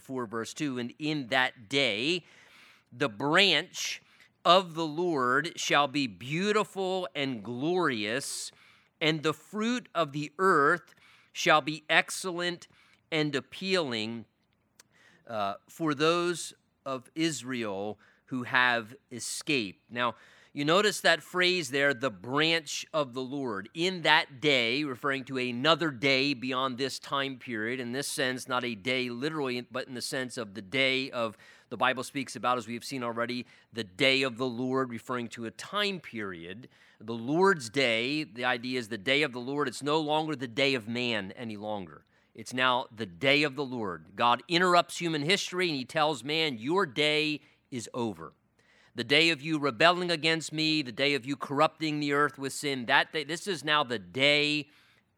4, 0.00 0.26
verse 0.26 0.54
2. 0.54 0.78
And 0.78 0.92
in 0.98 1.28
that 1.28 1.68
day, 1.68 2.24
the 2.92 3.08
branch 3.08 4.02
of 4.44 4.74
the 4.74 4.86
Lord 4.86 5.52
shall 5.56 5.86
be 5.86 6.06
beautiful 6.06 7.08
and 7.14 7.42
glorious, 7.42 8.50
and 9.00 9.22
the 9.22 9.34
fruit 9.34 9.88
of 9.94 10.12
the 10.12 10.32
earth 10.38 10.94
shall 11.32 11.60
be 11.60 11.84
excellent 11.88 12.66
and 13.12 13.34
appealing 13.34 14.24
uh, 15.28 15.54
for 15.68 15.94
those 15.94 16.54
of 16.84 17.10
Israel 17.14 17.98
who 18.26 18.44
have 18.44 18.94
escaped. 19.12 19.80
Now, 19.90 20.14
you 20.52 20.64
notice 20.64 21.00
that 21.02 21.22
phrase 21.22 21.70
there, 21.70 21.94
the 21.94 22.10
branch 22.10 22.84
of 22.92 23.14
the 23.14 23.22
Lord. 23.22 23.68
In 23.72 24.02
that 24.02 24.40
day, 24.40 24.82
referring 24.82 25.22
to 25.26 25.38
another 25.38 25.92
day 25.92 26.34
beyond 26.34 26.76
this 26.76 26.98
time 26.98 27.36
period, 27.36 27.78
in 27.78 27.92
this 27.92 28.08
sense, 28.08 28.48
not 28.48 28.64
a 28.64 28.74
day 28.74 29.10
literally, 29.10 29.60
but 29.70 29.86
in 29.86 29.94
the 29.94 30.02
sense 30.02 30.36
of 30.36 30.54
the 30.54 30.62
day 30.62 31.08
of, 31.12 31.36
the 31.68 31.76
Bible 31.76 32.02
speaks 32.02 32.34
about, 32.34 32.58
as 32.58 32.66
we 32.66 32.74
have 32.74 32.82
seen 32.82 33.04
already, 33.04 33.46
the 33.72 33.84
day 33.84 34.22
of 34.22 34.38
the 34.38 34.46
Lord, 34.46 34.90
referring 34.90 35.28
to 35.28 35.46
a 35.46 35.52
time 35.52 36.00
period. 36.00 36.68
The 37.00 37.14
Lord's 37.14 37.70
day, 37.70 38.24
the 38.24 38.44
idea 38.44 38.80
is 38.80 38.88
the 38.88 38.98
day 38.98 39.22
of 39.22 39.32
the 39.32 39.38
Lord, 39.38 39.68
it's 39.68 39.84
no 39.84 40.00
longer 40.00 40.34
the 40.34 40.48
day 40.48 40.74
of 40.74 40.88
man 40.88 41.32
any 41.36 41.56
longer. 41.56 42.04
It's 42.34 42.52
now 42.52 42.86
the 42.94 43.06
day 43.06 43.44
of 43.44 43.54
the 43.54 43.64
Lord. 43.64 44.16
God 44.16 44.42
interrupts 44.48 44.98
human 44.98 45.22
history 45.22 45.68
and 45.68 45.76
he 45.76 45.84
tells 45.84 46.24
man, 46.24 46.58
Your 46.58 46.86
day 46.86 47.40
is 47.70 47.88
over 47.94 48.32
the 49.00 49.04
day 49.04 49.30
of 49.30 49.40
you 49.40 49.58
rebelling 49.58 50.10
against 50.10 50.52
me, 50.52 50.82
the 50.82 50.92
day 50.92 51.14
of 51.14 51.24
you 51.24 51.34
corrupting 51.34 52.00
the 52.00 52.12
earth 52.12 52.38
with 52.38 52.52
sin, 52.52 52.84
that 52.84 53.10
day, 53.10 53.24
this 53.24 53.46
is 53.46 53.64
now 53.64 53.82
the 53.82 53.98
day 53.98 54.68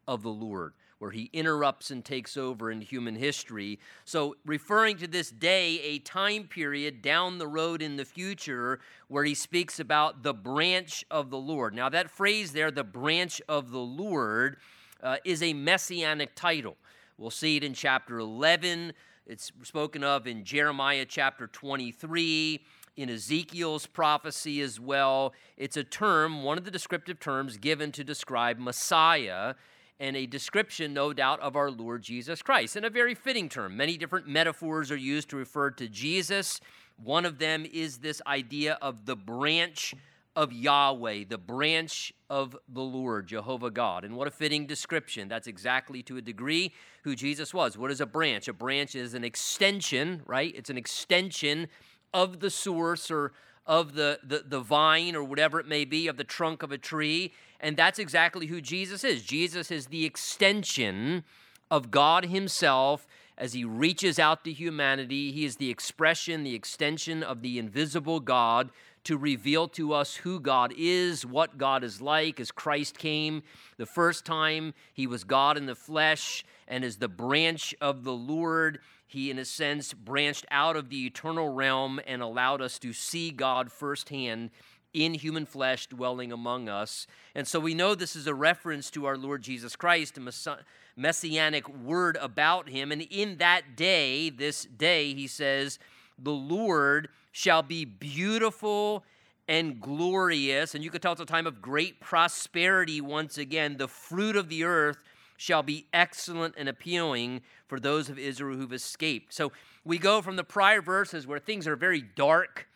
of 0.07 0.23
the 0.23 0.29
Lord, 0.29 0.71
where 0.99 1.11
he 1.11 1.29
interrupts 1.33 1.91
and 1.91 2.05
takes 2.05 2.37
over 2.37 2.71
in 2.71 2.79
human 2.79 3.13
history. 3.13 3.81
So, 4.05 4.37
referring 4.45 4.95
to 4.99 5.07
this 5.07 5.31
day, 5.31 5.81
a 5.81 5.99
time 5.99 6.45
period 6.45 7.01
down 7.01 7.39
the 7.39 7.47
road 7.47 7.81
in 7.81 7.97
the 7.97 8.05
future 8.05 8.79
where 9.09 9.25
he 9.25 9.35
speaks 9.35 9.81
about 9.81 10.23
the 10.23 10.33
branch 10.33 11.03
of 11.11 11.29
the 11.29 11.37
Lord. 11.37 11.75
Now, 11.75 11.89
that 11.89 12.09
phrase 12.09 12.53
there, 12.53 12.71
the 12.71 12.85
branch 12.85 13.41
of 13.49 13.71
the 13.71 13.79
Lord, 13.79 14.55
uh, 15.01 15.17
is 15.25 15.43
a 15.43 15.51
messianic 15.51 16.35
title. 16.35 16.77
We'll 17.17 17.31
see 17.31 17.57
it 17.57 17.65
in 17.65 17.73
chapter 17.73 18.19
11. 18.19 18.93
It's 19.27 19.51
spoken 19.63 20.05
of 20.05 20.25
in 20.25 20.45
Jeremiah 20.45 21.05
chapter 21.05 21.47
23 21.47 22.61
in 22.95 23.09
Ezekiel's 23.09 23.87
prophecy 23.87 24.61
as 24.61 24.79
well. 24.79 25.33
It's 25.57 25.77
a 25.77 25.83
term, 25.83 26.43
one 26.43 26.57
of 26.57 26.65
the 26.65 26.71
descriptive 26.71 27.19
terms 27.19 27.57
given 27.57 27.91
to 27.93 28.03
describe 28.03 28.59
Messiah, 28.59 29.55
and 29.99 30.15
a 30.15 30.25
description, 30.25 30.93
no 30.93 31.13
doubt, 31.13 31.39
of 31.39 31.55
our 31.55 31.71
Lord 31.71 32.01
Jesus 32.01 32.41
Christ, 32.41 32.75
and 32.75 32.85
a 32.85 32.89
very 32.89 33.15
fitting 33.15 33.47
term. 33.47 33.77
Many 33.77 33.97
different 33.97 34.27
metaphors 34.27 34.91
are 34.91 34.97
used 34.97 35.29
to 35.29 35.37
refer 35.37 35.69
to 35.71 35.87
Jesus. 35.87 36.59
One 37.01 37.25
of 37.25 37.39
them 37.39 37.65
is 37.71 37.99
this 37.99 38.21
idea 38.27 38.77
of 38.81 39.05
the 39.05 39.15
branch 39.15 39.93
of 40.35 40.51
Yahweh, 40.51 41.25
the 41.29 41.37
branch 41.37 42.11
of 42.29 42.57
the 42.67 42.81
Lord, 42.81 43.27
Jehovah 43.27 43.69
God. 43.69 44.03
And 44.03 44.15
what 44.15 44.27
a 44.27 44.31
fitting 44.31 44.65
description. 44.65 45.27
That's 45.27 45.47
exactly 45.47 46.01
to 46.03 46.17
a 46.17 46.21
degree 46.21 46.73
who 47.03 47.15
Jesus 47.15 47.53
was. 47.53 47.77
What 47.77 47.91
is 47.91 48.01
a 48.01 48.05
branch? 48.07 48.47
A 48.47 48.53
branch 48.53 48.95
is 48.95 49.13
an 49.13 49.23
extension, 49.23 50.23
right? 50.25 50.53
It's 50.55 50.71
an 50.71 50.77
extension 50.77 51.67
of 52.13 52.39
the 52.39 52.49
source 52.49 53.09
or 53.09 53.31
of 53.65 53.93
the, 53.93 54.19
the, 54.23 54.43
the 54.45 54.59
vine 54.59 55.15
or 55.15 55.23
whatever 55.23 55.59
it 55.59 55.67
may 55.67 55.85
be, 55.85 56.07
of 56.07 56.17
the 56.17 56.23
trunk 56.23 56.63
of 56.63 56.71
a 56.71 56.77
tree. 56.77 57.33
And 57.59 57.77
that's 57.77 57.99
exactly 57.99 58.47
who 58.47 58.59
Jesus 58.61 59.03
is. 59.03 59.23
Jesus 59.23 59.71
is 59.71 59.87
the 59.87 60.05
extension 60.05 61.23
of 61.71 61.91
God 61.91 62.25
Himself 62.25 63.07
as 63.37 63.53
He 63.53 63.63
reaches 63.63 64.19
out 64.19 64.43
to 64.43 64.51
humanity. 64.51 65.31
He 65.31 65.45
is 65.45 65.55
the 65.55 65.69
expression, 65.69 66.43
the 66.43 66.55
extension 66.55 67.23
of 67.23 67.41
the 67.41 67.57
invisible 67.57 68.19
God 68.19 68.69
to 69.05 69.17
reveal 69.17 69.67
to 69.67 69.93
us 69.93 70.15
who 70.15 70.39
God 70.39 70.73
is, 70.77 71.25
what 71.25 71.57
God 71.57 71.83
is 71.83 72.01
like. 72.01 72.39
As 72.39 72.51
Christ 72.51 72.97
came 72.97 73.43
the 73.77 73.85
first 73.85 74.25
time, 74.25 74.73
He 74.93 75.07
was 75.07 75.23
God 75.23 75.57
in 75.57 75.65
the 75.65 75.75
flesh 75.75 76.45
and 76.67 76.83
as 76.83 76.97
the 76.97 77.09
branch 77.09 77.75
of 77.81 78.03
the 78.03 78.13
Lord 78.13 78.79
he, 79.13 79.31
in 79.31 79.39
a 79.39 79.45
sense, 79.45 79.93
branched 79.93 80.45
out 80.51 80.75
of 80.75 80.89
the 80.89 81.05
eternal 81.05 81.49
realm 81.49 81.99
and 82.05 82.21
allowed 82.21 82.61
us 82.61 82.77
to 82.79 82.93
see 82.93 83.31
God 83.31 83.71
firsthand 83.71 84.51
in 84.93 85.15
human 85.15 85.45
flesh 85.45 85.87
dwelling 85.87 86.31
among 86.31 86.69
us. 86.69 87.07
And 87.33 87.47
so 87.47 87.59
we 87.59 87.73
know 87.73 87.95
this 87.95 88.15
is 88.15 88.27
a 88.27 88.35
reference 88.35 88.91
to 88.91 89.05
our 89.05 89.17
Lord 89.17 89.41
Jesus 89.41 89.75
Christ, 89.75 90.19
a 90.19 90.57
messianic 90.95 91.67
word 91.67 92.17
about 92.21 92.69
him. 92.69 92.91
And 92.91 93.01
in 93.01 93.37
that 93.37 93.75
day, 93.75 94.29
this 94.29 94.65
day, 94.65 95.13
he 95.15 95.25
says, 95.25 95.79
the 96.19 96.31
Lord 96.31 97.09
shall 97.31 97.63
be 97.63 97.85
beautiful 97.85 99.03
and 99.47 99.81
glorious. 99.81 100.75
And 100.75 100.83
you 100.83 100.91
could 100.91 101.01
tell 101.01 101.13
it's 101.13 101.21
a 101.21 101.25
time 101.25 101.47
of 101.47 101.59
great 101.61 101.99
prosperity 101.99 103.01
once 103.01 103.39
again. 103.39 103.77
The 103.77 103.87
fruit 103.87 104.35
of 104.35 104.47
the 104.47 104.63
earth 104.63 104.97
shall 105.37 105.63
be 105.63 105.87
excellent 105.93 106.55
and 106.57 106.69
appealing 106.69 107.41
for 107.67 107.79
those 107.79 108.09
of 108.09 108.17
Israel 108.19 108.57
who've 108.57 108.73
escaped. 108.73 109.33
So 109.33 109.51
we 109.83 109.97
go 109.97 110.21
from 110.21 110.35
the 110.35 110.43
prior 110.43 110.81
verses 110.81 111.27
where 111.27 111.39
things 111.39 111.67
are 111.67 111.75
very 111.75 112.01
dark, 112.01 112.67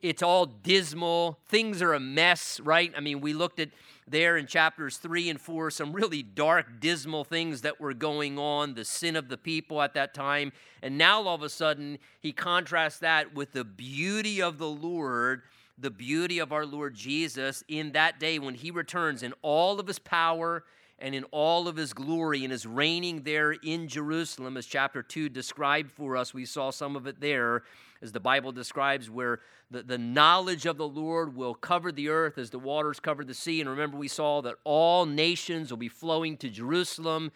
it's 0.00 0.22
all 0.22 0.46
dismal, 0.46 1.38
things 1.48 1.82
are 1.82 1.92
a 1.92 2.00
mess, 2.00 2.60
right? 2.60 2.92
I 2.96 3.00
mean, 3.00 3.20
we 3.20 3.32
looked 3.32 3.58
at 3.58 3.70
there 4.06 4.36
in 4.36 4.46
chapters 4.46 4.96
3 4.96 5.28
and 5.28 5.40
4 5.40 5.70
some 5.70 5.92
really 5.92 6.22
dark, 6.22 6.80
dismal 6.80 7.24
things 7.24 7.62
that 7.62 7.80
were 7.80 7.94
going 7.94 8.38
on, 8.38 8.74
the 8.74 8.84
sin 8.84 9.16
of 9.16 9.28
the 9.28 9.36
people 9.36 9.82
at 9.82 9.94
that 9.94 10.14
time. 10.14 10.52
And 10.82 10.96
now 10.96 11.22
all 11.22 11.34
of 11.34 11.42
a 11.42 11.48
sudden, 11.48 11.98
he 12.20 12.32
contrasts 12.32 13.00
that 13.00 13.34
with 13.34 13.52
the 13.52 13.64
beauty 13.64 14.40
of 14.40 14.58
the 14.58 14.68
Lord 14.68 15.42
the 15.80 15.90
beauty 15.90 16.40
of 16.40 16.52
our 16.52 16.66
Lord 16.66 16.94
Jesus 16.94 17.62
in 17.68 17.92
that 17.92 18.18
day 18.18 18.38
when 18.38 18.54
he 18.54 18.70
returns 18.70 19.22
in 19.22 19.32
all 19.42 19.78
of 19.78 19.86
his 19.86 19.98
power 19.98 20.64
and 20.98 21.14
in 21.14 21.24
all 21.30 21.68
of 21.68 21.76
his 21.76 21.92
glory 21.92 22.44
and 22.44 22.52
is 22.52 22.66
reigning 22.66 23.22
there 23.22 23.52
in 23.52 23.88
Jerusalem, 23.88 24.56
as 24.56 24.66
chapter 24.66 25.02
2 25.02 25.28
described 25.28 25.90
for 25.90 26.16
us. 26.16 26.34
We 26.34 26.44
saw 26.44 26.70
some 26.70 26.96
of 26.96 27.06
it 27.06 27.20
there, 27.20 27.62
as 28.02 28.12
the 28.12 28.20
Bible 28.20 28.52
describes, 28.52 29.08
where 29.08 29.40
the, 29.70 29.82
the 29.82 29.98
knowledge 29.98 30.66
of 30.66 30.76
the 30.76 30.88
Lord 30.88 31.36
will 31.36 31.54
cover 31.54 31.92
the 31.92 32.08
earth 32.08 32.38
as 32.38 32.50
the 32.50 32.58
waters 32.58 33.00
cover 33.00 33.24
the 33.24 33.34
sea. 33.34 33.60
And 33.60 33.70
remember, 33.70 33.96
we 33.96 34.08
saw 34.08 34.40
that 34.42 34.56
all 34.64 35.06
nations 35.06 35.70
will 35.70 35.78
be 35.78 35.88
flowing 35.88 36.36
to 36.38 36.48
Jerusalem. 36.48 37.30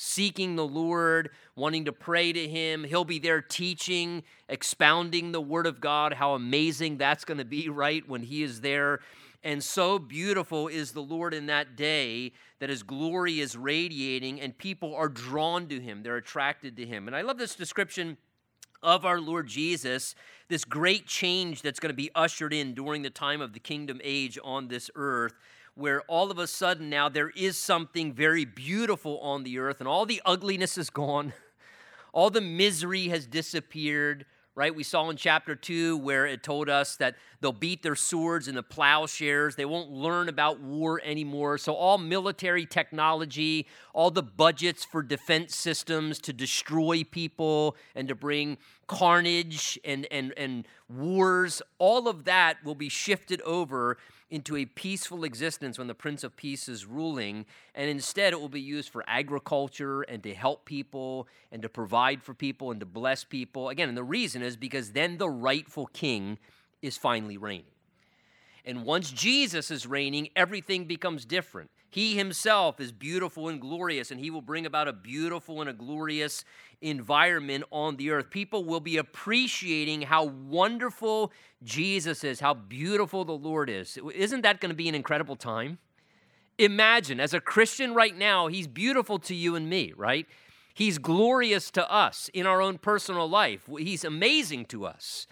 Seeking 0.00 0.54
the 0.54 0.66
Lord, 0.66 1.30
wanting 1.56 1.86
to 1.86 1.92
pray 1.92 2.32
to 2.32 2.48
Him. 2.48 2.84
He'll 2.84 3.04
be 3.04 3.18
there 3.18 3.42
teaching, 3.42 4.22
expounding 4.48 5.32
the 5.32 5.40
Word 5.40 5.66
of 5.66 5.80
God. 5.80 6.12
How 6.12 6.34
amazing 6.34 6.98
that's 6.98 7.24
going 7.24 7.38
to 7.38 7.44
be, 7.44 7.68
right? 7.68 8.08
When 8.08 8.22
He 8.22 8.42
is 8.42 8.60
there 8.60 9.00
and 9.44 9.62
so 9.62 9.98
beautiful 9.98 10.68
is 10.68 10.92
the 10.92 11.00
Lord 11.00 11.32
in 11.32 11.46
that 11.46 11.76
day 11.76 12.32
that 12.58 12.70
his 12.70 12.82
glory 12.82 13.40
is 13.40 13.56
radiating 13.56 14.40
and 14.40 14.56
people 14.56 14.94
are 14.94 15.08
drawn 15.08 15.68
to 15.68 15.80
him. 15.80 16.02
They're 16.02 16.16
attracted 16.16 16.76
to 16.76 16.86
him. 16.86 17.06
And 17.06 17.14
I 17.14 17.22
love 17.22 17.38
this 17.38 17.54
description 17.54 18.16
of 18.82 19.04
our 19.04 19.20
Lord 19.20 19.46
Jesus, 19.46 20.14
this 20.48 20.64
great 20.64 21.06
change 21.06 21.62
that's 21.62 21.80
going 21.80 21.92
to 21.92 21.96
be 21.96 22.10
ushered 22.14 22.52
in 22.52 22.74
during 22.74 23.02
the 23.02 23.10
time 23.10 23.40
of 23.40 23.52
the 23.52 23.60
kingdom 23.60 24.00
age 24.02 24.38
on 24.42 24.68
this 24.68 24.90
earth, 24.94 25.34
where 25.78 26.02
all 26.02 26.30
of 26.30 26.38
a 26.38 26.46
sudden 26.46 26.90
now 26.90 27.08
there 27.08 27.30
is 27.30 27.56
something 27.56 28.12
very 28.12 28.44
beautiful 28.44 29.18
on 29.20 29.44
the 29.44 29.58
earth 29.58 29.80
and 29.80 29.88
all 29.88 30.04
the 30.04 30.20
ugliness 30.26 30.76
is 30.76 30.90
gone, 30.90 31.32
all 32.12 32.30
the 32.30 32.40
misery 32.40 33.08
has 33.08 33.26
disappeared 33.26 34.26
right? 34.58 34.74
We 34.74 34.82
saw 34.82 35.08
in 35.08 35.16
chapter 35.16 35.54
2 35.54 35.98
where 35.98 36.26
it 36.26 36.42
told 36.42 36.68
us 36.68 36.96
that 36.96 37.14
they'll 37.40 37.52
beat 37.52 37.84
their 37.84 37.94
swords 37.94 38.48
into 38.48 38.60
plowshares. 38.64 39.54
They 39.54 39.64
won't 39.64 39.92
learn 39.92 40.28
about 40.28 40.58
war 40.58 41.00
anymore. 41.04 41.58
So, 41.58 41.74
all 41.74 41.96
military 41.96 42.66
technology, 42.66 43.68
all 43.94 44.10
the 44.10 44.24
budgets 44.24 44.84
for 44.84 45.00
defense 45.00 45.54
systems 45.54 46.18
to 46.22 46.32
destroy 46.32 47.04
people 47.04 47.76
and 47.94 48.08
to 48.08 48.16
bring 48.16 48.58
carnage 48.88 49.78
and, 49.84 50.08
and, 50.10 50.34
and 50.36 50.66
wars, 50.88 51.62
all 51.78 52.08
of 52.08 52.24
that 52.24 52.56
will 52.64 52.74
be 52.74 52.88
shifted 52.88 53.40
over 53.42 53.96
into 54.30 54.56
a 54.56 54.66
peaceful 54.66 55.24
existence 55.24 55.78
when 55.78 55.86
the 55.86 55.94
Prince 55.94 56.22
of 56.22 56.36
Peace 56.36 56.68
is 56.68 56.84
ruling, 56.84 57.46
and 57.74 57.88
instead 57.88 58.32
it 58.32 58.40
will 58.40 58.48
be 58.48 58.60
used 58.60 58.90
for 58.90 59.02
agriculture 59.06 60.02
and 60.02 60.22
to 60.22 60.34
help 60.34 60.64
people 60.64 61.26
and 61.50 61.62
to 61.62 61.68
provide 61.68 62.22
for 62.22 62.34
people 62.34 62.70
and 62.70 62.80
to 62.80 62.86
bless 62.86 63.24
people. 63.24 63.68
Again, 63.68 63.88
and 63.88 63.96
the 63.96 64.04
reason 64.04 64.42
is 64.42 64.56
because 64.56 64.92
then 64.92 65.18
the 65.18 65.30
rightful 65.30 65.86
king 65.86 66.38
is 66.82 66.96
finally 66.96 67.38
reigning. 67.38 67.64
And 68.64 68.84
once 68.84 69.10
Jesus 69.10 69.70
is 69.70 69.86
reigning, 69.86 70.28
everything 70.36 70.84
becomes 70.84 71.24
different. 71.24 71.70
He 71.90 72.16
himself 72.16 72.80
is 72.80 72.92
beautiful 72.92 73.48
and 73.48 73.60
glorious, 73.60 74.10
and 74.10 74.20
he 74.20 74.30
will 74.30 74.42
bring 74.42 74.66
about 74.66 74.88
a 74.88 74.92
beautiful 74.92 75.60
and 75.60 75.70
a 75.70 75.72
glorious 75.72 76.44
environment 76.82 77.64
on 77.70 77.96
the 77.96 78.10
earth. 78.10 78.30
People 78.30 78.64
will 78.64 78.80
be 78.80 78.98
appreciating 78.98 80.02
how 80.02 80.24
wonderful 80.24 81.32
Jesus 81.64 82.24
is, 82.24 82.40
how 82.40 82.54
beautiful 82.54 83.24
the 83.24 83.32
Lord 83.32 83.70
is. 83.70 83.98
Isn't 84.14 84.42
that 84.42 84.60
going 84.60 84.70
to 84.70 84.76
be 84.76 84.88
an 84.88 84.94
incredible 84.94 85.36
time? 85.36 85.78
Imagine, 86.58 87.20
as 87.20 87.32
a 87.32 87.40
Christian 87.40 87.94
right 87.94 88.16
now, 88.16 88.48
he's 88.48 88.66
beautiful 88.66 89.18
to 89.20 89.34
you 89.34 89.54
and 89.54 89.70
me, 89.70 89.92
right? 89.96 90.26
He's 90.74 90.98
glorious 90.98 91.70
to 91.72 91.90
us 91.90 92.28
in 92.34 92.46
our 92.46 92.60
own 92.60 92.78
personal 92.78 93.28
life. 93.28 93.68
He's 93.78 94.04
amazing 94.04 94.66
to 94.66 94.84
us. 94.84 95.26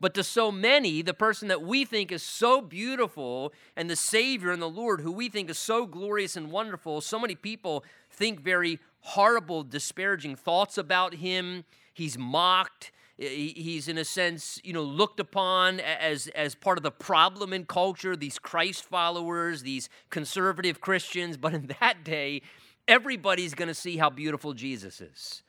But 0.00 0.14
to 0.14 0.24
so 0.24 0.52
many, 0.52 1.02
the 1.02 1.14
person 1.14 1.48
that 1.48 1.62
we 1.62 1.84
think 1.84 2.12
is 2.12 2.22
so 2.22 2.60
beautiful 2.60 3.52
and 3.76 3.88
the 3.88 3.96
Savior 3.96 4.50
and 4.50 4.60
the 4.60 4.68
Lord, 4.68 5.00
who 5.00 5.12
we 5.12 5.28
think 5.28 5.48
is 5.48 5.58
so 5.58 5.86
glorious 5.86 6.36
and 6.36 6.50
wonderful, 6.50 7.00
so 7.00 7.18
many 7.18 7.34
people 7.34 7.84
think 8.10 8.40
very 8.40 8.80
horrible, 9.00 9.62
disparaging 9.62 10.36
thoughts 10.36 10.76
about 10.76 11.14
him. 11.14 11.64
He's 11.92 12.18
mocked. 12.18 12.90
He's, 13.16 13.86
in 13.86 13.96
a 13.96 14.04
sense, 14.04 14.60
you 14.64 14.72
know, 14.72 14.82
looked 14.82 15.20
upon 15.20 15.78
as, 15.78 16.26
as 16.34 16.56
part 16.56 16.78
of 16.78 16.82
the 16.82 16.90
problem 16.90 17.52
in 17.52 17.64
culture, 17.64 18.16
these 18.16 18.40
Christ 18.40 18.84
followers, 18.84 19.62
these 19.62 19.88
conservative 20.10 20.80
Christians. 20.80 21.36
But 21.36 21.54
in 21.54 21.72
that 21.80 22.02
day, 22.02 22.42
everybody's 22.88 23.54
going 23.54 23.68
to 23.68 23.74
see 23.74 23.98
how 23.98 24.10
beautiful 24.10 24.52
Jesus 24.52 25.00
is. 25.00 25.43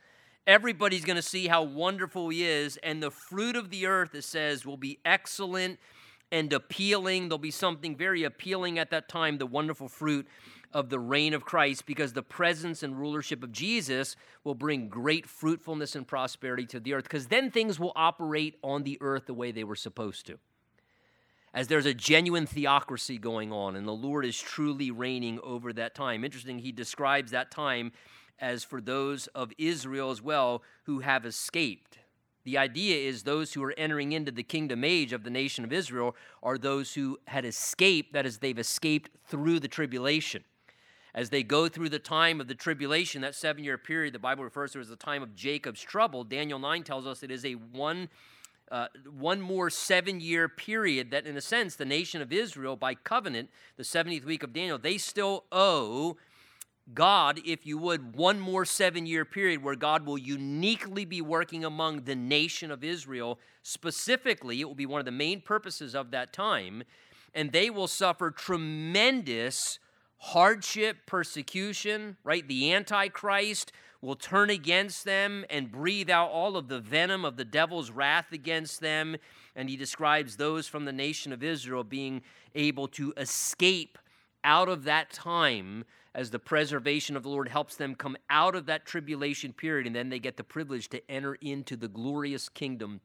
Everybody's 0.48 1.06
going 1.06 1.16
to 1.16 1.22
see 1.22 1.48
how 1.48 1.64
wonderful 1.64 2.30
he 2.30 2.46
is. 2.46 2.78
And 2.78 3.02
the 3.02 3.12
fruit 3.12 3.56
of 3.56 3.70
the 3.70 3.88
earth, 3.88 4.14
it 4.14 4.24
says, 4.24 4.66
will 4.66 4.78
be 4.78 5.00
excellent 5.04 5.80
and 6.32 6.52
appealing. 6.54 7.30
There'll 7.30 7.40
be 7.40 7.52
something 7.52 7.96
very 7.96 8.24
appealing 8.24 8.78
at 8.78 8.92
that 8.92 9.10
time, 9.10 9.38
the 9.38 9.46
wonderful 9.46 9.88
fruit 9.88 10.28
of 10.72 10.90
the 10.90 11.00
reign 11.00 11.34
of 11.34 11.46
Christ, 11.46 11.86
because 11.86 12.14
the 12.14 12.22
presence 12.22 12.84
and 12.84 13.00
rulership 13.00 13.44
of 13.44 13.52
Jesus 13.52 14.16
will 14.44 14.56
bring 14.56 14.90
great 14.90 15.26
fruitfulness 15.26 15.96
and 15.96 16.06
prosperity 16.06 16.66
to 16.68 16.80
the 16.80 16.94
earth, 16.94 17.06
because 17.06 17.28
then 17.28 17.50
things 17.50 17.80
will 17.80 17.94
operate 17.96 18.56
on 18.62 18.84
the 18.84 18.98
earth 19.00 19.26
the 19.26 19.34
way 19.34 19.52
they 19.52 19.64
were 19.64 19.76
supposed 19.76 20.26
to 20.28 20.38
as 21.56 21.70
there's 21.70 21.86
a 21.86 21.94
genuine 21.94 22.46
theocracy 22.46 23.18
going 23.18 23.52
on 23.54 23.78
and 23.78 23.88
the 23.88 23.94
Lord 23.94 24.26
is 24.26 24.38
truly 24.38 24.92
reigning 24.92 25.40
over 25.42 25.72
that 25.72 25.96
time. 25.96 26.26
Interesting, 26.26 26.60
he 26.60 26.74
describes 26.74 27.32
that 27.32 27.50
time 27.50 27.94
as 28.40 28.64
for 28.64 28.82
those 28.82 29.28
of 29.28 29.52
Israel 29.58 30.12
as 30.12 30.22
well 30.22 30.64
who 30.84 31.00
have 31.00 31.26
escaped. 31.26 32.00
The 32.44 32.58
idea 32.60 32.98
is 32.98 33.24
those 33.24 33.54
who 33.54 33.64
are 33.64 33.74
entering 33.76 34.12
into 34.12 34.32
the 34.32 34.44
kingdom 34.44 34.84
age 34.84 35.14
of 35.14 35.24
the 35.24 35.32
nation 35.32 35.64
of 35.64 35.74
Israel 35.74 36.16
are 36.44 36.60
those 36.60 36.94
who 36.94 37.18
had 37.26 37.44
escaped, 37.44 38.14
that 38.14 38.26
is, 38.26 38.38
they've 38.38 38.58
escaped 38.58 39.10
through 39.28 39.60
the 39.60 39.68
tribulation. 39.68 40.44
As 41.16 41.30
they 41.30 41.44
go 41.44 41.68
through 41.68 41.90
the 41.90 41.98
time 41.98 42.40
of 42.40 42.48
the 42.48 42.54
tribulation, 42.54 43.22
that 43.22 43.34
seven 43.34 43.64
year 43.64 43.78
period, 43.78 44.14
the 44.14 44.20
Bible 44.20 44.44
refers 44.44 44.74
to 44.74 44.80
as 44.80 44.90
the 44.90 44.96
time 44.96 45.24
of 45.24 45.34
Jacob's 45.34 45.82
trouble. 45.82 46.24
Daniel 46.24 46.60
9 46.60 46.84
tells 46.84 47.08
us 47.08 47.24
it 47.24 47.32
is 47.32 47.46
a 47.46 47.54
one 47.54 48.10
uh, 48.72 48.88
one 49.18 49.40
more 49.40 49.70
seven 49.70 50.20
year 50.20 50.50
period 50.50 51.12
that, 51.12 51.28
in 51.28 51.38
a 51.38 51.42
sense, 51.42 51.76
the 51.76 51.86
nation 51.86 52.22
of 52.22 52.34
Israel, 52.34 52.76
by 52.76 52.96
covenant, 52.96 53.50
the 53.78 53.84
70th 53.84 54.26
week 54.26 54.44
of 54.44 54.54
Daniel, 54.54 54.78
they 54.78 54.98
still 54.98 55.46
owe 55.52 56.18
God, 56.94 57.40
if 57.46 57.66
you 57.66 57.78
would, 57.80 58.16
one 58.16 58.40
more 58.40 58.64
seven 58.64 59.06
year 59.06 59.26
period 59.26 59.64
where 59.64 59.76
God 59.76 60.06
will 60.06 60.18
uniquely 60.18 61.04
be 61.04 61.22
working 61.22 61.66
among 61.66 62.02
the 62.02 62.16
nation 62.16 62.70
of 62.70 62.84
Israel. 62.84 63.40
Specifically, 63.64 64.62
it 64.62 64.66
will 64.66 64.76
be 64.76 64.86
one 64.86 65.00
of 65.00 65.06
the 65.06 65.12
main 65.12 65.42
purposes 65.42 65.96
of 65.96 66.12
that 66.12 66.32
time, 66.32 66.84
and 67.34 67.52
they 67.52 67.70
will 67.72 67.88
suffer 67.88 68.30
tremendous 68.30 69.80
hardship, 70.18 70.98
persecution, 71.08 72.18
right? 72.24 72.48
The 72.48 72.72
Antichrist 72.72 73.72
will 74.02 74.16
turn 74.16 74.52
against 74.52 75.06
them 75.06 75.44
and 75.50 75.72
breathe 75.72 76.10
out 76.10 76.30
all 76.30 76.56
of 76.56 76.68
the 76.68 76.80
venom 76.80 77.26
of 77.26 77.38
the 77.38 77.46
devil's 77.46 77.90
wrath 77.90 78.32
against 78.32 78.80
them. 78.80 79.18
And 79.56 79.70
he 79.70 79.76
describes 79.76 80.38
those 80.38 80.68
from 80.68 80.86
the 80.86 80.94
nation 80.94 81.34
of 81.34 81.44
Israel 81.44 81.84
being 81.84 82.22
able 82.54 82.88
to 82.90 83.14
escape 83.18 83.98
out 84.44 84.70
of 84.70 84.84
that 84.84 85.12
time 85.12 85.86
as 86.16 86.30
the 86.30 86.40
preservation 86.40 87.18
of 87.18 87.24
the 87.24 87.30
Lord 87.30 87.50
helps 87.50 87.76
them 87.76 87.94
come 87.94 88.16
out 88.30 88.56
of 88.56 88.66
that 88.68 88.86
tribulation 88.86 89.52
period. 89.52 89.86
And 89.86 89.96
then 89.96 90.10
they 90.10 90.18
get 90.18 90.38
the 90.38 90.44
privilege 90.44 90.88
to 90.90 91.12
enter 91.12 91.36
into 91.36 91.76
the 91.76 91.90
glorious 91.90 92.48
kingdom, 92.48 93.02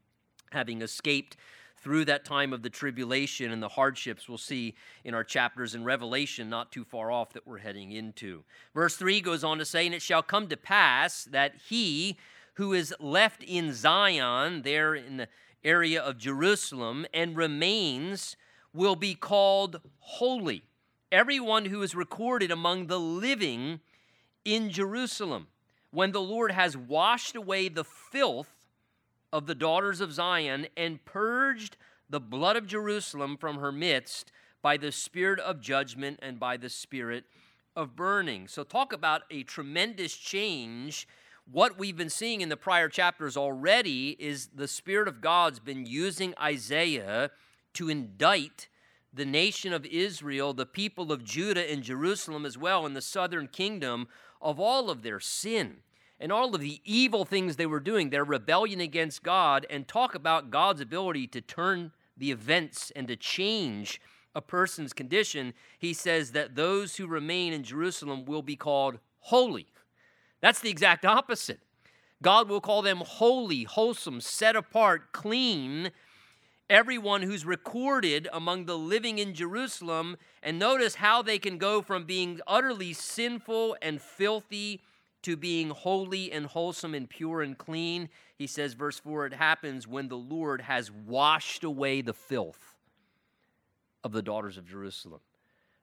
having 0.52 0.80
escaped 0.80 1.36
through 1.76 2.04
that 2.04 2.24
time 2.24 2.52
of 2.52 2.62
the 2.62 2.70
tribulation 2.70 3.50
and 3.50 3.62
the 3.62 3.68
hardships 3.68 4.28
we'll 4.28 4.38
see 4.38 4.74
in 5.04 5.14
our 5.14 5.24
chapters 5.24 5.74
in 5.74 5.82
Revelation, 5.82 6.48
not 6.48 6.70
too 6.70 6.84
far 6.84 7.10
off, 7.10 7.32
that 7.32 7.46
we're 7.46 7.58
heading 7.58 7.90
into. 7.90 8.44
Verse 8.74 8.96
3 8.96 9.20
goes 9.20 9.42
on 9.42 9.58
to 9.58 9.64
say, 9.64 9.86
And 9.86 9.94
it 9.94 10.02
shall 10.02 10.22
come 10.22 10.46
to 10.48 10.56
pass 10.56 11.24
that 11.24 11.54
he 11.68 12.16
who 12.54 12.72
is 12.74 12.94
left 13.00 13.42
in 13.42 13.72
Zion, 13.72 14.62
there 14.62 14.94
in 14.94 15.16
the 15.16 15.28
area 15.64 16.00
of 16.00 16.18
Jerusalem, 16.18 17.06
and 17.12 17.36
remains, 17.36 18.36
will 18.72 18.96
be 18.96 19.14
called 19.14 19.80
holy. 19.98 20.62
Everyone 21.12 21.64
who 21.64 21.82
is 21.82 21.96
recorded 21.96 22.52
among 22.52 22.86
the 22.86 23.00
living 23.00 23.80
in 24.44 24.70
Jerusalem, 24.70 25.48
when 25.90 26.12
the 26.12 26.20
Lord 26.20 26.52
has 26.52 26.76
washed 26.76 27.34
away 27.34 27.68
the 27.68 27.82
filth 27.82 28.68
of 29.32 29.46
the 29.46 29.56
daughters 29.56 30.00
of 30.00 30.12
Zion 30.12 30.68
and 30.76 31.04
purged 31.04 31.76
the 32.08 32.20
blood 32.20 32.56
of 32.56 32.68
Jerusalem 32.68 33.36
from 33.36 33.56
her 33.56 33.72
midst 33.72 34.30
by 34.62 34.76
the 34.76 34.92
spirit 34.92 35.40
of 35.40 35.60
judgment 35.60 36.20
and 36.22 36.38
by 36.38 36.56
the 36.56 36.68
spirit 36.68 37.24
of 37.74 37.96
burning. 37.96 38.46
So, 38.46 38.62
talk 38.62 38.92
about 38.92 39.22
a 39.32 39.42
tremendous 39.42 40.16
change. 40.16 41.08
What 41.50 41.76
we've 41.76 41.96
been 41.96 42.10
seeing 42.10 42.40
in 42.40 42.50
the 42.50 42.56
prior 42.56 42.88
chapters 42.88 43.36
already 43.36 44.10
is 44.20 44.50
the 44.54 44.68
Spirit 44.68 45.08
of 45.08 45.20
God's 45.20 45.58
been 45.58 45.86
using 45.86 46.34
Isaiah 46.40 47.32
to 47.74 47.88
indict 47.88 48.68
the 49.12 49.24
nation 49.24 49.72
of 49.72 49.86
Israel, 49.86 50.52
the 50.52 50.66
people 50.66 51.10
of 51.10 51.24
Judah 51.24 51.70
and 51.70 51.82
Jerusalem 51.82 52.46
as 52.46 52.56
well, 52.56 52.86
in 52.86 52.94
the 52.94 53.02
southern 53.02 53.48
kingdom, 53.48 54.08
of 54.40 54.58
all 54.58 54.90
of 54.90 55.02
their 55.02 55.20
sin 55.20 55.78
and 56.18 56.30
all 56.30 56.54
of 56.54 56.60
the 56.60 56.80
evil 56.84 57.24
things 57.24 57.56
they 57.56 57.66
were 57.66 57.80
doing, 57.80 58.10
their 58.10 58.24
rebellion 58.24 58.80
against 58.80 59.22
God, 59.22 59.66
and 59.70 59.88
talk 59.88 60.14
about 60.14 60.50
God's 60.50 60.82
ability 60.82 61.26
to 61.28 61.40
turn 61.40 61.92
the 62.16 62.30
events 62.30 62.92
and 62.94 63.08
to 63.08 63.16
change 63.16 64.00
a 64.34 64.42
person's 64.42 64.92
condition, 64.92 65.54
he 65.78 65.92
says 65.92 66.32
that 66.32 66.54
those 66.54 66.96
who 66.96 67.06
remain 67.06 67.52
in 67.52 67.64
Jerusalem 67.64 68.24
will 68.26 68.42
be 68.42 68.54
called 68.54 68.98
holy. 69.20 69.66
That's 70.40 70.60
the 70.60 70.70
exact 70.70 71.04
opposite. 71.04 71.60
God 72.22 72.48
will 72.48 72.60
call 72.60 72.82
them 72.82 72.98
holy, 72.98 73.64
wholesome, 73.64 74.20
set 74.20 74.54
apart, 74.54 75.12
clean. 75.12 75.90
Everyone 76.70 77.22
who's 77.22 77.44
recorded 77.44 78.28
among 78.32 78.66
the 78.66 78.78
living 78.78 79.18
in 79.18 79.34
Jerusalem, 79.34 80.16
and 80.40 80.56
notice 80.56 80.94
how 80.94 81.20
they 81.20 81.36
can 81.36 81.58
go 81.58 81.82
from 81.82 82.04
being 82.04 82.40
utterly 82.46 82.92
sinful 82.92 83.76
and 83.82 84.00
filthy 84.00 84.80
to 85.22 85.36
being 85.36 85.70
holy 85.70 86.30
and 86.30 86.46
wholesome 86.46 86.94
and 86.94 87.10
pure 87.10 87.42
and 87.42 87.58
clean. 87.58 88.08
He 88.38 88.46
says, 88.46 88.74
verse 88.74 89.00
4, 89.00 89.26
it 89.26 89.34
happens 89.34 89.88
when 89.88 90.06
the 90.06 90.16
Lord 90.16 90.60
has 90.60 90.92
washed 90.92 91.64
away 91.64 92.02
the 92.02 92.14
filth 92.14 92.76
of 94.04 94.12
the 94.12 94.22
daughters 94.22 94.56
of 94.56 94.64
Jerusalem. 94.64 95.22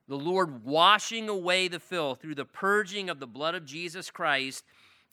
The 0.08 0.18
Lord 0.18 0.64
washing 0.64 1.28
away 1.28 1.68
the 1.68 1.82
filth 1.82 2.22
through 2.22 2.36
the 2.36 2.46
purging 2.46 3.10
of 3.10 3.20
the 3.20 3.28
blood 3.28 3.56
of 3.56 3.66
Jesus 3.66 4.10
Christ 4.10 4.64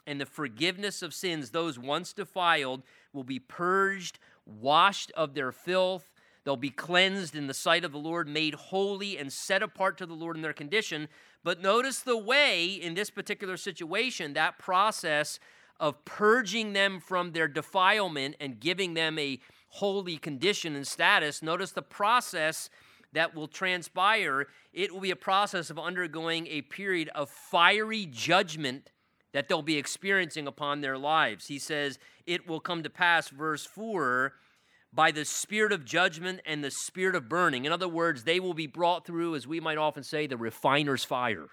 and 0.07 0.21
the 0.21 0.27
forgiveness 0.27 1.03
of 1.03 1.15
sins, 1.15 1.51
those 1.51 1.79
once 1.79 2.13
defiled 2.13 2.83
will 3.13 3.25
be 3.25 3.39
purged, 3.39 4.19
washed 4.47 5.11
of 5.13 5.35
their 5.35 5.53
filth. 5.53 6.11
They'll 6.45 6.57
be 6.57 6.71
cleansed 6.71 7.35
in 7.35 7.47
the 7.47 7.55
sight 7.55 7.85
of 7.85 7.93
the 7.93 7.99
Lord, 7.99 8.29
made 8.29 8.55
holy 8.55 9.17
and 9.17 9.33
set 9.33 9.63
apart 9.63 9.97
to 9.99 10.07
the 10.07 10.15
Lord 10.15 10.37
in 10.37 10.43
their 10.43 10.53
condition 10.53 11.09
but 11.45 11.61
notice 11.61 12.01
the 12.01 12.17
way 12.17 12.65
in 12.65 12.95
this 12.95 13.11
particular 13.11 13.59
situation, 13.59 14.33
that 14.33 14.59
process 14.59 15.39
of 15.79 16.05
purging 16.07 16.73
them 16.73 16.99
from 16.99 17.33
their 17.33 17.47
defilement 17.47 18.37
and 18.41 18.59
giving 18.59 18.95
them 18.95 19.19
a 19.19 19.39
holy 19.69 20.17
condition 20.17 20.75
and 20.75 20.87
status. 20.87 21.43
Notice 21.43 21.73
the 21.73 21.83
process 21.83 22.71
that 23.13 23.35
will 23.35 23.47
transpire. 23.47 24.47
It 24.73 24.93
will 24.93 25.01
be 25.01 25.11
a 25.11 25.17
process 25.17 25.69
of 25.69 25.79
undergoing 25.79 26.47
a 26.47 26.63
period 26.63 27.11
of 27.15 27.29
fiery 27.29 28.07
judgment 28.07 28.91
that 29.35 29.49
they'll 29.49 29.61
be 29.61 29.77
experiencing 29.77 30.47
upon 30.47 30.81
their 30.81 30.97
lives. 30.97 31.49
He 31.49 31.59
says, 31.59 31.99
It 32.27 32.49
will 32.49 32.61
come 32.61 32.83
to 32.83 32.89
pass, 32.91 33.29
verse 33.29 33.67
4 33.67 34.33
by 34.95 35.11
the 35.11 35.25
spirit 35.25 35.73
of 35.73 35.85
judgment 35.85 36.41
and 36.47 36.63
the 36.63 36.71
spirit 36.71 37.17
of 37.17 37.29
burning. 37.29 37.65
In 37.65 37.73
other 37.73 37.89
words, 37.89 38.23
they 38.23 38.39
will 38.39 38.55
be 38.55 38.69
brought 38.69 39.05
through, 39.05 39.35
as 39.35 39.45
we 39.45 39.59
might 39.59 39.77
often 39.77 40.05
say, 40.05 40.29
the 40.29 40.37
refiner's 40.37 41.03
fire. 41.05 41.49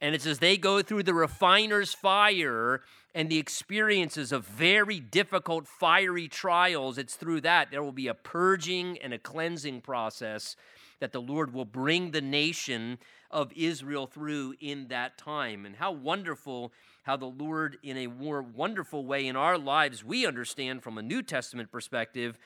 And 0.00 0.14
it's 0.14 0.26
as 0.26 0.40
they 0.40 0.56
go 0.56 0.82
through 0.82 1.04
the 1.04 1.14
refiner's 1.14 1.94
fire 1.94 2.82
and 3.14 3.30
the 3.30 3.38
experiences 3.38 4.32
of 4.32 4.44
very 4.44 4.98
difficult, 4.98 5.66
fiery 5.68 6.26
trials, 6.26 6.98
it's 6.98 7.14
through 7.14 7.42
that 7.42 7.70
there 7.70 7.82
will 7.82 7.92
be 7.92 8.08
a 8.08 8.14
purging 8.14 8.98
and 8.98 9.14
a 9.14 9.18
cleansing 9.18 9.80
process 9.82 10.56
that 11.00 11.12
the 11.12 11.20
Lord 11.20 11.52
will 11.52 11.64
bring 11.64 12.10
the 12.10 12.20
nation 12.20 12.98
of 13.30 13.52
Israel 13.54 14.06
through 14.06 14.54
in 14.60 14.88
that 14.88 15.18
time. 15.18 15.66
And 15.66 15.76
how 15.76 15.92
wonderful 15.92 16.72
how 17.02 17.16
the 17.16 17.26
Lord, 17.26 17.78
in 17.82 17.96
a 17.96 18.08
more 18.08 18.42
wonderful 18.42 19.04
way 19.06 19.26
in 19.26 19.36
our 19.36 19.58
lives, 19.58 20.04
we 20.04 20.26
understand 20.26 20.82
from 20.82 20.98
a 20.98 21.02
New 21.02 21.22
Testament 21.22 21.70
perspective, 21.70 22.38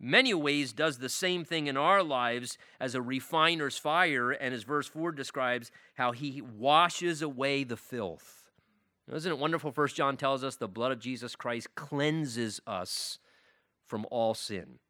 many 0.00 0.34
ways 0.34 0.72
does 0.72 0.98
the 0.98 1.08
same 1.08 1.44
thing 1.44 1.66
in 1.66 1.76
our 1.76 2.02
lives 2.02 2.58
as 2.80 2.94
a 2.94 3.02
refiner's 3.02 3.78
fire. 3.78 4.32
And 4.32 4.52
as 4.52 4.64
verse 4.64 4.88
4 4.88 5.12
describes, 5.12 5.70
how 5.94 6.12
he 6.12 6.40
washes 6.40 7.22
away 7.22 7.62
the 7.62 7.76
filth. 7.76 8.50
Isn't 9.12 9.32
it 9.32 9.38
wonderful? 9.38 9.70
First 9.70 9.96
John 9.96 10.16
tells 10.16 10.42
us 10.42 10.56
the 10.56 10.68
blood 10.68 10.92
of 10.92 10.98
Jesus 10.98 11.36
Christ 11.36 11.74
cleanses 11.74 12.60
us 12.66 13.18
from 13.86 14.04
all 14.10 14.34
sin. 14.34 14.80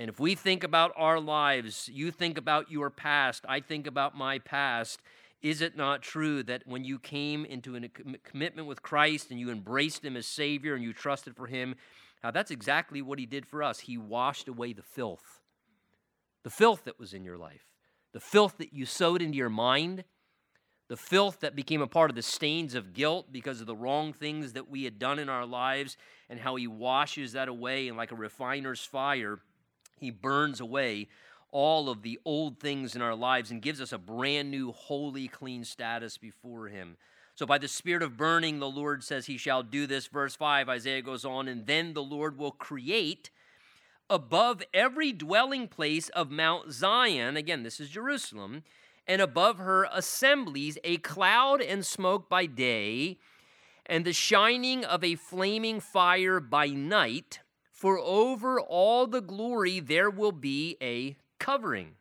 And 0.00 0.08
if 0.08 0.18
we 0.18 0.34
think 0.34 0.64
about 0.64 0.92
our 0.96 1.20
lives, 1.20 1.90
you 1.92 2.10
think 2.10 2.38
about 2.38 2.70
your 2.70 2.88
past, 2.88 3.44
I 3.46 3.60
think 3.60 3.86
about 3.86 4.16
my 4.16 4.38
past, 4.38 5.02
is 5.42 5.60
it 5.60 5.76
not 5.76 6.00
true 6.00 6.42
that 6.44 6.62
when 6.66 6.84
you 6.84 6.98
came 6.98 7.44
into 7.44 7.76
a 7.76 7.80
uh, 7.80 8.16
commitment 8.24 8.66
with 8.66 8.80
Christ 8.80 9.30
and 9.30 9.38
you 9.38 9.50
embraced 9.50 10.02
Him 10.02 10.16
as 10.16 10.26
Savior 10.26 10.74
and 10.74 10.82
you 10.82 10.94
trusted 10.94 11.36
for 11.36 11.48
Him, 11.48 11.74
now 12.24 12.30
that's 12.30 12.50
exactly 12.50 13.02
what 13.02 13.18
He 13.18 13.26
did 13.26 13.44
for 13.44 13.62
us. 13.62 13.80
He 13.80 13.98
washed 13.98 14.48
away 14.48 14.72
the 14.72 14.82
filth, 14.82 15.42
the 16.44 16.50
filth 16.50 16.84
that 16.84 16.98
was 16.98 17.12
in 17.12 17.22
your 17.22 17.36
life, 17.36 17.66
the 18.14 18.20
filth 18.20 18.56
that 18.56 18.72
you 18.72 18.86
sowed 18.86 19.20
into 19.20 19.36
your 19.36 19.50
mind, 19.50 20.04
the 20.88 20.96
filth 20.96 21.40
that 21.40 21.54
became 21.54 21.82
a 21.82 21.86
part 21.86 22.08
of 22.08 22.16
the 22.16 22.22
stains 22.22 22.74
of 22.74 22.94
guilt 22.94 23.26
because 23.30 23.60
of 23.60 23.66
the 23.66 23.76
wrong 23.76 24.14
things 24.14 24.54
that 24.54 24.70
we 24.70 24.84
had 24.84 24.98
done 24.98 25.18
in 25.18 25.28
our 25.28 25.44
lives, 25.44 25.98
and 26.30 26.40
how 26.40 26.56
He 26.56 26.66
washes 26.66 27.32
that 27.32 27.48
away, 27.48 27.88
and 27.88 27.98
like 27.98 28.12
a 28.12 28.16
refiner's 28.16 28.80
fire, 28.80 29.40
He 30.00 30.10
burns 30.10 30.60
away 30.60 31.08
all 31.52 31.88
of 31.88 32.02
the 32.02 32.18
old 32.24 32.58
things 32.58 32.94
in 32.94 33.02
our 33.02 33.14
lives 33.14 33.50
and 33.50 33.62
gives 33.62 33.80
us 33.80 33.92
a 33.92 33.98
brand 33.98 34.50
new, 34.50 34.72
holy, 34.72 35.28
clean 35.28 35.64
status 35.64 36.16
before 36.16 36.68
Him. 36.68 36.96
So, 37.34 37.46
by 37.46 37.58
the 37.58 37.68
Spirit 37.68 38.02
of 38.02 38.16
burning, 38.16 38.58
the 38.58 38.68
Lord 38.68 39.04
says 39.04 39.26
He 39.26 39.36
shall 39.36 39.62
do 39.62 39.86
this. 39.86 40.06
Verse 40.06 40.36
5, 40.36 40.68
Isaiah 40.68 41.02
goes 41.02 41.24
on, 41.24 41.48
and 41.48 41.66
then 41.66 41.94
the 41.94 42.02
Lord 42.02 42.38
will 42.38 42.52
create 42.52 43.30
above 44.10 44.62
every 44.74 45.12
dwelling 45.12 45.68
place 45.68 46.08
of 46.10 46.30
Mount 46.30 46.72
Zion, 46.72 47.36
again, 47.36 47.62
this 47.62 47.78
is 47.78 47.88
Jerusalem, 47.88 48.64
and 49.06 49.22
above 49.22 49.58
her 49.58 49.86
assemblies 49.92 50.76
a 50.82 50.96
cloud 50.98 51.62
and 51.62 51.86
smoke 51.86 52.28
by 52.28 52.46
day, 52.46 53.18
and 53.86 54.04
the 54.04 54.12
shining 54.12 54.84
of 54.84 55.02
a 55.02 55.14
flaming 55.14 55.80
fire 55.80 56.40
by 56.40 56.66
night. 56.66 57.40
For 57.80 57.98
over 57.98 58.60
all 58.60 59.06
the 59.06 59.22
glory 59.22 59.80
there 59.80 60.10
will 60.10 60.32
be 60.32 60.76
a 60.82 61.16
covering, 61.38 61.92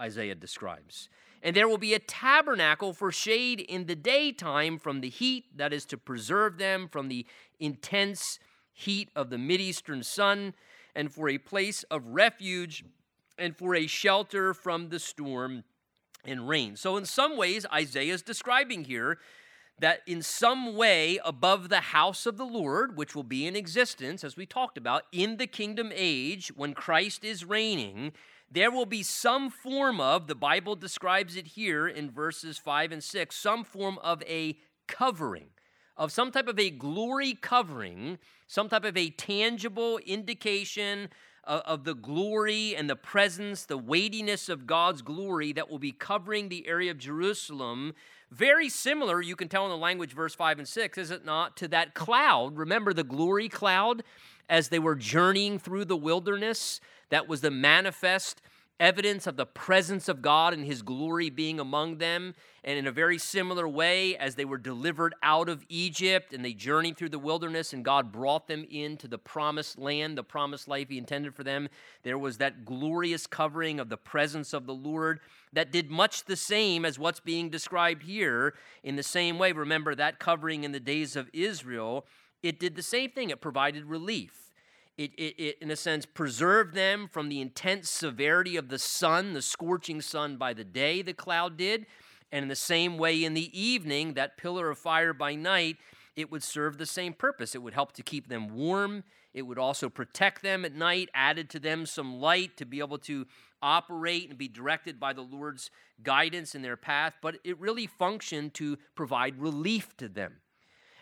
Isaiah 0.00 0.34
describes. 0.34 1.10
And 1.42 1.54
there 1.54 1.68
will 1.68 1.76
be 1.76 1.92
a 1.92 1.98
tabernacle 1.98 2.94
for 2.94 3.12
shade 3.12 3.60
in 3.60 3.84
the 3.84 3.94
daytime 3.94 4.78
from 4.78 5.02
the 5.02 5.10
heat, 5.10 5.44
that 5.54 5.74
is 5.74 5.84
to 5.86 5.98
preserve 5.98 6.56
them 6.56 6.88
from 6.88 7.08
the 7.08 7.26
intense 7.60 8.38
heat 8.72 9.10
of 9.14 9.28
the 9.28 9.36
Mideastern 9.36 10.02
sun, 10.02 10.54
and 10.94 11.12
for 11.12 11.28
a 11.28 11.36
place 11.36 11.82
of 11.90 12.06
refuge, 12.06 12.82
and 13.36 13.54
for 13.54 13.74
a 13.74 13.86
shelter 13.86 14.54
from 14.54 14.88
the 14.88 14.98
storm 14.98 15.64
and 16.24 16.48
rain. 16.48 16.76
So, 16.76 16.96
in 16.96 17.04
some 17.04 17.36
ways, 17.36 17.66
Isaiah 17.70 18.14
is 18.14 18.22
describing 18.22 18.84
here 18.84 19.18
that 19.78 20.00
in 20.06 20.22
some 20.22 20.74
way 20.74 21.18
above 21.24 21.68
the 21.68 21.80
house 21.80 22.24
of 22.24 22.36
the 22.36 22.46
Lord, 22.46 22.96
which 22.96 23.14
will 23.14 23.22
be 23.22 23.46
in 23.46 23.54
existence, 23.54 24.24
as 24.24 24.36
we 24.36 24.46
talked 24.46 24.78
about, 24.78 25.02
in 25.12 25.36
the 25.36 25.46
kingdom 25.46 25.92
age, 25.94 26.48
when 26.56 26.72
Christ 26.72 27.24
is 27.24 27.44
reigning, 27.44 28.12
there 28.50 28.70
will 28.70 28.86
be 28.86 29.02
some 29.02 29.50
form 29.50 30.00
of, 30.00 30.28
the 30.28 30.34
Bible 30.34 30.76
describes 30.76 31.36
it 31.36 31.48
here 31.48 31.86
in 31.86 32.10
verses 32.10 32.58
5 32.58 32.92
and 32.92 33.04
6, 33.04 33.36
some 33.36 33.64
form 33.64 33.98
of 33.98 34.22
a 34.22 34.56
covering, 34.86 35.48
of 35.96 36.12
some 36.12 36.30
type 36.30 36.48
of 36.48 36.58
a 36.58 36.70
glory 36.70 37.34
covering, 37.34 38.18
some 38.46 38.68
type 38.68 38.84
of 38.84 38.96
a 38.96 39.10
tangible 39.10 39.98
indication 40.06 41.08
of, 41.44 41.60
of 41.62 41.84
the 41.84 41.94
glory 41.94 42.76
and 42.76 42.88
the 42.88 42.96
presence, 42.96 43.64
the 43.64 43.78
weightiness 43.78 44.48
of 44.48 44.66
God's 44.66 45.02
glory 45.02 45.52
that 45.52 45.70
will 45.70 45.78
be 45.78 45.92
covering 45.92 46.48
the 46.48 46.66
area 46.68 46.90
of 46.90 46.98
Jerusalem. 46.98 47.94
Very 48.30 48.68
similar, 48.68 49.20
you 49.20 49.36
can 49.36 49.48
tell 49.48 49.64
in 49.64 49.70
the 49.70 49.76
language, 49.76 50.12
verse 50.12 50.34
5 50.34 50.58
and 50.58 50.68
6, 50.68 50.98
is 50.98 51.10
it 51.10 51.24
not, 51.24 51.56
to 51.58 51.68
that 51.68 51.94
cloud? 51.94 52.56
Remember 52.56 52.92
the 52.92 53.04
glory 53.04 53.48
cloud 53.48 54.02
as 54.48 54.68
they 54.68 54.78
were 54.78 54.96
journeying 54.96 55.58
through 55.58 55.84
the 55.84 55.96
wilderness? 55.96 56.80
That 57.10 57.28
was 57.28 57.40
the 57.40 57.52
manifest 57.52 58.42
evidence 58.78 59.26
of 59.26 59.36
the 59.36 59.46
presence 59.46 60.08
of 60.08 60.22
God 60.22 60.52
and 60.52 60.64
his 60.64 60.82
glory 60.82 61.30
being 61.30 61.58
among 61.58 61.98
them. 61.98 62.34
And 62.62 62.78
in 62.78 62.86
a 62.86 62.92
very 62.92 63.18
similar 63.18 63.66
way, 63.66 64.16
as 64.16 64.34
they 64.34 64.44
were 64.44 64.58
delivered 64.58 65.14
out 65.22 65.48
of 65.48 65.64
Egypt 65.68 66.32
and 66.32 66.44
they 66.44 66.52
journeyed 66.52 66.96
through 66.96 67.10
the 67.10 67.18
wilderness 67.18 67.72
and 67.72 67.84
God 67.84 68.12
brought 68.12 68.48
them 68.48 68.66
into 68.70 69.08
the 69.08 69.18
promised 69.18 69.78
land, 69.78 70.18
the 70.18 70.24
promised 70.24 70.68
life 70.68 70.88
he 70.88 70.98
intended 70.98 71.34
for 71.34 71.44
them, 71.44 71.68
there 72.02 72.18
was 72.18 72.38
that 72.38 72.64
glorious 72.64 73.26
covering 73.26 73.80
of 73.80 73.88
the 73.88 73.96
presence 73.96 74.52
of 74.52 74.66
the 74.66 74.74
Lord 74.74 75.20
that 75.52 75.72
did 75.72 75.90
much 75.90 76.24
the 76.24 76.36
same 76.36 76.84
as 76.84 76.98
what's 76.98 77.20
being 77.20 77.48
described 77.48 78.02
here. 78.02 78.54
In 78.82 78.96
the 78.96 79.02
same 79.02 79.38
way, 79.38 79.52
remember 79.52 79.94
that 79.94 80.18
covering 80.18 80.64
in 80.64 80.72
the 80.72 80.80
days 80.80 81.16
of 81.16 81.30
Israel, 81.32 82.06
it 82.42 82.60
did 82.60 82.76
the 82.76 82.82
same 82.82 83.10
thing, 83.10 83.30
it 83.30 83.40
provided 83.40 83.84
relief 83.86 84.45
it, 84.98 85.12
it, 85.16 85.34
it, 85.38 85.58
in 85.60 85.70
a 85.70 85.76
sense, 85.76 86.06
preserved 86.06 86.74
them 86.74 87.08
from 87.10 87.28
the 87.28 87.40
intense 87.40 87.90
severity 87.90 88.56
of 88.56 88.68
the 88.68 88.78
sun, 88.78 89.34
the 89.34 89.42
scorching 89.42 90.00
sun 90.00 90.36
by 90.36 90.54
the 90.54 90.64
day, 90.64 91.02
the 91.02 91.12
cloud 91.12 91.56
did. 91.56 91.86
And 92.32 92.44
in 92.44 92.48
the 92.48 92.56
same 92.56 92.96
way, 92.98 93.22
in 93.22 93.34
the 93.34 93.58
evening, 93.58 94.14
that 94.14 94.36
pillar 94.36 94.70
of 94.70 94.78
fire 94.78 95.12
by 95.12 95.34
night, 95.34 95.76
it 96.16 96.30
would 96.30 96.42
serve 96.42 96.78
the 96.78 96.86
same 96.86 97.12
purpose. 97.12 97.54
It 97.54 97.62
would 97.62 97.74
help 97.74 97.92
to 97.92 98.02
keep 98.02 98.28
them 98.28 98.56
warm. 98.56 99.04
It 99.34 99.42
would 99.42 99.58
also 99.58 99.90
protect 99.90 100.42
them 100.42 100.64
at 100.64 100.74
night, 100.74 101.10
added 101.14 101.50
to 101.50 101.60
them 101.60 101.84
some 101.84 102.18
light 102.18 102.56
to 102.56 102.64
be 102.64 102.78
able 102.78 102.98
to 103.00 103.26
operate 103.60 104.30
and 104.30 104.38
be 104.38 104.48
directed 104.48 104.98
by 104.98 105.12
the 105.12 105.20
Lord's 105.20 105.70
guidance 106.02 106.54
in 106.54 106.62
their 106.62 106.76
path. 106.76 107.12
But 107.20 107.36
it 107.44 107.60
really 107.60 107.86
functioned 107.86 108.54
to 108.54 108.78
provide 108.94 109.38
relief 109.38 109.94
to 109.98 110.08
them. 110.08 110.36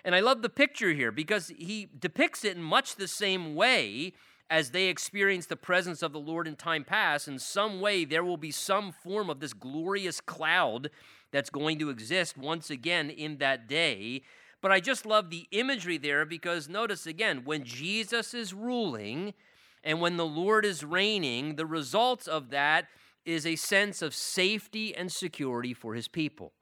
And 0.04 0.14
I 0.14 0.20
love 0.20 0.42
the 0.42 0.50
picture 0.50 0.92
here 0.92 1.10
because 1.10 1.48
he 1.56 1.88
depicts 1.98 2.44
it 2.44 2.56
in 2.56 2.62
much 2.62 2.96
the 2.96 3.08
same 3.08 3.54
way 3.54 4.12
as 4.50 4.70
they 4.70 4.86
experience 4.86 5.46
the 5.46 5.56
presence 5.56 6.02
of 6.02 6.12
the 6.12 6.20
Lord 6.20 6.46
in 6.46 6.56
time 6.56 6.84
past. 6.84 7.26
In 7.26 7.38
some 7.38 7.80
way, 7.80 8.04
there 8.04 8.22
will 8.22 8.36
be 8.36 8.50
some 8.50 8.92
form 8.92 9.30
of 9.30 9.40
this 9.40 9.54
glorious 9.54 10.20
cloud 10.20 10.90
that's 11.32 11.50
going 11.50 11.78
to 11.78 11.90
exist 11.90 12.36
once 12.36 12.68
again 12.70 13.08
in 13.08 13.38
that 13.38 13.66
day. 13.66 14.22
But 14.60 14.72
I 14.72 14.80
just 14.80 15.06
love 15.06 15.30
the 15.30 15.46
imagery 15.50 15.98
there 15.98 16.24
because 16.24 16.68
notice 16.68 17.06
again, 17.06 17.42
when 17.44 17.64
Jesus 17.64 18.34
is 18.34 18.54
ruling 18.54 19.34
and 19.82 20.00
when 20.00 20.16
the 20.16 20.26
Lord 20.26 20.64
is 20.64 20.84
reigning, 20.84 21.56
the 21.56 21.66
results 21.66 22.28
of 22.28 22.50
that 22.50 22.86
is 23.24 23.46
a 23.46 23.56
sense 23.56 24.02
of 24.02 24.14
safety 24.14 24.94
and 24.94 25.10
security 25.10 25.72
for 25.72 25.94
his 25.94 26.08
people. 26.08 26.52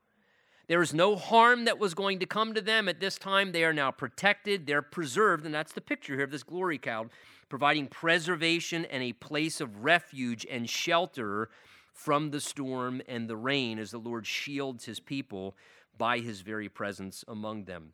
There 0.68 0.78
was 0.78 0.94
no 0.94 1.16
harm 1.16 1.64
that 1.64 1.78
was 1.78 1.94
going 1.94 2.20
to 2.20 2.26
come 2.26 2.54
to 2.54 2.60
them 2.60 2.88
at 2.88 3.00
this 3.00 3.18
time. 3.18 3.52
They 3.52 3.64
are 3.64 3.72
now 3.72 3.90
protected, 3.90 4.66
they're 4.66 4.82
preserved, 4.82 5.44
and 5.44 5.54
that's 5.54 5.72
the 5.72 5.80
picture 5.80 6.14
here 6.14 6.24
of 6.24 6.30
this 6.30 6.44
glory 6.44 6.78
cloud, 6.78 7.10
providing 7.48 7.88
preservation 7.88 8.84
and 8.84 9.02
a 9.02 9.12
place 9.12 9.60
of 9.60 9.84
refuge 9.84 10.46
and 10.48 10.70
shelter 10.70 11.48
from 11.92 12.30
the 12.30 12.40
storm 12.40 13.02
and 13.08 13.28
the 13.28 13.36
rain 13.36 13.78
as 13.78 13.90
the 13.90 13.98
Lord 13.98 14.26
shields 14.26 14.84
his 14.84 15.00
people 15.00 15.56
by 15.98 16.20
his 16.20 16.40
very 16.40 16.68
presence 16.68 17.24
among 17.26 17.64
them. 17.64 17.92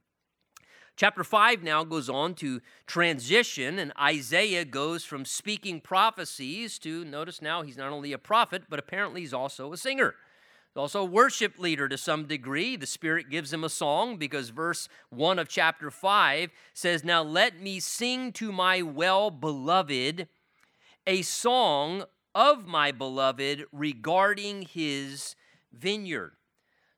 Chapter 0.94 1.24
5 1.24 1.62
now 1.62 1.84
goes 1.84 2.10
on 2.10 2.34
to 2.34 2.60
transition, 2.86 3.78
and 3.78 3.92
Isaiah 3.98 4.64
goes 4.64 5.04
from 5.04 5.24
speaking 5.24 5.80
prophecies 5.80 6.78
to 6.80 7.04
notice 7.04 7.40
now 7.40 7.62
he's 7.62 7.76
not 7.76 7.92
only 7.92 8.12
a 8.12 8.18
prophet, 8.18 8.64
but 8.68 8.78
apparently 8.78 9.22
he's 9.22 9.34
also 9.34 9.72
a 9.72 9.76
singer 9.76 10.14
also 10.76 11.02
a 11.02 11.04
worship 11.04 11.58
leader 11.58 11.88
to 11.88 11.98
some 11.98 12.26
degree. 12.26 12.76
The 12.76 12.86
Spirit 12.86 13.30
gives 13.30 13.52
him 13.52 13.64
a 13.64 13.68
song 13.68 14.16
because 14.16 14.50
verse 14.50 14.88
1 15.10 15.38
of 15.38 15.48
chapter 15.48 15.90
5 15.90 16.50
says, 16.72 17.04
Now 17.04 17.22
let 17.22 17.60
me 17.60 17.80
sing 17.80 18.32
to 18.32 18.52
my 18.52 18.82
well 18.82 19.30
beloved 19.30 20.28
a 21.06 21.22
song 21.22 22.04
of 22.34 22.66
my 22.66 22.92
beloved 22.92 23.64
regarding 23.72 24.62
his 24.62 25.34
vineyard. 25.72 26.32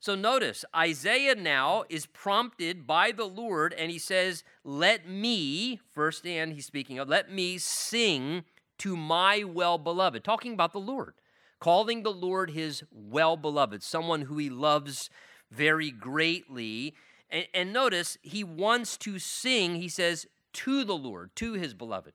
So 0.00 0.14
notice, 0.14 0.64
Isaiah 0.74 1.34
now 1.34 1.84
is 1.88 2.06
prompted 2.06 2.86
by 2.86 3.12
the 3.12 3.26
Lord 3.26 3.74
and 3.74 3.90
he 3.90 3.98
says, 3.98 4.44
Let 4.64 5.08
me, 5.08 5.80
first 5.90 6.26
and 6.26 6.52
he's 6.52 6.66
speaking 6.66 6.98
of, 6.98 7.08
let 7.08 7.30
me 7.30 7.58
sing 7.58 8.44
to 8.78 8.96
my 8.96 9.44
well 9.44 9.78
beloved, 9.78 10.24
talking 10.24 10.54
about 10.54 10.72
the 10.72 10.80
Lord 10.80 11.14
calling 11.60 12.02
the 12.02 12.12
Lord 12.12 12.50
his 12.50 12.82
well 12.90 13.36
beloved, 13.36 13.82
someone 13.82 14.22
who 14.22 14.38
he 14.38 14.50
loves 14.50 15.10
very 15.50 15.90
greatly. 15.90 16.94
And, 17.30 17.46
and, 17.54 17.72
notice, 17.72 18.18
he 18.22 18.42
wants 18.42 18.96
to 18.98 19.18
sing, 19.18 19.76
he 19.76 19.88
says, 19.88 20.26
to 20.54 20.82
the 20.82 20.96
Lord, 20.96 21.30
to 21.36 21.52
his 21.52 21.74
beloved. 21.74 22.14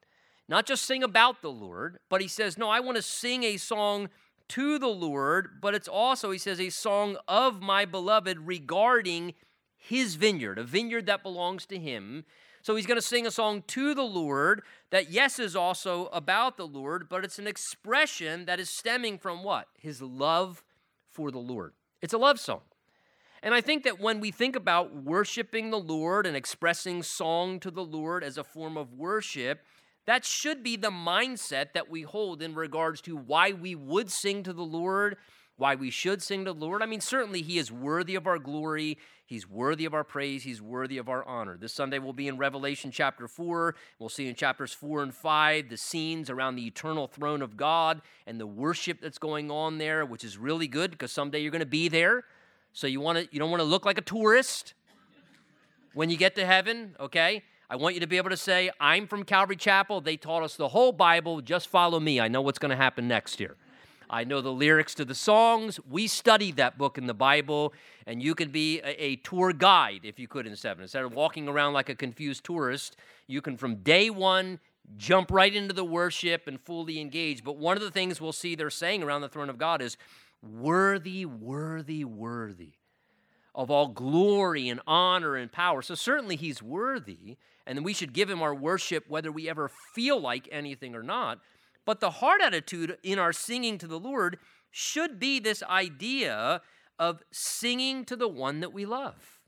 Not 0.49 0.65
just 0.65 0.83
sing 0.83 1.03
about 1.03 1.41
the 1.41 1.51
Lord, 1.51 1.99
but 2.09 2.21
he 2.21 2.27
says, 2.27 2.57
no, 2.57 2.69
I 2.69 2.79
want 2.81 2.97
to 2.97 3.01
sing 3.01 3.43
a 3.43 3.57
song 3.57 4.09
to 4.49 4.77
the 4.77 4.87
Lord, 4.87 5.61
but 5.61 5.73
it's 5.73 5.87
also, 5.87 6.31
he 6.31 6.37
says, 6.37 6.59
a 6.59 6.69
song 6.69 7.17
of 7.27 7.61
my 7.61 7.85
beloved 7.85 8.39
regarding 8.39 9.33
his 9.77 10.15
vineyard, 10.15 10.59
a 10.59 10.63
vineyard 10.63 11.05
that 11.05 11.23
belongs 11.23 11.65
to 11.67 11.79
him. 11.79 12.25
So 12.65 12.75
he's 12.75 12.87
going 12.87 12.97
to 12.97 13.01
sing 13.05 13.27
a 13.27 13.31
song 13.31 13.61
to 13.67 13.93
the 13.93 14.01
Lord 14.01 14.63
that, 14.89 15.11
yes, 15.11 15.37
is 15.37 15.55
also 15.55 16.07
about 16.07 16.57
the 16.57 16.65
Lord, 16.65 17.07
but 17.07 17.23
it's 17.23 17.37
an 17.37 17.45
expression 17.45 18.45
that 18.45 18.59
is 18.59 18.75
stemming 18.75 19.19
from 19.19 19.43
what? 19.43 19.67
His 19.77 20.01
love 20.01 20.63
for 21.11 21.29
the 21.29 21.37
Lord. 21.37 21.73
It's 22.01 22.15
a 22.15 22.17
love 22.17 22.39
song. 22.39 22.61
And 23.43 23.53
I 23.53 23.61
think 23.61 23.83
that 23.83 23.99
when 23.99 24.19
we 24.19 24.31
think 24.31 24.55
about 24.55 24.95
worshiping 24.95 25.69
the 25.69 25.77
Lord 25.77 26.25
and 26.25 26.35
expressing 26.35 27.03
song 27.03 27.59
to 27.59 27.69
the 27.69 27.85
Lord 27.85 28.23
as 28.23 28.35
a 28.35 28.43
form 28.43 28.77
of 28.77 28.91
worship, 28.93 29.61
that 30.07 30.25
should 30.25 30.63
be 30.63 30.75
the 30.75 30.89
mindset 30.89 31.73
that 31.73 31.91
we 31.91 32.01
hold 32.01 32.41
in 32.41 32.55
regards 32.55 32.99
to 33.01 33.15
why 33.15 33.51
we 33.51 33.75
would 33.75 34.09
sing 34.09 34.41
to 34.41 34.53
the 34.53 34.63
Lord, 34.63 35.17
why 35.57 35.75
we 35.75 35.89
should 35.89 36.21
sing 36.21 36.45
to 36.45 36.53
the 36.53 36.59
Lord. 36.59 36.81
I 36.81 36.85
mean, 36.85 37.01
certainly 37.01 37.41
He 37.41 37.57
is 37.57 37.71
worthy 37.71 38.15
of 38.15 38.27
our 38.27 38.39
glory, 38.39 38.97
He's 39.25 39.49
worthy 39.49 39.85
of 39.85 39.93
our 39.93 40.03
praise, 40.03 40.43
He's 40.43 40.61
worthy 40.61 40.97
of 40.97 41.09
our 41.09 41.25
honor. 41.25 41.57
This 41.57 41.73
Sunday 41.73 41.99
we'll 41.99 42.13
be 42.13 42.27
in 42.27 42.37
Revelation 42.37 42.91
chapter 42.91 43.27
4. 43.27 43.75
We'll 43.99 44.09
see 44.09 44.27
in 44.27 44.35
chapters 44.35 44.73
4 44.73 45.03
and 45.03 45.13
5 45.13 45.69
the 45.69 45.77
scenes 45.77 46.29
around 46.29 46.55
the 46.55 46.67
eternal 46.67 47.07
throne 47.07 47.41
of 47.41 47.57
God 47.57 48.01
and 48.27 48.39
the 48.39 48.47
worship 48.47 48.99
that's 49.01 49.17
going 49.17 49.49
on 49.49 49.77
there, 49.77 50.05
which 50.05 50.23
is 50.23 50.37
really 50.37 50.67
good 50.67 50.91
because 50.91 51.11
someday 51.11 51.39
you're 51.39 51.51
going 51.51 51.59
to 51.59 51.65
be 51.65 51.87
there. 51.87 52.23
So 52.73 52.87
you 52.87 52.99
want 52.99 53.17
to 53.17 53.27
you 53.31 53.39
don't 53.39 53.49
want 53.49 53.61
to 53.61 53.67
look 53.67 53.85
like 53.85 53.97
a 53.97 54.01
tourist 54.01 54.73
when 55.93 56.09
you 56.09 56.17
get 56.17 56.35
to 56.35 56.45
heaven, 56.45 56.95
okay? 56.99 57.43
I 57.69 57.77
want 57.77 57.95
you 57.95 58.01
to 58.01 58.07
be 58.07 58.17
able 58.17 58.29
to 58.29 58.37
say, 58.37 58.69
I'm 58.79 59.07
from 59.07 59.23
Calvary 59.23 59.55
Chapel. 59.55 60.01
They 60.01 60.17
taught 60.17 60.43
us 60.43 60.55
the 60.55 60.67
whole 60.67 60.91
Bible. 60.91 61.41
Just 61.41 61.67
follow 61.67 61.99
me. 61.99 62.19
I 62.19 62.27
know 62.27 62.41
what's 62.41 62.59
going 62.59 62.69
to 62.69 62.75
happen 62.75 63.07
next 63.07 63.39
year. 63.39 63.55
I 64.09 64.23
know 64.23 64.41
the 64.41 64.51
lyrics 64.51 64.95
to 64.95 65.05
the 65.05 65.15
songs. 65.15 65.79
We 65.89 66.07
studied 66.07 66.57
that 66.57 66.77
book 66.77 66.97
in 66.97 67.07
the 67.07 67.13
Bible, 67.13 67.73
and 68.05 68.21
you 68.21 68.35
can 68.35 68.49
be 68.49 68.79
a, 68.81 69.03
a, 69.03 69.15
tour 69.17 69.53
guide 69.53 70.01
if 70.03 70.19
you 70.19 70.27
could 70.27 70.45
in 70.47 70.55
seven. 70.55 70.83
Instead 70.83 71.03
of 71.03 71.13
walking 71.13 71.47
around 71.47 71.73
like 71.73 71.89
a 71.89 71.95
confused 71.95 72.43
tourist, 72.43 72.97
you 73.27 73.41
can 73.41 73.57
from 73.57 73.77
day 73.77 74.09
one 74.09 74.59
jump 74.97 75.31
right 75.31 75.53
into 75.53 75.73
the 75.73 75.85
worship 75.85 76.47
and 76.47 76.59
fully 76.61 76.99
engage. 76.99 77.43
But 77.43 77.57
one 77.57 77.77
of 77.77 77.83
the 77.83 77.91
things 77.91 78.21
we'll 78.21 78.33
see 78.33 78.55
they're 78.55 78.69
saying 78.69 79.03
around 79.03 79.21
the 79.21 79.29
throne 79.29 79.49
of 79.49 79.57
God 79.57 79.81
is, 79.81 79.97
worthy, 80.41 81.25
worthy, 81.25 82.05
worthy 82.05 82.73
of 83.53 83.71
all 83.71 83.87
glory 83.87 84.69
and 84.69 84.81
honor 84.85 85.35
and 85.35 85.51
power. 85.51 85.81
So 85.81 85.95
certainly 85.95 86.35
he's 86.35 86.61
worthy, 86.61 87.37
and 87.65 87.83
we 87.85 87.93
should 87.93 88.13
give 88.13 88.29
him 88.29 88.41
our 88.41 88.53
worship 88.53 89.05
whether 89.07 89.31
we 89.31 89.49
ever 89.49 89.69
feel 89.93 90.19
like 90.19 90.47
anything 90.51 90.93
or 90.93 91.03
not. 91.03 91.39
But 91.85 91.99
the 91.99 92.11
heart 92.11 92.41
attitude 92.41 92.97
in 93.03 93.19
our 93.19 93.33
singing 93.33 93.77
to 93.77 93.87
the 93.87 93.99
Lord 93.99 94.37
should 94.71 95.19
be 95.19 95.39
this 95.39 95.63
idea 95.63 96.61
of 96.97 97.23
singing 97.31 98.05
to 98.05 98.15
the 98.15 98.27
one 98.27 98.59
that 98.59 98.73
we 98.73 98.85
love. 98.85 99.39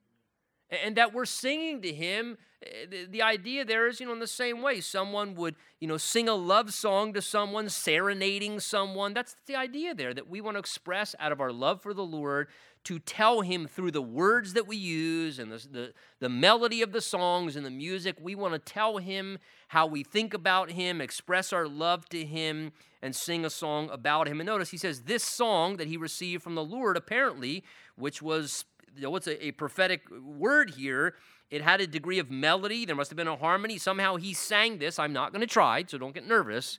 And 0.70 0.96
that 0.96 1.14
we're 1.14 1.26
singing 1.26 1.82
to 1.82 1.94
him 1.94 2.38
Eh, 2.64 3.06
the 3.10 3.22
idea 3.22 3.64
there 3.64 3.88
is, 3.88 4.00
you 4.00 4.08
know, 4.08 4.14
in 4.14 4.20
the 4.20 4.28
same 4.28 4.62
way, 4.62 4.82
someone 4.82 5.36
would, 5.36 5.56
you 5.80 5.88
know, 5.88 5.98
sing 5.98 6.28
a 6.28 6.34
love 6.34 6.74
song 6.74 7.14
to 7.14 7.22
someone, 7.22 7.70
serenading 7.70 8.60
someone. 8.60 9.14
That's 9.14 9.36
the 9.46 9.56
idea 9.56 9.94
there, 9.94 10.14
that 10.14 10.28
we 10.28 10.42
want 10.42 10.56
to 10.56 10.60
express 10.60 11.16
out 11.20 11.32
of 11.32 11.40
our 11.40 11.52
love 11.52 11.82
for 11.82 11.94
the 11.94 12.06
Lord 12.06 12.48
to 12.88 13.00
tell 13.00 13.42
Him 13.42 13.68
through 13.68 13.92
the 13.92 14.02
words 14.02 14.54
that 14.54 14.66
we 14.66 14.78
use 14.78 15.40
and 15.40 15.52
the, 15.52 15.68
the, 15.70 15.94
the 16.20 16.30
melody 16.30 16.82
of 16.82 16.94
the 16.94 17.02
songs 17.02 17.58
and 17.58 17.66
the 17.66 17.70
music. 17.70 18.16
We 18.22 18.34
want 18.34 18.54
to 18.54 18.60
tell 18.60 18.98
Him 18.98 19.40
how 19.68 19.86
we 19.86 20.04
think 20.04 20.34
about 20.34 20.72
Him, 20.72 21.02
express 21.02 21.52
our 21.52 21.68
love 21.68 22.08
to 22.10 22.24
Him, 22.24 22.72
and 23.02 23.14
sing 23.14 23.44
a 23.44 23.50
song 23.50 23.90
about 23.92 24.28
Him. 24.28 24.40
And 24.40 24.48
notice 24.48 24.70
He 24.70 24.78
says 24.78 25.02
this 25.02 25.24
song 25.24 25.76
that 25.78 25.88
He 25.88 25.98
received 25.98 26.44
from 26.44 26.56
the 26.56 26.64
Lord, 26.64 26.96
apparently, 26.96 27.66
which 27.98 28.22
was, 28.22 28.64
you 28.96 29.02
know, 29.02 29.10
what's 29.10 29.28
a, 29.28 29.48
a 29.48 29.52
prophetic 29.52 30.10
word 30.10 30.72
here 30.72 31.16
it 31.50 31.62
had 31.62 31.80
a 31.80 31.88
degree 31.88 32.20
of 32.20 32.30
melody. 32.30 32.86
There 32.86 32.96
must 32.96 33.10
have 33.10 33.16
been 33.16 33.28
a 33.28 33.38
harmony. 33.38 33.78
Somehow 33.78 34.18
he 34.18 34.34
sang 34.34 34.80
this. 34.80 35.00
I'm 35.00 35.14
not 35.14 35.32
going 35.32 35.40
to 35.42 35.48
try, 35.48 35.84
so 35.88 35.98
don't 35.98 36.14
get 36.14 36.28
nervous. 36.28 36.78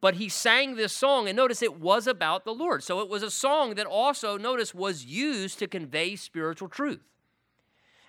But 0.00 0.14
he 0.14 0.28
sang 0.28 0.76
this 0.76 0.92
song, 0.92 1.28
and 1.28 1.36
notice 1.36 1.60
it 1.60 1.80
was 1.80 2.06
about 2.06 2.44
the 2.44 2.54
Lord. 2.54 2.84
So 2.84 3.00
it 3.00 3.08
was 3.08 3.22
a 3.22 3.30
song 3.30 3.74
that 3.74 3.86
also, 3.86 4.38
notice, 4.38 4.72
was 4.72 5.04
used 5.04 5.58
to 5.58 5.66
convey 5.66 6.14
spiritual 6.14 6.68
truth. 6.68 7.00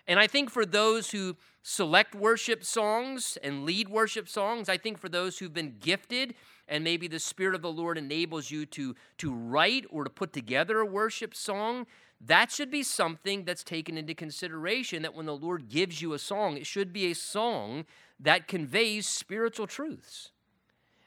And 0.08 0.20
I 0.20 0.28
think 0.28 0.50
for 0.50 0.66
those 0.66 1.12
who 1.12 1.36
select 1.62 2.16
worship 2.16 2.64
songs 2.64 3.38
and 3.44 3.66
lead 3.66 3.90
worship 3.90 4.30
songs, 4.30 4.70
I 4.70 4.78
think 4.78 5.00
for 5.00 5.10
those 5.10 5.38
who've 5.38 5.54
been 5.54 5.76
gifted 5.80 6.36
and 6.68 6.84
maybe 6.84 7.08
the 7.08 7.20
Spirit 7.20 7.56
of 7.56 7.62
the 7.62 7.72
Lord 7.72 7.98
enables 7.98 8.52
you 8.52 8.66
to, 8.68 8.96
to 9.20 9.34
write 9.34 9.86
or 9.90 10.04
to 10.04 10.10
put 10.10 10.34
together 10.34 10.80
a 10.80 10.86
worship 10.86 11.36
song, 11.36 11.88
that 12.22 12.52
should 12.52 12.70
be 12.70 12.84
something 12.84 13.46
that's 13.46 13.64
taken 13.64 13.98
into 13.98 14.14
consideration 14.14 15.02
that 15.04 15.16
when 15.16 15.26
the 15.26 15.36
Lord 15.36 15.70
gives 15.70 16.02
you 16.02 16.14
a 16.14 16.20
song, 16.20 16.58
it 16.58 16.66
should 16.66 16.92
be 16.92 17.10
a 17.12 17.16
song 17.16 17.86
that 18.20 18.48
conveys 18.48 19.08
spiritual 19.08 19.68
truths 19.68 20.32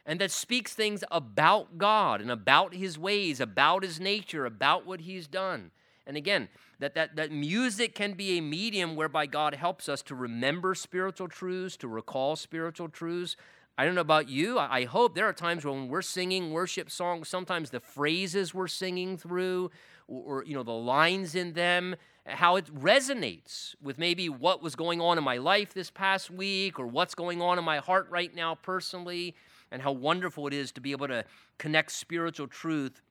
and 0.05 0.19
that 0.19 0.31
speaks 0.31 0.73
things 0.73 1.03
about 1.11 1.77
God 1.77 2.21
and 2.21 2.29
about 2.29 2.73
his 2.73 2.97
ways, 2.97 3.39
about 3.39 3.83
his 3.83 3.99
nature, 3.99 4.45
about 4.45 4.85
what 4.85 5.01
he's 5.01 5.27
done. 5.27 5.71
And 6.05 6.17
again, 6.17 6.49
that, 6.79 6.95
that, 6.95 7.15
that 7.15 7.31
music 7.31 7.95
can 7.95 8.13
be 8.13 8.37
a 8.37 8.41
medium 8.41 8.95
whereby 8.95 9.25
God 9.25 9.55
helps 9.55 9.87
us 9.87 10.01
to 10.03 10.15
remember 10.15 10.75
spiritual 10.75 11.29
truths, 11.29 11.77
to 11.77 11.87
recall 11.87 12.35
spiritual 12.35 12.89
truths. 12.89 13.37
I 13.77 13.85
don't 13.85 13.95
know 13.95 14.01
about 14.01 14.27
you. 14.27 14.59
I 14.59 14.83
hope 14.83 15.15
there 15.15 15.27
are 15.27 15.33
times 15.33 15.63
when 15.63 15.87
we're 15.87 16.01
singing 16.01 16.51
worship 16.51 16.91
songs, 16.91 17.29
sometimes 17.29 17.69
the 17.69 17.79
phrases 17.79 18.53
we're 18.53 18.67
singing 18.67 19.17
through, 19.17 19.71
or, 20.09 20.39
or, 20.39 20.43
you 20.43 20.53
know 20.53 20.63
the 20.63 20.71
lines 20.71 21.33
in 21.33 21.53
them 21.53 21.95
how 22.25 22.55
it 22.55 22.65
resonates 22.73 23.75
with 23.81 23.97
maybe 23.97 24.29
what 24.29 24.61
was 24.61 24.75
going 24.75 25.01
on 25.01 25.17
in 25.17 25.23
my 25.23 25.37
life 25.37 25.73
this 25.73 25.89
past 25.89 26.31
week 26.31 26.79
or 26.79 26.87
what's 26.87 27.15
going 27.15 27.41
on 27.41 27.57
in 27.57 27.65
my 27.65 27.79
heart 27.79 28.07
right 28.09 28.33
now 28.33 28.55
personally 28.55 29.35
and 29.73 29.81
how 29.81 29.91
wonderful 29.91 30.45
it 30.47 30.53
is 30.53 30.71
to 30.71 30.79
be 30.79 30.91
able 30.91 31.07
to 31.07 31.25
connect 31.57 31.91
spiritual 31.91 32.47
truth 32.47 33.01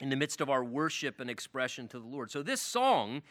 in 0.00 0.08
the 0.08 0.16
midst 0.16 0.40
of 0.40 0.48
our 0.48 0.64
worship 0.64 1.20
and 1.20 1.28
expression 1.28 1.88
to 1.88 1.98
the 1.98 2.06
Lord. 2.06 2.30
So 2.30 2.42
this 2.42 2.62
song 2.62 3.22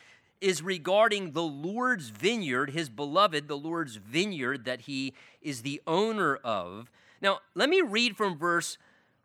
is 0.41 0.61
regarding 0.61 1.31
the 1.31 1.41
Lord's 1.41 2.09
vineyard, 2.09 2.71
his 2.71 2.89
beloved, 2.89 3.47
the 3.47 3.57
Lord's 3.57 3.95
vineyard 3.95 4.65
that 4.65 4.81
he 4.81 5.13
is 5.41 5.61
the 5.61 5.81
owner 5.88 6.35
of. 6.35 6.91
Now, 7.21 7.39
let 7.55 7.69
me 7.69 7.81
read 7.81 8.17
from 8.17 8.38
verse 8.38 8.77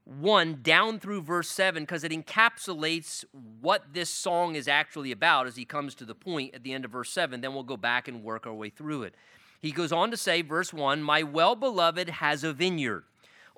1 0.05 0.61
down 0.63 1.01
through 1.01 1.23
verse 1.23 1.49
7 1.49 1.83
because 1.83 2.05
it 2.05 2.13
encapsulates 2.13 3.25
what 3.61 3.93
this 3.93 4.11
song 4.11 4.55
is 4.55 4.69
actually 4.69 5.11
about 5.11 5.49
as 5.49 5.57
he 5.57 5.65
comes 5.65 5.97
to 5.97 6.05
the 6.05 6.15
point 6.15 6.55
at 6.55 6.63
the 6.63 6.73
end 6.73 6.85
of 6.85 6.93
verse 6.93 7.11
7. 7.11 7.41
Then 7.41 7.53
we'll 7.53 7.65
go 7.65 7.77
back 7.77 8.07
and 8.07 8.23
work 8.23 8.47
our 8.47 8.55
way 8.55 8.71
through 8.71 9.03
it. 9.03 9.15
He 9.61 9.73
goes 9.73 9.93
on 9.93 10.11
to 10.13 10.17
say, 10.17 10.41
verse 10.41 10.73
1 10.73 11.03
My 11.03 11.25
well 11.25 11.57
beloved 11.57 12.09
has 12.09 12.45
a 12.45 12.53
vineyard 12.53 13.05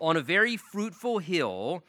on 0.02 0.16
a 0.16 0.20
very 0.20 0.56
fruitful 0.56 1.20
hill. 1.20 1.84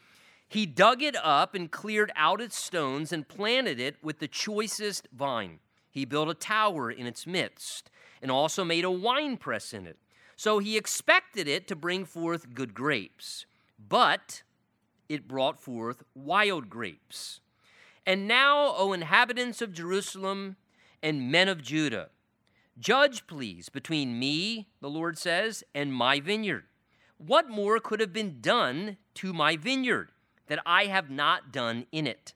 He 0.48 0.64
dug 0.64 1.02
it 1.02 1.16
up 1.20 1.54
and 1.54 1.70
cleared 1.70 2.12
out 2.14 2.40
its 2.40 2.56
stones 2.56 3.12
and 3.12 3.28
planted 3.28 3.80
it 3.80 3.96
with 4.02 4.20
the 4.20 4.28
choicest 4.28 5.08
vine. 5.12 5.58
He 5.90 6.04
built 6.04 6.28
a 6.28 6.34
tower 6.34 6.90
in 6.90 7.06
its 7.06 7.26
midst 7.26 7.90
and 8.22 8.30
also 8.30 8.64
made 8.64 8.84
a 8.84 8.90
winepress 8.90 9.74
in 9.74 9.86
it. 9.86 9.98
So 10.36 10.60
he 10.60 10.76
expected 10.76 11.48
it 11.48 11.66
to 11.68 11.76
bring 11.76 12.04
forth 12.04 12.54
good 12.54 12.72
grapes. 12.72 13.46
But 13.78 14.44
it 15.08 15.28
brought 15.28 15.60
forth 15.60 16.04
wild 16.14 16.70
grapes. 16.70 17.40
And 18.06 18.28
now, 18.28 18.74
O 18.76 18.92
inhabitants 18.92 19.60
of 19.60 19.72
Jerusalem 19.72 20.56
and 21.02 21.32
men 21.32 21.48
of 21.48 21.62
Judah, 21.62 22.10
judge, 22.78 23.26
please, 23.26 23.68
between 23.68 24.18
me, 24.18 24.68
the 24.80 24.90
Lord 24.90 25.18
says, 25.18 25.64
and 25.74 25.92
my 25.92 26.20
vineyard. 26.20 26.64
What 27.26 27.48
more 27.48 27.80
could 27.80 28.00
have 28.00 28.12
been 28.12 28.40
done 28.42 28.98
to 29.14 29.32
my 29.32 29.56
vineyard 29.56 30.10
that 30.48 30.60
I 30.66 30.86
have 30.86 31.08
not 31.08 31.52
done 31.52 31.86
in 31.90 32.06
it? 32.06 32.34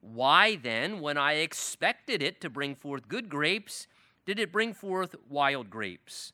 Why 0.00 0.56
then, 0.56 1.00
when 1.00 1.18
I 1.18 1.34
expected 1.34 2.22
it 2.22 2.40
to 2.40 2.48
bring 2.48 2.74
forth 2.74 3.08
good 3.08 3.28
grapes, 3.28 3.86
did 4.24 4.38
it 4.38 4.52
bring 4.52 4.72
forth 4.72 5.14
wild 5.28 5.68
grapes? 5.68 6.32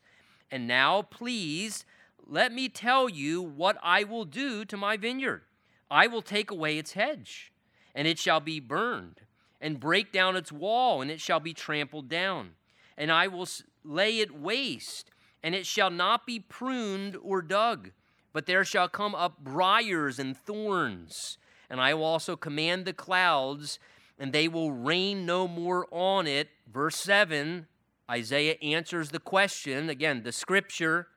And 0.52 0.68
now, 0.68 1.02
please, 1.02 1.84
let 2.24 2.52
me 2.52 2.68
tell 2.68 3.08
you 3.08 3.42
what 3.42 3.76
I 3.82 4.04
will 4.04 4.24
do 4.24 4.64
to 4.66 4.76
my 4.76 4.96
vineyard. 4.96 5.42
I 5.90 6.06
will 6.06 6.22
take 6.22 6.52
away 6.52 6.78
its 6.78 6.92
hedge, 6.92 7.52
and 7.92 8.06
it 8.06 8.20
shall 8.20 8.40
be 8.40 8.60
burned, 8.60 9.22
and 9.60 9.80
break 9.80 10.12
down 10.12 10.36
its 10.36 10.52
wall, 10.52 11.02
and 11.02 11.10
it 11.10 11.20
shall 11.20 11.40
be 11.40 11.54
trampled 11.54 12.08
down. 12.08 12.50
And 12.96 13.10
I 13.10 13.26
will 13.26 13.48
lay 13.82 14.20
it 14.20 14.30
waste, 14.30 15.10
and 15.42 15.54
it 15.54 15.66
shall 15.66 15.90
not 15.90 16.26
be 16.26 16.38
pruned 16.38 17.16
or 17.22 17.42
dug, 17.42 17.90
but 18.32 18.46
there 18.46 18.64
shall 18.64 18.88
come 18.88 19.14
up 19.14 19.38
briars 19.38 20.18
and 20.18 20.36
thorns. 20.36 21.38
And 21.68 21.80
I 21.80 21.94
will 21.94 22.04
also 22.04 22.36
command 22.36 22.84
the 22.84 22.92
clouds, 22.92 23.78
and 24.18 24.32
they 24.32 24.48
will 24.48 24.72
rain 24.72 25.24
no 25.24 25.48
more 25.48 25.86
on 25.90 26.26
it. 26.26 26.48
Verse 26.70 26.96
7, 26.96 27.66
Isaiah 28.10 28.56
answers 28.60 29.10
the 29.10 29.20
question. 29.20 29.88
Again, 29.88 30.22
the 30.22 30.32
scripture 30.32 31.08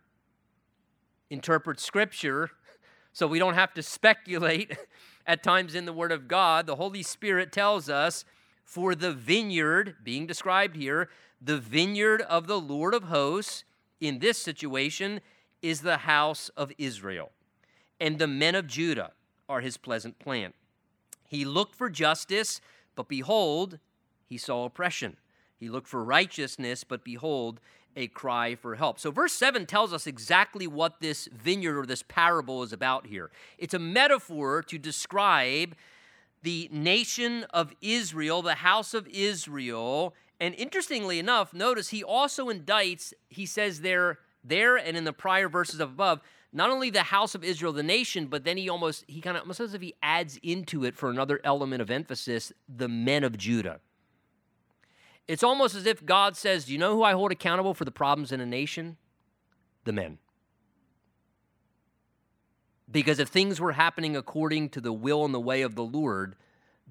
interprets 1.29 1.83
scripture 1.83 2.51
so 3.13 3.27
we 3.27 3.39
don't 3.39 3.55
have 3.55 3.73
to 3.73 3.83
speculate 3.83 4.77
at 5.27 5.43
times 5.43 5.75
in 5.75 5.85
the 5.85 5.93
Word 5.93 6.11
of 6.11 6.27
God. 6.27 6.67
The 6.67 6.75
Holy 6.75 7.03
Spirit 7.03 7.51
tells 7.51 7.89
us 7.89 8.25
for 8.63 8.95
the 8.95 9.11
vineyard 9.11 9.95
being 10.03 10.25
described 10.25 10.75
here, 10.75 11.09
the 11.41 11.57
vineyard 11.57 12.21
of 12.21 12.47
the 12.47 12.59
Lord 12.59 12.93
of 12.93 13.03
hosts 13.03 13.63
in 14.03 14.19
this 14.19 14.37
situation 14.37 15.21
is 15.61 15.81
the 15.81 15.99
house 15.99 16.49
of 16.57 16.73
Israel, 16.77 17.31
and 18.01 18.19
the 18.19 18.27
men 18.27 18.53
of 18.53 18.67
Judah 18.67 19.13
are 19.47 19.61
his 19.61 19.77
pleasant 19.77 20.19
plant. 20.19 20.55
He 21.25 21.45
looked 21.45 21.73
for 21.73 21.89
justice, 21.89 22.59
but 22.95 23.07
behold, 23.07 23.79
he 24.27 24.37
saw 24.37 24.65
oppression. 24.65 25.15
He 25.57 25.69
looked 25.69 25.87
for 25.87 26.03
righteousness, 26.03 26.83
but 26.83 27.05
behold, 27.05 27.61
a 27.95 28.07
cry 28.07 28.55
for 28.55 28.75
help. 28.75 28.99
So, 28.99 29.09
verse 29.09 29.31
7 29.31 29.65
tells 29.65 29.93
us 29.93 30.05
exactly 30.05 30.67
what 30.67 30.99
this 30.99 31.29
vineyard 31.31 31.79
or 31.79 31.85
this 31.85 32.03
parable 32.03 32.61
is 32.61 32.73
about 32.73 33.07
here. 33.07 33.31
It's 33.57 33.73
a 33.73 33.79
metaphor 33.79 34.63
to 34.63 34.77
describe 34.77 35.75
the 36.41 36.67
nation 36.73 37.45
of 37.53 37.71
Israel, 37.81 38.41
the 38.41 38.55
house 38.55 38.93
of 38.93 39.07
Israel. 39.07 40.13
And 40.43 40.53
interestingly 40.55 41.19
enough, 41.19 41.53
notice 41.53 41.87
he 41.87 42.03
also 42.03 42.49
indicts, 42.49 43.13
he 43.29 43.45
says 43.45 43.79
there, 43.79 44.19
there 44.43 44.75
and 44.75 44.97
in 44.97 45.05
the 45.05 45.13
prior 45.13 45.47
verses 45.47 45.79
above, 45.79 46.19
not 46.51 46.69
only 46.69 46.89
the 46.89 47.03
house 47.03 47.33
of 47.33 47.45
Israel, 47.45 47.71
the 47.71 47.81
nation, 47.81 48.27
but 48.27 48.43
then 48.43 48.57
he 48.57 48.67
almost, 48.67 49.05
he 49.07 49.21
kind 49.21 49.37
of 49.37 49.43
almost 49.43 49.61
as 49.61 49.73
if 49.73 49.81
he 49.81 49.93
adds 50.03 50.37
into 50.43 50.83
it 50.83 50.97
for 50.97 51.09
another 51.09 51.39
element 51.45 51.81
of 51.81 51.89
emphasis, 51.89 52.51
the 52.67 52.89
men 52.89 53.23
of 53.23 53.37
Judah. 53.37 53.79
It's 55.29 55.43
almost 55.43 55.75
as 55.75 55.85
if 55.85 56.05
God 56.05 56.35
says, 56.35 56.65
Do 56.65 56.73
you 56.73 56.77
know 56.77 56.93
who 56.93 57.03
I 57.03 57.13
hold 57.13 57.31
accountable 57.31 57.73
for 57.73 57.85
the 57.85 57.91
problems 57.91 58.33
in 58.33 58.41
a 58.41 58.45
nation? 58.45 58.97
The 59.85 59.93
men. 59.93 60.17
Because 62.91 63.17
if 63.17 63.29
things 63.29 63.61
were 63.61 63.71
happening 63.71 64.17
according 64.17 64.71
to 64.71 64.81
the 64.81 64.91
will 64.91 65.23
and 65.23 65.33
the 65.33 65.39
way 65.39 65.61
of 65.61 65.75
the 65.75 65.85
Lord, 65.85 66.35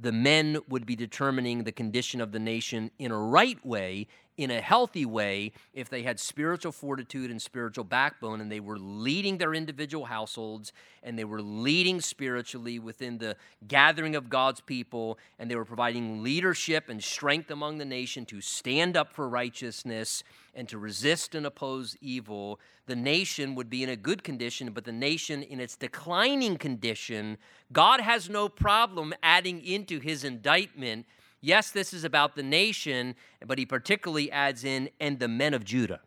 the 0.01 0.13
men 0.13 0.59
would 0.69 0.87
be 0.87 0.97
determining 0.97 1.65
the 1.65 1.73
condition 1.73 2.21
of 2.21 2.33
the 2.33 2.39
nation 2.39 2.91
in 2.99 3.11
a 3.11 3.19
right 3.19 3.65
way 3.65 4.07
in 4.37 4.51
a 4.51 4.61
healthy 4.61 5.05
way 5.05 5.53
if 5.75 5.91
they 5.91 6.03
had 6.03 6.19
spiritual 6.19 6.73
fortitude 6.73 7.31
and 7.31 7.41
spiritual 7.41 7.85
backbone 7.85 8.41
and 8.41 8.51
they 8.51 8.61
were 8.61 8.79
leading 8.79 9.39
their 9.39 9.53
individual 9.53 10.07
households 10.07 10.73
and 11.03 11.19
they 11.19 11.25
were 11.25 11.43
leading 11.43 12.01
spiritually 12.01 12.79
within 12.79 13.19
the 13.19 13.37
gathering 13.69 14.17
of 14.17 14.31
God's 14.31 14.61
people 14.61 15.19
and 15.39 15.51
they 15.51 15.57
were 15.57 15.67
providing 15.67 16.23
leadership 16.23 16.89
and 16.89 17.03
strength 17.03 17.51
among 17.51 17.77
the 17.77 17.85
nation 17.85 18.25
to 18.27 18.41
stand 18.41 18.97
up 18.97 19.13
for 19.13 19.29
righteousness 19.29 20.25
and 20.55 20.69
to 20.69 20.79
resist 20.79 21.35
and 21.35 21.47
oppose 21.47 21.97
evil, 22.01 22.61
the 22.87 22.97
nation 22.97 23.55
would 23.55 23.71
be 23.71 23.83
in 23.83 23.89
a 23.89 23.97
good 23.97 24.23
condition, 24.23 24.71
but 24.73 24.85
the 24.85 24.93
nation 24.93 25.43
in 25.43 25.61
its 25.61 25.77
declining 25.77 26.57
condition, 26.57 27.39
God 27.73 28.01
has 28.01 28.29
no 28.29 28.49
problem 28.49 29.15
adding 29.23 29.65
into 29.65 29.99
his 29.99 30.25
indictment 30.25 31.07
Yes, 31.43 31.73
this 31.73 31.93
is 31.93 32.05
about 32.05 32.37
the 32.37 32.43
nation, 32.43 33.17
but 33.45 33.59
he 33.59 33.67
particularly 33.67 34.31
adds 34.31 34.65
in, 34.65 34.89
and 35.01 35.19
the 35.19 35.27
men 35.27 35.53
of 35.53 35.65
Judah. 35.65 36.01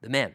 The 0.00 0.08
men. 0.08 0.34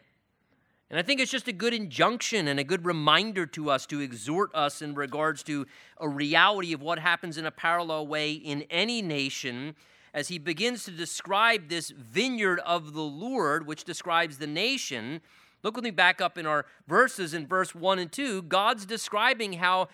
And 0.88 0.98
I 1.00 1.02
think 1.02 1.20
it's 1.20 1.32
just 1.32 1.48
a 1.48 1.52
good 1.52 1.74
injunction 1.74 2.46
and 2.46 2.60
a 2.60 2.64
good 2.64 2.86
reminder 2.86 3.44
to 3.46 3.70
us 3.70 3.86
to 3.86 4.00
exhort 4.00 4.54
us 4.54 4.80
in 4.80 4.94
regards 4.94 5.42
to 5.44 5.66
a 5.98 6.08
reality 6.08 6.72
of 6.72 6.80
what 6.80 7.00
happens 7.00 7.36
in 7.36 7.44
a 7.44 7.50
parallel 7.50 8.06
way 8.06 8.32
in 8.32 8.62
any 8.70 9.02
nation 9.02 9.74
as 10.12 10.28
he 10.28 10.38
begins 10.38 10.84
to 10.84 10.92
describe 10.92 11.68
this 11.68 11.90
vineyard 11.90 12.60
of 12.60 12.92
the 12.92 13.02
Lord, 13.02 13.66
which 13.66 13.82
describes 13.82 14.38
the 14.38 14.46
nation. 14.46 15.20
Look 15.64 15.74
with 15.74 15.84
me 15.84 15.90
back 15.90 16.20
up 16.20 16.38
in 16.38 16.46
our 16.46 16.66
verses 16.86 17.34
in 17.34 17.48
verse 17.48 17.74
1 17.74 17.98
and 17.98 18.12
2. 18.12 18.42
God's 18.42 18.86
describing 18.86 19.54
how 19.54 19.88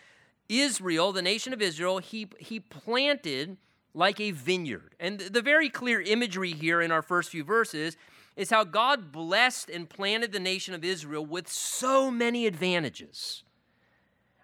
Israel, 0.50 1.12
the 1.12 1.22
nation 1.22 1.54
of 1.54 1.62
Israel, 1.62 1.98
he, 1.98 2.28
he 2.38 2.60
planted 2.60 3.56
like 3.94 4.20
a 4.20 4.30
vineyard. 4.30 4.94
And 5.00 5.20
the 5.20 5.42
very 5.42 5.68
clear 5.68 6.00
imagery 6.00 6.52
here 6.52 6.80
in 6.80 6.92
our 6.92 7.02
first 7.02 7.30
few 7.30 7.44
verses 7.44 7.96
is 8.36 8.50
how 8.50 8.64
God 8.64 9.12
blessed 9.12 9.68
and 9.68 9.88
planted 9.88 10.32
the 10.32 10.40
nation 10.40 10.74
of 10.74 10.84
Israel 10.84 11.26
with 11.26 11.48
so 11.48 12.10
many 12.10 12.46
advantages. 12.46 13.42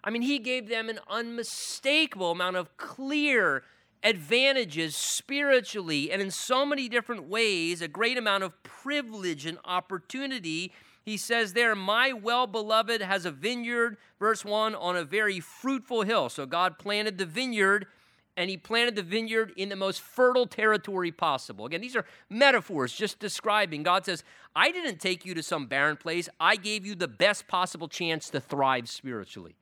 I 0.03 0.09
mean, 0.09 0.21
He 0.21 0.39
gave 0.39 0.69
them 0.69 0.89
an 0.89 0.99
unmistakable 1.09 2.31
amount 2.31 2.57
of 2.57 2.75
clear 2.77 3.63
advantages 4.03 4.95
spiritually 4.95 6.11
and 6.11 6.21
in 6.21 6.31
so 6.31 6.65
many 6.65 6.87
different 6.87 7.27
ways, 7.27 7.81
a 7.81 7.87
great 7.87 8.17
amount 8.17 8.43
of 8.43 8.61
privilege 8.63 9.45
and 9.45 9.57
opportunity. 9.65 10.71
He 11.03 11.17
says 11.17 11.53
there, 11.53 11.75
My 11.75 12.13
well 12.13 12.47
beloved 12.47 13.01
has 13.01 13.25
a 13.25 13.31
vineyard, 13.31 13.97
verse 14.19 14.45
1, 14.45 14.75
on 14.75 14.95
a 14.95 15.03
very 15.03 15.39
fruitful 15.39 16.03
hill. 16.03 16.29
So 16.29 16.45
God 16.45 16.77
planted 16.77 17.17
the 17.17 17.25
vineyard 17.25 17.87
and 18.37 18.51
he 18.51 18.55
planted 18.55 18.95
the 18.95 19.01
vineyard 19.01 19.51
in 19.57 19.67
the 19.69 19.75
most 19.75 19.99
fertile 19.99 20.45
territory 20.45 21.11
possible. 21.11 21.65
Again, 21.65 21.81
these 21.81 21.95
are 21.95 22.05
metaphors 22.29 22.93
just 22.93 23.17
describing. 23.17 23.81
God 23.81 24.05
says, 24.05 24.23
I 24.55 24.71
didn't 24.71 24.99
take 24.99 25.25
you 25.25 25.33
to 25.33 25.43
some 25.43 25.65
barren 25.65 25.97
place, 25.97 26.29
I 26.39 26.55
gave 26.55 26.85
you 26.85 26.93
the 26.93 27.07
best 27.07 27.47
possible 27.47 27.87
chance 27.87 28.29
to 28.29 28.39
thrive 28.39 28.87
spiritually. 28.87 29.55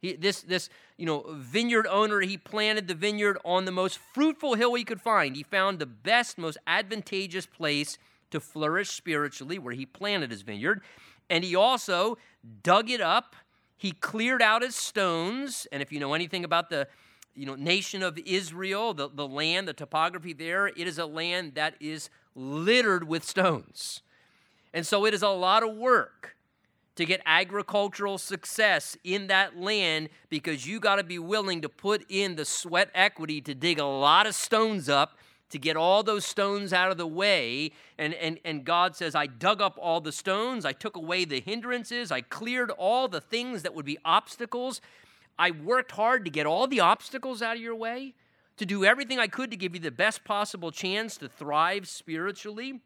He, 0.00 0.14
this, 0.14 0.42
this 0.42 0.68
you 0.96 1.06
know, 1.06 1.24
vineyard 1.30 1.88
owner, 1.88 2.20
he 2.20 2.38
planted 2.38 2.86
the 2.86 2.94
vineyard 2.94 3.38
on 3.44 3.64
the 3.64 3.72
most 3.72 3.98
fruitful 3.98 4.54
hill 4.54 4.74
he 4.74 4.84
could 4.84 5.00
find. 5.00 5.34
He 5.34 5.42
found 5.42 5.78
the 5.78 5.86
best, 5.86 6.38
most 6.38 6.58
advantageous 6.66 7.46
place 7.46 7.98
to 8.30 8.38
flourish 8.38 8.90
spiritually 8.90 9.58
where 9.58 9.74
he 9.74 9.86
planted 9.86 10.30
his 10.30 10.42
vineyard. 10.42 10.82
And 11.30 11.42
he 11.42 11.56
also 11.56 12.18
dug 12.62 12.90
it 12.90 13.00
up. 13.00 13.34
He 13.76 13.92
cleared 13.92 14.42
out 14.42 14.62
his 14.62 14.76
stones. 14.76 15.66
And 15.72 15.82
if 15.82 15.90
you 15.90 15.98
know 15.98 16.14
anything 16.14 16.44
about 16.44 16.68
the 16.68 16.86
you 17.34 17.46
know, 17.46 17.54
nation 17.54 18.02
of 18.02 18.18
Israel, 18.18 18.94
the, 18.94 19.08
the 19.08 19.26
land, 19.26 19.68
the 19.68 19.72
topography 19.72 20.32
there, 20.32 20.68
it 20.68 20.86
is 20.86 20.98
a 20.98 21.06
land 21.06 21.54
that 21.54 21.74
is 21.80 22.10
littered 22.34 23.06
with 23.08 23.24
stones. 23.24 24.02
And 24.72 24.86
so 24.86 25.06
it 25.06 25.14
is 25.14 25.22
a 25.22 25.28
lot 25.28 25.62
of 25.62 25.76
work 25.76 26.36
to 26.96 27.04
get 27.04 27.20
agricultural 27.26 28.18
success 28.18 28.96
in 29.02 29.26
that 29.26 29.56
land 29.56 30.08
because 30.28 30.66
you 30.66 30.78
got 30.78 30.96
to 30.96 31.04
be 31.04 31.18
willing 31.18 31.60
to 31.62 31.68
put 31.68 32.04
in 32.08 32.36
the 32.36 32.44
sweat 32.44 32.90
equity 32.94 33.40
to 33.40 33.54
dig 33.54 33.78
a 33.78 33.84
lot 33.84 34.26
of 34.26 34.34
stones 34.34 34.88
up 34.88 35.18
to 35.50 35.58
get 35.58 35.76
all 35.76 36.02
those 36.02 36.24
stones 36.24 36.72
out 36.72 36.90
of 36.90 36.96
the 36.96 37.06
way. 37.06 37.70
And, 37.98 38.14
and, 38.14 38.40
and 38.44 38.64
God 38.64 38.96
says, 38.96 39.14
I 39.14 39.26
dug 39.26 39.60
up 39.60 39.78
all 39.80 40.00
the 40.00 40.10
stones, 40.10 40.64
I 40.64 40.72
took 40.72 40.96
away 40.96 41.24
the 41.24 41.40
hindrances, 41.40 42.10
I 42.10 42.22
cleared 42.22 42.70
all 42.72 43.06
the 43.06 43.20
things 43.20 43.62
that 43.62 43.74
would 43.74 43.84
be 43.84 43.98
obstacles 44.04 44.80
I 45.38 45.50
worked 45.50 45.92
hard 45.92 46.24
to 46.24 46.30
get 46.30 46.46
all 46.46 46.66
the 46.66 46.80
obstacles 46.80 47.42
out 47.42 47.56
of 47.56 47.62
your 47.62 47.74
way, 47.74 48.14
to 48.56 48.66
do 48.66 48.84
everything 48.84 49.18
I 49.18 49.26
could 49.26 49.50
to 49.50 49.56
give 49.56 49.74
you 49.74 49.80
the 49.80 49.90
best 49.90 50.24
possible 50.24 50.70
chance 50.70 51.16
to 51.18 51.28
thrive 51.28 51.88
spiritually. 51.88 52.80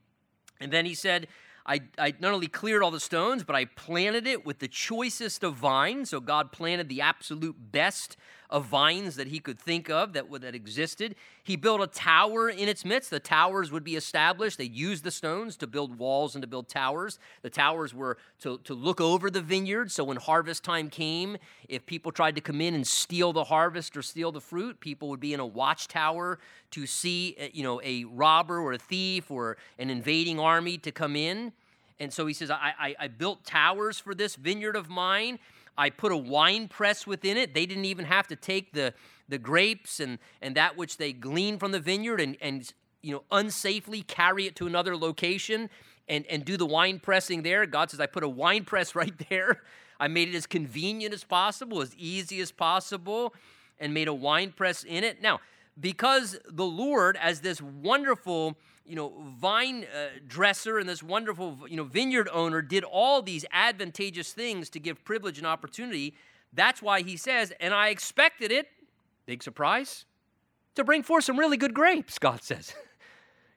And 0.61 0.73
then 0.73 0.87
he 0.87 0.95
said, 0.95 1.29
I, 1.67 1.81
I, 1.99 2.15
not 2.19 2.33
only 2.33 2.49
cleared 2.49 2.83
all 2.83 2.91
the 2.91 2.99
stones, 2.99 3.45
but 3.45 3.55
I 3.55 3.67
planted 3.67 4.27
it 4.27 4.47
with 4.47 4.59
the 4.59 4.69
choicest 4.69 5.45
of 5.45 5.55
vines. 5.55 6.11
So 6.11 6.21
God 6.21 6.51
planted 6.51 6.89
the 6.89 7.03
absolute 7.03 7.57
best 7.73 8.17
of 8.51 8.65
vines 8.65 9.17
that 9.17 9.27
he 9.27 9.39
could 9.39 9.59
think 9.59 9.91
of 9.91 10.13
that, 10.15 10.31
that 10.41 10.55
existed. 10.55 11.15
He 11.43 11.57
built 11.57 11.81
a 11.81 11.87
tower 11.87 12.49
in 12.49 12.69
its 12.69 12.85
midst. 12.85 13.11
The 13.11 13.21
towers 13.21 13.71
would 13.71 13.85
be 13.85 13.97
established. 13.97 14.59
They 14.59 14.65
used 14.65 15.05
the 15.05 15.11
stones 15.11 15.57
to 15.59 15.67
build 15.67 15.99
walls 15.99 16.35
and 16.35 16.43
to 16.43 16.49
build 16.49 16.69
towers. 16.69 17.19
The 17.43 17.51
towers 17.51 17.93
were 17.93 18.17
to, 18.41 18.59
to 18.65 18.75
look 18.75 19.01
over 19.01 19.31
the 19.31 19.43
vineyard. 19.43 19.93
So 19.93 20.05
when 20.05 20.17
harvest 20.17 20.65
time 20.65 20.89
came, 20.89 21.37
if 21.69 21.85
people 21.85 22.11
tried 22.11 22.37
to 22.37 22.41
come 22.41 22.61
in 22.61 22.75
and 22.75 22.87
steal 22.87 23.33
the 23.33 23.45
harvest 23.45 23.97
or 23.97 24.03
steal 24.03 24.33
the 24.33 24.41
fruit, 24.41 24.81
people 24.81 25.09
would 25.09 25.21
be 25.21 25.35
in 25.35 25.41
a 25.41 25.47
watchtower 25.47 26.39
to 26.71 26.87
see 26.87 27.37
uh, 27.41 27.47
you 27.53 27.63
know, 27.63 27.81
a 27.83 28.05
robber 28.05 28.59
or 28.59 28.73
a 28.73 28.79
thief 28.79 29.31
or 29.31 29.59
an 29.79 29.91
invading 29.91 30.41
army 30.41 30.79
to 30.79 30.91
come 30.91 31.17
in. 31.17 31.53
And 32.01 32.13
so 32.13 32.27
he 32.27 32.35
says, 32.35 32.51
I, 32.51 32.73
I, 32.79 32.97
I 33.01 33.09
built 33.09 33.45
towers 33.45 33.99
for 33.99 34.15
this 34.15 34.37
vineyard 34.37 34.77
of 34.77 34.89
mine. 34.89 35.39
I 35.79 35.91
put 35.91 36.11
a 36.11 36.17
wine 36.17 36.67
press 36.67 37.07
within 37.07 37.37
it. 37.37 37.55
They 37.55 37.65
didn't 37.65 37.85
even 37.85 38.05
have 38.05 38.27
to 38.29 38.37
take 38.37 38.73
the, 38.73 38.93
the 39.29 39.39
grapes 39.39 40.01
and, 40.01 40.19
and 40.43 40.57
that 40.57 40.77
which 40.77 40.97
they 40.97 41.13
glean 41.13 41.59
from 41.59 41.71
the 41.71 41.79
vineyard 41.79 42.21
and, 42.21 42.37
and 42.41 42.71
you 43.01 43.13
know, 43.15 43.23
unsafely 43.31 44.05
carry 44.05 44.47
it 44.47 44.57
to 44.57 44.67
another 44.67 44.97
location 44.97 45.71
and, 46.09 46.27
and 46.27 46.45
do 46.45 46.57
the 46.57 46.67
wine 46.67 46.99
pressing 46.99 47.43
there. 47.43 47.65
God 47.65 47.91
says, 47.91 48.01
I 48.01 48.07
put 48.07 48.25
a 48.25 48.29
wine 48.29 48.65
press 48.65 48.95
right 48.97 49.15
there. 49.31 49.63
I 50.01 50.09
made 50.09 50.29
it 50.29 50.35
as 50.35 50.47
convenient 50.47 51.15
as 51.15 51.25
possible, 51.25 51.81
as 51.81 51.95
easy 51.97 52.41
as 52.41 52.53
possible, 52.53 53.35
and 53.79 53.95
made 53.95 54.09
a 54.09 54.15
wine 54.15 54.53
press 54.53 54.85
in 54.85 55.05
it. 55.05 55.23
Now, 55.23 55.41
because 55.81 56.37
the 56.49 56.65
Lord, 56.65 57.17
as 57.17 57.41
this 57.41 57.63
wonderful 57.63 58.57
you 58.89 58.97
know, 58.97 59.13
vine 59.39 59.85
uh, 59.85 60.19
dresser 60.27 60.79
and 60.79 60.89
this 60.89 61.03
wonderful, 61.03 61.59
you 61.69 61.77
know, 61.77 61.85
vineyard 61.85 62.29
owner 62.33 62.63
did 62.63 62.85
all 62.85 63.23
these 63.23 63.45
advantageous 63.53 64.33
things 64.33 64.71
to 64.71 64.81
give 64.81 65.05
privilege 65.05 65.39
and 65.39 65.47
opportunity. 65.47 66.15
That's 66.53 66.81
why 66.81 67.03
he 67.03 67.17
says, 67.17 67.53
and 67.61 67.75
I 67.75 67.89
expected 67.89 68.51
it, 68.51 68.69
big 69.27 69.43
surprise, 69.43 70.05
to 70.75 70.85
bring 70.85 71.03
forth 71.03 71.25
some 71.25 71.39
really 71.39 71.57
good 71.57 71.75
grapes, 71.75 72.19
God 72.19 72.43
says. 72.43 72.75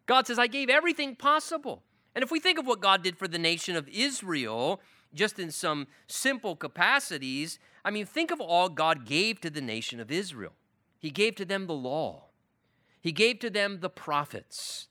God 0.06 0.28
says, 0.28 0.38
I 0.38 0.48
gave 0.48 0.70
everything 0.70 1.16
possible. 1.16 1.84
And 2.14 2.24
if 2.24 2.32
we 2.32 2.40
think 2.40 2.60
of 2.60 2.68
what 2.68 2.82
God 2.82 3.04
did 3.04 3.18
for 3.18 3.28
the 3.28 3.40
nation 3.40 3.76
of 3.76 3.88
Israel, 3.88 4.82
just 5.14 5.40
in 5.40 5.52
some 5.52 5.88
simple 6.08 6.56
capacities, 6.56 7.60
I 7.84 7.92
mean, 7.92 8.06
think 8.06 8.32
of 8.32 8.42
all 8.42 8.70
God 8.70 9.06
gave 9.06 9.40
to 9.42 9.50
the 9.50 9.62
nation 9.62 10.00
of 10.00 10.12
Israel. 10.12 10.54
He 11.00 11.10
gave 11.10 11.36
to 11.36 11.46
them 11.46 11.68
the 11.68 11.74
law, 11.74 12.26
He 13.00 13.12
gave 13.12 13.40
to 13.40 13.50
them 13.50 13.80
the 13.80 13.90
prophets, 13.90 14.88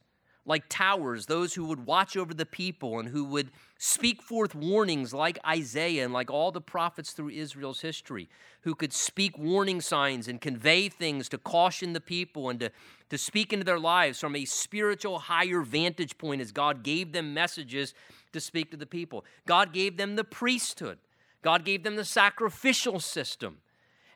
like 0.47 0.65
towers, 0.69 1.27
those 1.27 1.55
who 1.55 1.65
would 1.67 1.87
watch 1.87 2.17
over 2.17 2.33
the 2.33 2.47
people 2.47 2.99
and 2.99 3.09
who 3.09 3.25
would 3.25 3.51
speak 3.79 4.23
forth 4.23 4.55
warnings 4.55 5.13
like 5.13 5.39
Isaiah 5.47 6.05
and 6.05 6.13
like 6.13 6.31
all 6.31 6.51
the 6.51 6.61
prophets 6.61 7.13
through 7.13 7.31
Israel's 7.31 7.81
history, 7.81 8.29
who 8.63 8.75
could 8.75 8.93
speak 8.93 9.39
warning 9.39 9.81
signs 9.81 10.29
and 10.29 10.41
convey 10.41 10.89
things 10.89 11.29
to 11.29 11.39
caution 11.39 11.93
the 11.93 12.01
people 12.01 12.49
and 12.49 12.61
to, 12.61 12.71
to 13.11 13.19
speak 13.19 13.53
into 13.53 13.65
their 13.65 13.79
lives 13.79 14.19
from 14.19 14.35
a 14.35 14.45
spiritual 14.45 15.19
higher 15.19 15.61
vantage 15.61 16.17
point 16.19 16.41
as 16.41 16.53
God 16.53 16.83
gave 16.83 17.13
them 17.13 17.35
messages 17.35 17.95
to 18.33 18.41
speak 18.41 18.71
to 18.71 18.77
the 18.77 18.87
people. 18.87 19.25
God 19.47 19.73
gave 19.73 19.97
them 19.97 20.17
the 20.17 20.25
priesthood, 20.25 20.99
God 21.43 21.65
gave 21.65 21.85
them 21.85 21.97
the 21.97 22.05
sacrificial 22.05 22.99
system. 22.99 23.59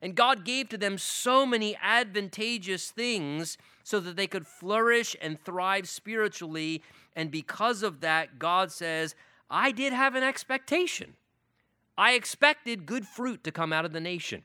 And 0.05 0.15
God 0.15 0.45
gave 0.45 0.69
to 0.69 0.77
them 0.77 0.99
so 0.99 1.47
many 1.47 1.79
advantageous 1.83 2.91
things 2.91 3.57
so 3.83 4.01
that 4.01 4.17
they 4.17 4.27
could 4.27 4.47
flourish 4.47 5.17
and 5.23 5.43
thrive 5.43 5.89
spiritually. 5.89 6.83
And 7.17 7.31
because 7.31 7.83
of 7.83 8.01
that, 8.03 8.39
God 8.39 8.71
says, 8.71 9.15
I 9.49 9.73
did 9.73 9.95
have 9.95 10.15
an 10.15 10.23
expectation. 10.23 11.15
I 11.97 12.13
expected 12.13 12.85
good 12.85 13.07
fruit 13.07 13.43
to 13.45 13.51
come 13.51 13.73
out 13.73 13.87
of 13.87 13.95
the 13.95 14.01
nation. 14.01 14.43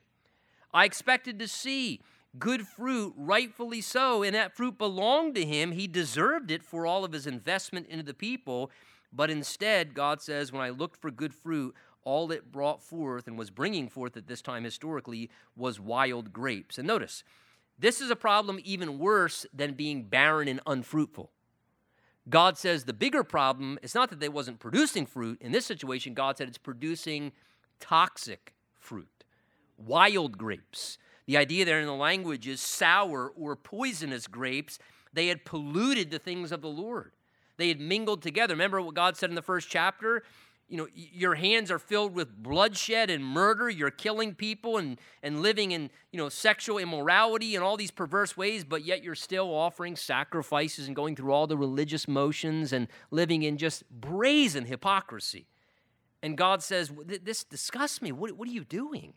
I 0.74 0.86
expected 0.86 1.38
to 1.40 1.48
see 1.50 2.00
good 2.38 2.66
fruit, 2.66 3.14
rightfully 3.18 3.82
so, 3.82 4.24
and 4.24 4.34
that 4.34 4.56
fruit 4.56 4.78
belonged 4.78 5.36
to 5.36 5.44
him. 5.44 5.74
He 5.74 5.88
deserved 5.88 6.52
it 6.52 6.64
for 6.64 6.86
all 6.86 7.04
of 7.04 7.12
his 7.12 7.28
investment 7.28 7.88
into 7.90 8.06
the 8.06 8.14
people. 8.14 8.72
But 9.12 9.30
instead, 9.30 9.94
God 9.94 10.22
says, 10.22 10.54
when 10.54 10.62
I 10.62 10.70
looked 10.70 11.02
for 11.02 11.12
good 11.12 11.34
fruit, 11.34 11.76
all 12.04 12.32
it 12.32 12.52
brought 12.52 12.82
forth 12.82 13.28
and 13.28 13.38
was 13.38 13.50
bringing 13.50 13.90
forth 13.90 14.18
at 14.18 14.28
this 14.28 14.42
time 14.42 14.64
historically 14.64 15.30
was 15.56 15.80
wild 15.80 16.34
grapes. 16.34 16.78
And 16.78 16.88
notice, 16.88 17.24
this 17.78 18.02
is 18.02 18.10
a 18.10 18.16
problem 18.16 18.60
even 18.64 19.00
worse 19.00 19.46
than 19.54 19.74
being 19.74 20.04
barren 20.04 20.48
and 20.48 20.60
unfruitful. 20.66 21.32
God 22.30 22.58
says 22.58 22.84
the 22.84 22.94
bigger 22.94 23.24
problem 23.24 23.80
is 23.82 23.96
not 23.96 24.10
that 24.10 24.20
they 24.20 24.30
wasn't 24.30 24.60
producing 24.60 25.06
fruit. 25.06 25.42
In 25.42 25.52
this 25.52 25.66
situation, 25.66 26.14
God 26.14 26.38
said 26.38 26.48
it's 26.48 26.58
producing 26.58 27.32
toxic 27.80 28.54
fruit, 28.78 29.24
wild 29.78 30.38
grapes. 30.38 30.98
The 31.26 31.38
idea 31.38 31.64
there 31.66 31.80
in 31.80 31.86
the 31.86 31.94
language 31.94 32.48
is 32.48 32.60
sour 32.60 33.32
or 33.36 33.56
poisonous 33.56 34.28
grapes. 34.28 34.80
They 35.14 35.28
had 35.28 35.46
polluted 35.46 36.12
the 36.12 36.20
things 36.20 36.52
of 36.52 36.62
the 36.62 36.70
Lord. 36.70 37.14
They 37.58 37.68
had 37.68 37.80
mingled 37.80 38.22
together. 38.22 38.54
Remember 38.54 38.82
what 38.82 38.96
God 38.96 39.18
said 39.18 39.30
in 39.30 39.36
the 39.36 39.42
first 39.42 39.70
chapter? 39.70 40.24
You 40.70 40.78
know 40.78 40.88
your 40.94 41.36
hands 41.36 41.72
are 41.72 41.80
filled 41.80 42.14
with 42.14 42.42
bloodshed 42.42 43.10
and 43.10 43.26
murder. 43.26 43.70
You're 43.70 43.90
killing 43.90 44.36
people 44.36 44.78
and 44.78 45.00
and 45.24 45.42
living 45.42 45.72
in 45.72 45.90
you 46.12 46.18
know 46.18 46.30
sexual 46.30 46.78
immorality 46.78 47.56
and 47.56 47.64
all 47.64 47.76
these 47.76 47.92
perverse 47.92 48.38
ways 48.38 48.64
but 48.64 48.86
yet 48.86 49.04
you're 49.04 49.16
still 49.16 49.54
offering 49.54 49.96
sacrifices 49.96 50.88
and 50.88 50.96
going 50.96 51.16
through 51.16 51.32
all 51.32 51.48
the 51.48 51.58
religious 51.58 52.08
motions 52.08 52.72
and 52.72 52.88
living 53.10 53.42
in 53.44 53.58
just 53.58 53.84
brazen 53.90 54.66
hypocrisy. 54.66 55.48
And 56.22 56.38
god 56.38 56.62
says 56.62 56.92
this 57.06 57.44
disgusts 57.44 58.02
me. 58.02 58.12
What, 58.12 58.34
what 58.34 58.48
are 58.48 58.52
you 58.52 58.64
doing? 58.64 59.14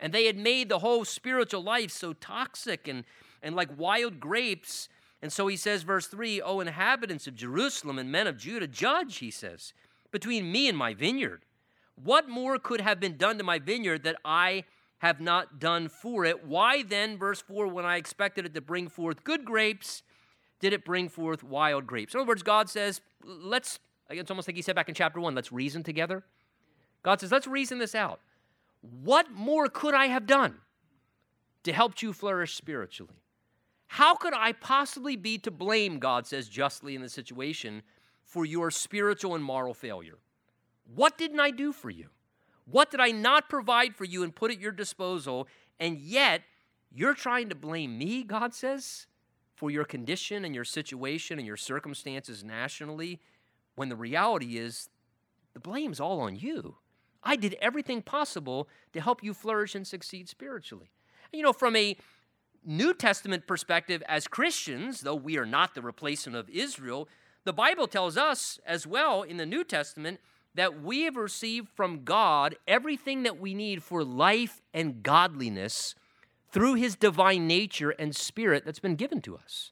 And 0.00 0.14
they 0.14 0.24
had 0.24 0.38
made 0.38 0.70
the 0.70 0.78
whole 0.78 1.04
spiritual 1.04 1.62
life 1.62 1.90
so 1.90 2.14
toxic 2.14 2.88
and 2.88 3.04
and 3.42 3.54
like 3.54 3.68
wild 3.76 4.18
grapes. 4.18 4.88
And 5.22 5.30
so 5.30 5.46
he 5.46 5.56
says 5.58 5.82
verse 5.82 6.06
3 6.06 6.40
oh 6.40 6.60
inhabitants 6.60 7.26
of 7.26 7.34
jerusalem 7.34 7.98
and 7.98 8.10
men 8.10 8.26
of 8.26 8.38
judah 8.38 8.66
judge 8.66 9.18
he 9.18 9.30
says 9.30 9.74
between 10.10 10.50
me 10.50 10.68
and 10.68 10.76
my 10.76 10.94
vineyard. 10.94 11.44
What 12.02 12.28
more 12.28 12.58
could 12.58 12.80
have 12.80 13.00
been 13.00 13.16
done 13.16 13.38
to 13.38 13.44
my 13.44 13.58
vineyard 13.58 14.04
that 14.04 14.16
I 14.24 14.64
have 14.98 15.20
not 15.20 15.58
done 15.58 15.88
for 15.88 16.24
it? 16.24 16.46
Why 16.46 16.82
then, 16.82 17.18
verse 17.18 17.40
4, 17.40 17.66
when 17.66 17.84
I 17.84 17.96
expected 17.96 18.46
it 18.46 18.54
to 18.54 18.60
bring 18.60 18.88
forth 18.88 19.24
good 19.24 19.44
grapes, 19.44 20.02
did 20.60 20.72
it 20.72 20.84
bring 20.84 21.08
forth 21.08 21.42
wild 21.42 21.86
grapes? 21.86 22.14
In 22.14 22.20
other 22.20 22.28
words, 22.28 22.42
God 22.42 22.68
says, 22.68 23.00
let's, 23.24 23.78
it's 24.08 24.30
almost 24.30 24.48
like 24.48 24.56
he 24.56 24.62
said 24.62 24.76
back 24.76 24.88
in 24.88 24.94
chapter 24.94 25.20
1, 25.20 25.34
let's 25.34 25.52
reason 25.52 25.82
together. 25.82 26.22
God 27.02 27.20
says, 27.20 27.32
let's 27.32 27.46
reason 27.46 27.78
this 27.78 27.94
out. 27.94 28.20
What 29.02 29.30
more 29.30 29.68
could 29.68 29.94
I 29.94 30.06
have 30.06 30.26
done 30.26 30.56
to 31.64 31.72
help 31.72 32.00
you 32.02 32.12
flourish 32.12 32.54
spiritually? 32.54 33.14
How 33.86 34.14
could 34.14 34.34
I 34.34 34.52
possibly 34.52 35.16
be 35.16 35.36
to 35.38 35.50
blame, 35.50 35.98
God 35.98 36.26
says 36.26 36.48
justly 36.48 36.94
in 36.94 37.02
the 37.02 37.08
situation, 37.08 37.82
for 38.30 38.44
your 38.44 38.70
spiritual 38.70 39.34
and 39.34 39.42
moral 39.42 39.74
failure? 39.74 40.18
What 40.94 41.18
didn't 41.18 41.40
I 41.40 41.50
do 41.50 41.72
for 41.72 41.90
you? 41.90 42.06
What 42.64 42.90
did 42.90 43.00
I 43.00 43.10
not 43.10 43.48
provide 43.48 43.96
for 43.96 44.04
you 44.04 44.22
and 44.22 44.34
put 44.34 44.52
at 44.52 44.60
your 44.60 44.70
disposal? 44.70 45.48
And 45.80 45.98
yet, 45.98 46.42
you're 46.92 47.14
trying 47.14 47.48
to 47.48 47.56
blame 47.56 47.98
me, 47.98 48.22
God 48.22 48.54
says, 48.54 49.08
for 49.56 49.68
your 49.68 49.84
condition 49.84 50.44
and 50.44 50.54
your 50.54 50.64
situation 50.64 51.38
and 51.38 51.46
your 51.46 51.56
circumstances 51.56 52.44
nationally, 52.44 53.20
when 53.74 53.88
the 53.88 53.96
reality 53.96 54.56
is 54.58 54.88
the 55.52 55.60
blame's 55.60 55.98
all 55.98 56.20
on 56.20 56.36
you. 56.36 56.76
I 57.24 57.34
did 57.34 57.56
everything 57.60 58.00
possible 58.00 58.68
to 58.92 59.00
help 59.00 59.24
you 59.24 59.34
flourish 59.34 59.74
and 59.74 59.86
succeed 59.86 60.28
spiritually. 60.28 60.90
You 61.32 61.42
know, 61.42 61.52
from 61.52 61.74
a 61.74 61.96
New 62.64 62.94
Testament 62.94 63.48
perspective, 63.48 64.02
as 64.06 64.28
Christians, 64.28 65.00
though 65.00 65.16
we 65.16 65.36
are 65.36 65.46
not 65.46 65.74
the 65.74 65.82
replacement 65.82 66.36
of 66.36 66.48
Israel, 66.48 67.08
the 67.44 67.52
Bible 67.52 67.86
tells 67.86 68.16
us 68.16 68.58
as 68.66 68.86
well 68.86 69.22
in 69.22 69.36
the 69.36 69.46
New 69.46 69.64
Testament 69.64 70.20
that 70.54 70.82
we 70.82 71.02
have 71.02 71.16
received 71.16 71.68
from 71.68 72.04
God 72.04 72.56
everything 72.66 73.22
that 73.22 73.40
we 73.40 73.54
need 73.54 73.82
for 73.82 74.04
life 74.04 74.60
and 74.74 75.02
godliness 75.02 75.94
through 76.50 76.74
his 76.74 76.96
divine 76.96 77.46
nature 77.46 77.90
and 77.90 78.14
spirit 78.14 78.64
that's 78.64 78.80
been 78.80 78.96
given 78.96 79.20
to 79.22 79.36
us. 79.36 79.70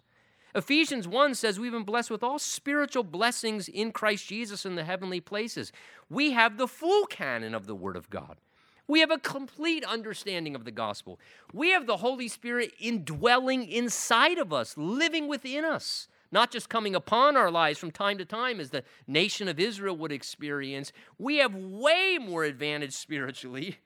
Ephesians 0.54 1.06
1 1.06 1.34
says 1.34 1.60
we've 1.60 1.72
been 1.72 1.82
blessed 1.82 2.10
with 2.10 2.22
all 2.22 2.38
spiritual 2.38 3.02
blessings 3.02 3.68
in 3.68 3.92
Christ 3.92 4.28
Jesus 4.28 4.64
in 4.64 4.76
the 4.76 4.84
heavenly 4.84 5.20
places. 5.20 5.72
We 6.08 6.32
have 6.32 6.56
the 6.56 6.68
full 6.68 7.06
canon 7.06 7.54
of 7.54 7.66
the 7.66 7.74
Word 7.74 7.96
of 7.96 8.08
God. 8.08 8.38
We 8.86 9.00
have 9.00 9.10
a 9.10 9.18
complete 9.18 9.84
understanding 9.84 10.54
of 10.54 10.64
the 10.64 10.70
gospel. 10.70 11.20
We 11.52 11.70
have 11.72 11.86
the 11.86 11.98
Holy 11.98 12.28
Spirit 12.28 12.72
indwelling 12.78 13.68
inside 13.68 14.38
of 14.38 14.52
us, 14.52 14.78
living 14.78 15.28
within 15.28 15.64
us 15.64 16.08
not 16.30 16.50
just 16.50 16.68
coming 16.68 16.94
upon 16.94 17.36
our 17.36 17.50
lives 17.50 17.78
from 17.78 17.90
time 17.90 18.18
to 18.18 18.24
time 18.24 18.60
as 18.60 18.70
the 18.70 18.84
nation 19.06 19.48
of 19.48 19.58
Israel 19.58 19.96
would 19.96 20.12
experience. 20.12 20.92
We 21.18 21.38
have 21.38 21.54
way 21.54 22.18
more 22.20 22.44
advantage 22.44 22.92
spiritually 22.94 23.78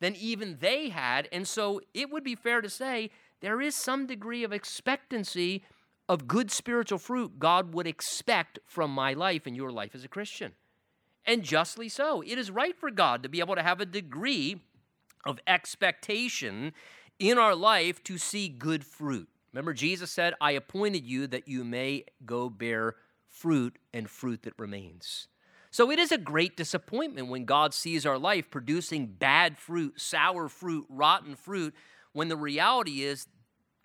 than 0.00 0.14
even 0.16 0.58
they 0.60 0.90
had. 0.90 1.28
And 1.32 1.48
so 1.48 1.80
it 1.94 2.10
would 2.10 2.24
be 2.24 2.34
fair 2.34 2.60
to 2.60 2.68
say 2.68 3.10
there 3.40 3.60
is 3.60 3.74
some 3.74 4.06
degree 4.06 4.44
of 4.44 4.52
expectancy 4.52 5.64
of 6.08 6.28
good 6.28 6.50
spiritual 6.50 6.98
fruit 6.98 7.38
God 7.38 7.74
would 7.74 7.86
expect 7.86 8.58
from 8.66 8.90
my 8.90 9.12
life 9.12 9.46
and 9.46 9.56
your 9.56 9.72
life 9.72 9.94
as 9.94 10.04
a 10.04 10.08
Christian. 10.08 10.52
And 11.24 11.42
justly 11.42 11.88
so. 11.88 12.22
It 12.22 12.38
is 12.38 12.50
right 12.50 12.76
for 12.78 12.90
God 12.90 13.22
to 13.22 13.28
be 13.28 13.40
able 13.40 13.56
to 13.56 13.62
have 13.62 13.80
a 13.80 13.86
degree 13.86 14.60
of 15.24 15.40
expectation 15.46 16.72
in 17.18 17.38
our 17.38 17.54
life 17.54 18.02
to 18.04 18.18
see 18.18 18.48
good 18.48 18.84
fruit. 18.84 19.28
Remember, 19.56 19.72
Jesus 19.72 20.10
said, 20.10 20.34
I 20.38 20.50
appointed 20.50 21.06
you 21.06 21.26
that 21.28 21.48
you 21.48 21.64
may 21.64 22.04
go 22.26 22.50
bear 22.50 22.94
fruit 23.26 23.78
and 23.94 24.08
fruit 24.10 24.42
that 24.42 24.52
remains. 24.58 25.28
So 25.70 25.90
it 25.90 25.98
is 25.98 26.12
a 26.12 26.18
great 26.18 26.58
disappointment 26.58 27.28
when 27.28 27.46
God 27.46 27.72
sees 27.72 28.04
our 28.04 28.18
life 28.18 28.50
producing 28.50 29.06
bad 29.06 29.56
fruit, 29.56 29.98
sour 29.98 30.50
fruit, 30.50 30.84
rotten 30.90 31.36
fruit, 31.36 31.74
when 32.12 32.28
the 32.28 32.36
reality 32.36 33.02
is 33.02 33.28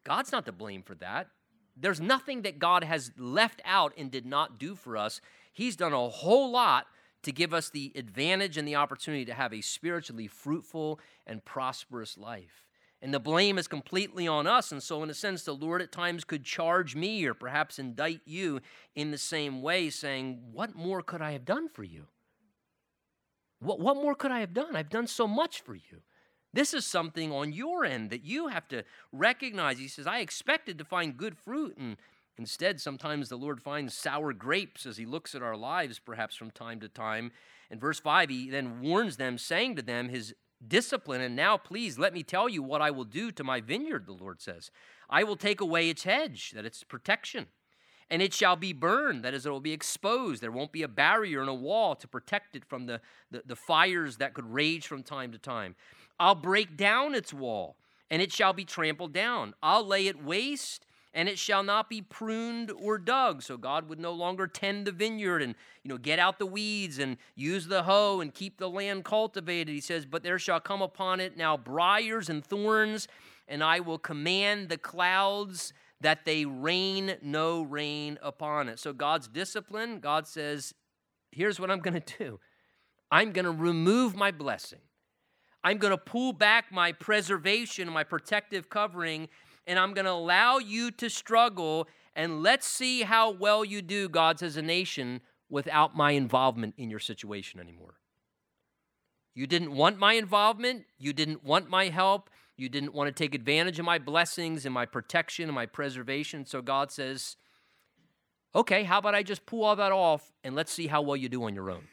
God's 0.03 0.33
not 0.33 0.45
to 0.47 0.51
blame 0.51 0.83
for 0.83 0.95
that. 0.95 1.29
There's 1.77 2.01
nothing 2.01 2.41
that 2.41 2.59
God 2.59 2.83
has 2.83 3.13
left 3.17 3.61
out 3.63 3.93
and 3.97 4.11
did 4.11 4.25
not 4.25 4.59
do 4.59 4.75
for 4.75 4.97
us. 4.97 5.21
He's 5.53 5.77
done 5.77 5.93
a 5.93 6.09
whole 6.09 6.51
lot 6.51 6.87
to 7.23 7.31
give 7.31 7.53
us 7.53 7.69
the 7.69 7.93
advantage 7.95 8.57
and 8.57 8.67
the 8.67 8.75
opportunity 8.75 9.23
to 9.23 9.33
have 9.33 9.53
a 9.53 9.61
spiritually 9.61 10.27
fruitful 10.27 10.99
and 11.25 11.45
prosperous 11.45 12.17
life. 12.17 12.65
And 13.01 13.13
the 13.13 13.19
blame 13.19 13.57
is 13.57 13.67
completely 13.67 14.27
on 14.27 14.45
us. 14.45 14.71
And 14.71 14.81
so, 14.81 15.01
in 15.01 15.09
a 15.09 15.13
sense, 15.15 15.43
the 15.43 15.55
Lord 15.55 15.81
at 15.81 15.91
times 15.91 16.23
could 16.23 16.43
charge 16.43 16.95
me 16.95 17.25
or 17.25 17.33
perhaps 17.33 17.79
indict 17.79 18.21
you 18.25 18.61
in 18.95 19.09
the 19.09 19.17
same 19.17 19.61
way, 19.63 19.89
saying, 19.89 20.39
What 20.51 20.75
more 20.75 21.01
could 21.01 21.21
I 21.21 21.31
have 21.31 21.45
done 21.45 21.67
for 21.67 21.83
you? 21.83 22.05
What, 23.59 23.79
what 23.79 23.95
more 23.95 24.13
could 24.13 24.31
I 24.31 24.39
have 24.39 24.53
done? 24.53 24.75
I've 24.75 24.89
done 24.89 25.07
so 25.07 25.27
much 25.27 25.61
for 25.61 25.73
you. 25.73 26.01
This 26.53 26.73
is 26.73 26.85
something 26.85 27.31
on 27.31 27.53
your 27.53 27.85
end 27.85 28.09
that 28.09 28.25
you 28.25 28.47
have 28.49 28.67
to 28.69 28.83
recognize. 29.11 29.79
He 29.79 29.87
says, 29.87 30.05
I 30.05 30.19
expected 30.19 30.77
to 30.77 30.83
find 30.83 31.17
good 31.17 31.37
fruit. 31.37 31.77
And 31.77 31.97
instead, 32.37 32.81
sometimes 32.81 33.29
the 33.29 33.37
Lord 33.37 33.61
finds 33.61 33.93
sour 33.93 34.33
grapes 34.33 34.85
as 34.85 34.97
he 34.97 35.05
looks 35.05 35.33
at 35.33 35.41
our 35.41 35.55
lives, 35.55 35.97
perhaps 35.97 36.35
from 36.35 36.51
time 36.51 36.79
to 36.81 36.89
time. 36.89 37.31
In 37.69 37.79
verse 37.79 37.99
5, 37.99 38.29
he 38.29 38.49
then 38.49 38.81
warns 38.81 39.15
them, 39.17 39.37
saying 39.37 39.77
to 39.77 39.81
them, 39.81 40.09
His 40.09 40.35
discipline. 40.67 41.21
And 41.21 41.35
now, 41.35 41.57
please, 41.57 41.97
let 41.97 42.13
me 42.13 42.23
tell 42.23 42.47
you 42.49 42.61
what 42.63 42.81
I 42.81 42.91
will 42.91 43.05
do 43.05 43.31
to 43.31 43.43
my 43.43 43.61
vineyard, 43.61 44.05
the 44.05 44.13
Lord 44.13 44.41
says. 44.41 44.71
I 45.09 45.23
will 45.23 45.35
take 45.35 45.61
away 45.61 45.89
its 45.89 46.03
hedge, 46.03 46.51
that 46.51 46.65
its 46.65 46.83
protection, 46.83 47.47
and 48.09 48.21
it 48.21 48.33
shall 48.33 48.55
be 48.55 48.73
burned, 48.73 49.23
that 49.23 49.33
is, 49.33 49.45
it 49.45 49.49
will 49.49 49.61
be 49.61 49.73
exposed. 49.73 50.41
There 50.41 50.51
won't 50.51 50.73
be 50.73 50.83
a 50.83 50.87
barrier 50.87 51.39
and 51.39 51.49
a 51.49 51.53
wall 51.53 51.95
to 51.95 52.07
protect 52.07 52.55
it 52.55 52.65
from 52.65 52.85
the, 52.85 52.99
the, 53.31 53.41
the 53.45 53.55
fires 53.55 54.17
that 54.17 54.33
could 54.33 54.51
rage 54.51 54.85
from 54.85 55.01
time 55.01 55.31
to 55.31 55.37
time. 55.37 55.75
I'll 56.19 56.35
break 56.35 56.75
down 56.75 57.15
its 57.15 57.33
wall, 57.33 57.77
and 58.09 58.21
it 58.21 58.33
shall 58.33 58.53
be 58.53 58.65
trampled 58.65 59.13
down. 59.13 59.53
I'll 59.63 59.85
lay 59.85 60.07
it 60.07 60.23
waste, 60.23 60.85
and 61.13 61.27
it 61.27 61.37
shall 61.37 61.63
not 61.63 61.89
be 61.89 62.01
pruned 62.01 62.71
or 62.71 62.97
dug. 62.97 63.41
So 63.41 63.57
God 63.57 63.89
would 63.89 63.99
no 63.99 64.13
longer 64.13 64.47
tend 64.47 64.87
the 64.87 64.91
vineyard 64.91 65.41
and 65.41 65.55
you 65.83 65.89
know 65.89 65.97
get 65.97 66.19
out 66.19 66.39
the 66.39 66.45
weeds 66.45 66.99
and 66.99 67.17
use 67.35 67.67
the 67.67 67.83
hoe 67.83 68.21
and 68.21 68.33
keep 68.33 68.57
the 68.57 68.69
land 68.69 69.03
cultivated. 69.03 69.73
He 69.73 69.81
says, 69.81 70.05
"But 70.05 70.23
there 70.23 70.39
shall 70.39 70.59
come 70.59 70.81
upon 70.81 71.19
it 71.19 71.35
now 71.35 71.57
briars 71.57 72.29
and 72.29 72.45
thorns, 72.45 73.07
and 73.47 73.63
I 73.63 73.79
will 73.79 73.99
command 73.99 74.69
the 74.69 74.77
clouds 74.77 75.73
that 75.99 76.25
they 76.25 76.45
rain 76.45 77.17
no 77.21 77.61
rain 77.61 78.17
upon 78.21 78.69
it." 78.69 78.79
So 78.79 78.93
God's 78.93 79.27
discipline, 79.27 79.99
God 79.99 80.27
says, 80.27 80.73
"Here's 81.31 81.59
what 81.59 81.69
I'm 81.69 81.79
going 81.79 82.01
to 82.01 82.17
do. 82.17 82.39
I'm 83.11 83.33
going 83.33 83.45
to 83.45 83.51
remove 83.51 84.15
my 84.15 84.31
blessing. 84.31 84.79
I'm 85.63 85.77
going 85.77 85.91
to 85.91 85.97
pull 85.97 86.31
back 86.31 86.71
my 86.71 86.93
preservation, 86.93 87.89
my 87.91 88.05
protective 88.05 88.69
covering." 88.69 89.27
And 89.67 89.79
I'm 89.79 89.93
going 89.93 90.05
to 90.05 90.11
allow 90.11 90.57
you 90.57 90.91
to 90.91 91.09
struggle, 91.09 91.87
and 92.15 92.41
let's 92.41 92.67
see 92.67 93.03
how 93.03 93.31
well 93.31 93.63
you 93.63 93.81
do, 93.81 94.09
God 94.09 94.39
says, 94.39 94.57
a 94.57 94.61
nation, 94.61 95.21
without 95.49 95.95
my 95.95 96.11
involvement 96.11 96.73
in 96.77 96.89
your 96.89 96.99
situation 96.99 97.59
anymore. 97.59 97.95
You 99.33 99.47
didn't 99.47 99.73
want 99.73 99.97
my 99.97 100.13
involvement, 100.13 100.85
you 100.97 101.13
didn't 101.13 101.43
want 101.43 101.69
my 101.69 101.89
help, 101.89 102.29
you 102.57 102.69
didn't 102.69 102.93
want 102.93 103.07
to 103.07 103.23
take 103.23 103.33
advantage 103.33 103.79
of 103.79 103.85
my 103.85 103.97
blessings 103.97 104.65
and 104.65 104.73
my 104.73 104.85
protection 104.85 105.45
and 105.45 105.55
my 105.55 105.65
preservation. 105.65 106.45
So 106.45 106.61
God 106.61 106.91
says, 106.91 107.37
okay, 108.53 108.83
how 108.83 108.99
about 108.99 109.15
I 109.15 109.23
just 109.23 109.45
pull 109.45 109.63
all 109.63 109.75
that 109.77 109.91
off 109.91 110.31
and 110.43 110.55
let's 110.55 110.71
see 110.71 110.87
how 110.87 111.01
well 111.01 111.15
you 111.15 111.29
do 111.29 111.43
on 111.43 111.55
your 111.55 111.71
own? 111.71 111.87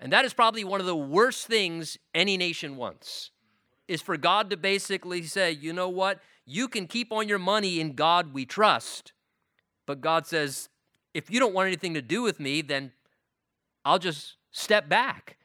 And 0.00 0.12
that 0.12 0.24
is 0.24 0.34
probably 0.34 0.64
one 0.64 0.80
of 0.80 0.86
the 0.86 0.96
worst 0.96 1.46
things 1.46 1.96
any 2.14 2.36
nation 2.36 2.76
wants 2.76 3.30
is 3.86 4.02
for 4.02 4.16
God 4.16 4.50
to 4.50 4.56
basically 4.56 5.22
say, 5.22 5.52
you 5.52 5.72
know 5.72 5.88
what? 5.88 6.18
You 6.44 6.68
can 6.68 6.86
keep 6.86 7.12
on 7.12 7.28
your 7.28 7.38
money 7.38 7.80
in 7.80 7.94
God 7.94 8.32
we 8.34 8.44
trust. 8.44 9.12
But 9.86 10.00
God 10.00 10.26
says, 10.26 10.68
if 11.14 11.30
you 11.30 11.38
don't 11.38 11.54
want 11.54 11.66
anything 11.66 11.94
to 11.94 12.02
do 12.02 12.22
with 12.22 12.40
me, 12.40 12.62
then 12.62 12.92
I'll 13.84 13.98
just 13.98 14.36
step 14.50 14.88
back. 14.88 15.36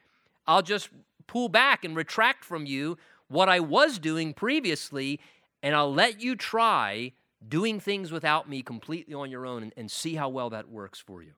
I'll 0.45 0.61
just 0.61 0.89
pull 1.27 1.49
back 1.49 1.83
and 1.83 1.95
retract 1.95 2.43
from 2.43 2.65
you 2.65 2.97
what 3.27 3.49
I 3.49 3.59
was 3.59 3.99
doing 3.99 4.33
previously, 4.33 5.19
and 5.61 5.75
I'll 5.75 5.93
let 5.93 6.21
you 6.21 6.35
try 6.35 7.11
doing 7.47 7.79
things 7.79 8.11
without 8.11 8.49
me 8.49 8.61
completely 8.61 9.13
on 9.13 9.29
your 9.29 9.45
own 9.45 9.63
and, 9.63 9.73
and, 9.77 9.91
see 9.91 10.15
how 10.15 10.29
well 10.29 10.49
that 10.49 10.69
works 10.69 10.99
for 10.99 11.21
you. 11.21 11.33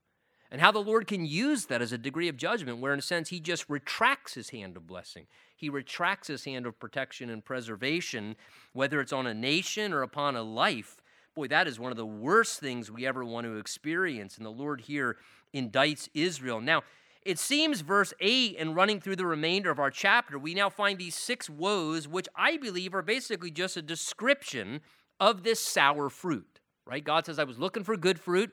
And 0.51 0.61
how 0.61 0.71
the 0.71 0.79
Lord 0.79 1.05
can 1.05 1.25
use 1.25 1.65
that 1.65 1.81
as 1.81 1.91
a 1.91 1.97
degree 1.97 2.27
of 2.27 2.37
judgment, 2.37 2.79
where 2.79 2.93
in 2.93 2.99
a 2.99 3.03
sense 3.03 3.29
He 3.29 3.39
just 3.39 3.69
retracts 3.69 4.33
His 4.33 4.49
hand 4.49 4.77
of 4.77 4.87
blessing 4.87 5.27
he 5.59 5.69
retracts 5.69 6.29
his 6.29 6.45
hand 6.45 6.65
of 6.65 6.79
protection 6.79 7.29
and 7.29 7.43
preservation, 7.43 8.37
whether 8.71 9.01
it's 9.01 9.11
on 9.11 9.27
a 9.27 9.33
nation 9.33 9.91
or 9.91 10.03
upon 10.03 10.37
a 10.37 10.41
life. 10.41 11.01
Boy, 11.35 11.49
that 11.49 11.67
is 11.67 11.77
one 11.77 11.91
of 11.91 11.97
the 11.97 12.05
worst 12.05 12.61
things 12.61 12.89
we 12.89 13.05
ever 13.05 13.25
want 13.25 13.45
to 13.45 13.57
experience. 13.57 14.37
And 14.37 14.45
the 14.45 14.51
Lord 14.51 14.79
here 14.79 15.17
indicts 15.53 16.07
Israel. 16.13 16.61
Now, 16.61 16.83
it 17.23 17.39
seems 17.39 17.81
verse 17.81 18.13
8 18.21 18.55
and 18.57 18.73
running 18.73 19.01
through 19.01 19.17
the 19.17 19.25
remainder 19.25 19.69
of 19.69 19.79
our 19.79 19.91
chapter, 19.91 20.39
we 20.39 20.53
now 20.53 20.69
find 20.69 20.97
these 20.97 21.15
six 21.15 21.49
woes, 21.49 22.07
which 22.07 22.29
I 22.37 22.55
believe 22.55 22.95
are 22.95 23.01
basically 23.01 23.51
just 23.51 23.75
a 23.75 23.81
description 23.81 24.79
of 25.19 25.43
this 25.43 25.59
sour 25.59 26.09
fruit, 26.09 26.61
right? 26.85 27.03
God 27.03 27.25
says, 27.25 27.37
I 27.37 27.43
was 27.43 27.59
looking 27.59 27.83
for 27.83 27.97
good 27.97 28.17
fruit, 28.17 28.51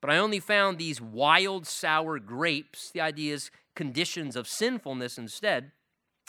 but 0.00 0.10
I 0.10 0.18
only 0.18 0.40
found 0.40 0.78
these 0.78 1.00
wild 1.00 1.66
sour 1.66 2.18
grapes. 2.18 2.90
The 2.90 3.00
idea 3.00 3.34
is 3.34 3.50
conditions 3.74 4.36
of 4.36 4.48
sinfulness 4.48 5.18
instead. 5.18 5.72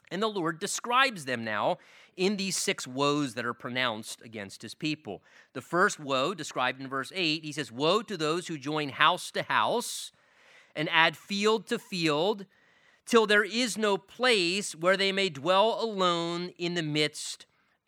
And 0.10 0.22
the 0.22 0.28
Lord 0.28 0.60
describes 0.60 1.26
them 1.26 1.44
now 1.44 1.78
in 2.16 2.38
these 2.38 2.58
six 2.58 2.88
woes 2.88 3.34
that 3.36 3.46
are 3.46 3.54
pronounced 3.54 4.22
against 4.22 4.62
his 4.62 4.74
people. 4.74 5.22
The 5.54 5.62
first 5.62 6.00
woe, 6.00 6.34
described 6.34 6.82
in 6.82 6.88
verse 6.88 7.12
8, 7.14 7.44
he 7.44 7.52
says, 7.52 7.72
Woe 7.72 8.02
to 8.04 8.18
those 8.18 8.48
who 8.48 8.58
join 8.58 8.90
house 8.90 9.32
to 9.32 9.44
house 9.44 10.12
and 10.76 10.90
add 10.92 11.18
field 11.18 11.68
to 11.68 11.80
field, 11.80 12.46
till 13.06 13.26
there 13.26 13.44
is 13.44 13.78
no 13.78 13.98
place 13.98 14.76
where 14.76 14.98
they 14.98 15.12
may 15.12 15.30
dwell 15.30 15.80
alone 15.82 16.52
in 16.58 16.74
the 16.74 16.84
midst 16.84 17.46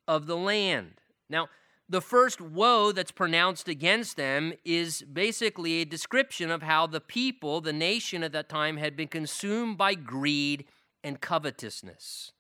of 0.08 0.28
the 0.28 0.38
land. 0.38 1.02
Now, 1.30 1.50
the 1.90 2.02
first 2.02 2.40
woe 2.40 2.92
that's 2.92 3.12
pronounced 3.12 3.68
against 3.68 4.16
them 4.16 4.54
is 4.64 5.02
basically 5.02 5.82
a 5.82 5.86
description 5.86 6.52
of 6.52 6.62
how 6.62 6.86
the 6.86 7.02
people, 7.02 7.62
the 7.62 7.74
nation 7.74 8.24
at 8.24 8.32
that 8.32 8.48
time, 8.48 8.78
had 8.78 8.96
been 8.96 9.08
consumed 9.08 9.78
by 9.78 9.96
greed 9.96 10.66
and 11.04 11.20
covetousness. 11.20 12.32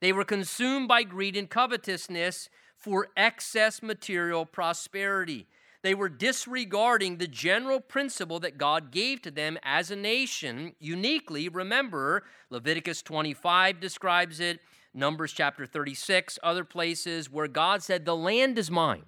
They 0.00 0.12
were 0.12 0.24
consumed 0.24 0.86
by 0.86 1.02
greed 1.02 1.36
and 1.36 1.50
covetousness 1.50 2.48
for 2.76 3.08
excess 3.16 3.82
material 3.82 4.46
prosperity. 4.46 5.46
They 5.82 5.94
were 5.94 6.08
disregarding 6.08 7.16
the 7.16 7.26
general 7.26 7.80
principle 7.80 8.38
that 8.40 8.58
God 8.58 8.92
gave 8.92 9.20
to 9.22 9.30
them 9.30 9.58
as 9.62 9.90
a 9.90 9.96
nation. 9.96 10.74
Uniquely, 10.78 11.48
remember, 11.48 12.22
Leviticus 12.50 13.02
25 13.02 13.80
describes 13.80 14.40
it, 14.40 14.60
Numbers 14.92 15.32
chapter 15.32 15.66
36, 15.66 16.38
other 16.42 16.64
places 16.64 17.30
where 17.30 17.48
God 17.48 17.82
said, 17.82 18.04
The 18.04 18.16
land 18.16 18.58
is 18.58 18.70
mine. 18.70 19.04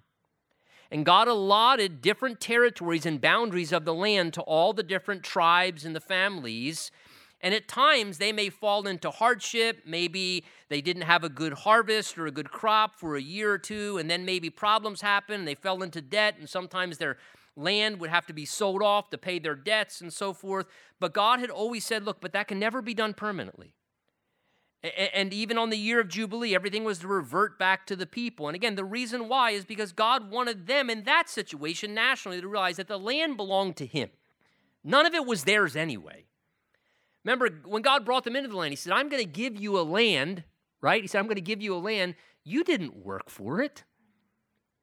And 0.90 1.06
God 1.06 1.26
allotted 1.26 2.02
different 2.02 2.38
territories 2.38 3.06
and 3.06 3.20
boundaries 3.20 3.72
of 3.72 3.84
the 3.84 3.94
land 3.94 4.34
to 4.34 4.42
all 4.42 4.72
the 4.72 4.82
different 4.82 5.22
tribes 5.22 5.84
and 5.84 5.96
the 5.96 6.00
families 6.00 6.90
and 7.42 7.54
at 7.54 7.66
times 7.66 8.18
they 8.18 8.32
may 8.32 8.48
fall 8.48 8.86
into 8.86 9.10
hardship. 9.10 9.82
Maybe 9.84 10.44
they 10.68 10.80
didn't 10.80 11.02
have 11.02 11.24
a 11.24 11.28
good 11.28 11.52
harvest 11.52 12.16
or 12.16 12.26
a 12.26 12.30
good 12.30 12.50
crop 12.50 12.94
for 12.94 13.16
a 13.16 13.22
year 13.22 13.52
or 13.52 13.58
two, 13.58 13.98
and 13.98 14.08
then 14.08 14.24
maybe 14.24 14.48
problems 14.48 15.00
happen. 15.00 15.44
They 15.44 15.56
fell 15.56 15.82
into 15.82 16.00
debt, 16.00 16.36
and 16.38 16.48
sometimes 16.48 16.98
their 16.98 17.18
land 17.56 17.98
would 17.98 18.10
have 18.10 18.26
to 18.26 18.32
be 18.32 18.46
sold 18.46 18.82
off 18.82 19.10
to 19.10 19.18
pay 19.18 19.40
their 19.40 19.56
debts 19.56 20.00
and 20.00 20.12
so 20.12 20.32
forth. 20.32 20.66
But 21.00 21.12
God 21.12 21.40
had 21.40 21.50
always 21.50 21.84
said, 21.84 22.04
look, 22.04 22.20
but 22.20 22.32
that 22.32 22.46
can 22.46 22.60
never 22.60 22.80
be 22.80 22.94
done 22.94 23.12
permanently. 23.12 23.74
And 25.14 25.32
even 25.32 25.58
on 25.58 25.70
the 25.70 25.78
year 25.78 26.00
of 26.00 26.08
Jubilee, 26.08 26.56
everything 26.56 26.82
was 26.82 26.98
to 27.00 27.08
revert 27.08 27.56
back 27.56 27.86
to 27.86 27.94
the 27.94 28.06
people. 28.06 28.48
And 28.48 28.56
again, 28.56 28.74
the 28.74 28.84
reason 28.84 29.28
why 29.28 29.50
is 29.50 29.64
because 29.64 29.92
God 29.92 30.30
wanted 30.30 30.66
them 30.66 30.90
in 30.90 31.04
that 31.04 31.28
situation 31.28 31.94
nationally 31.94 32.40
to 32.40 32.48
realize 32.48 32.78
that 32.78 32.88
the 32.88 32.98
land 32.98 33.36
belonged 33.36 33.76
to 33.76 33.86
Him. 33.86 34.10
None 34.82 35.06
of 35.06 35.14
it 35.14 35.24
was 35.24 35.44
theirs 35.44 35.76
anyway. 35.76 36.24
Remember, 37.24 37.48
when 37.64 37.82
God 37.82 38.04
brought 38.04 38.24
them 38.24 38.34
into 38.34 38.48
the 38.48 38.56
land, 38.56 38.72
He 38.72 38.76
said, 38.76 38.92
I'm 38.92 39.08
going 39.08 39.22
to 39.22 39.28
give 39.28 39.54
you 39.54 39.78
a 39.78 39.82
land, 39.82 40.42
right? 40.80 41.00
He 41.00 41.06
said, 41.06 41.20
I'm 41.20 41.26
going 41.26 41.36
to 41.36 41.40
give 41.40 41.62
you 41.62 41.76
a 41.76 41.78
land. 41.78 42.16
You 42.42 42.64
didn't 42.64 42.96
work 42.96 43.30
for 43.30 43.60
it. 43.60 43.84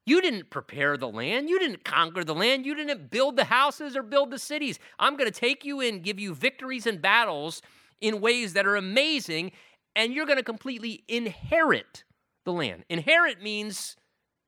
You 0.06 0.22
didn't 0.22 0.50
prepare 0.50 0.96
the 0.96 1.10
land. 1.10 1.50
You 1.50 1.60
didn't 1.60 1.84
conquer 1.84 2.24
the 2.24 2.34
land. 2.34 2.66
You 2.66 2.74
didn't 2.74 3.12
build 3.12 3.36
the 3.36 3.44
houses 3.44 3.98
or 3.98 4.02
build 4.02 4.32
the 4.32 4.40
cities. 4.40 4.80
I'm 4.98 5.18
going 5.18 5.30
to 5.30 5.40
take 5.40 5.66
you 5.66 5.82
in, 5.82 6.00
give 6.00 6.20
you 6.20 6.34
victories 6.34 6.88
and 6.88 7.02
battles 7.02 7.62
in 8.02 8.22
ways 8.22 8.54
that 8.54 8.66
are 8.66 8.76
amazing, 8.76 9.52
and 9.96 10.14
you're 10.14 10.26
going 10.26 10.38
to 10.38 10.44
completely 10.44 11.04
inherit 11.08 12.04
the 12.46 12.54
land. 12.54 12.86
Inherit 12.90 13.42
means 13.42 13.96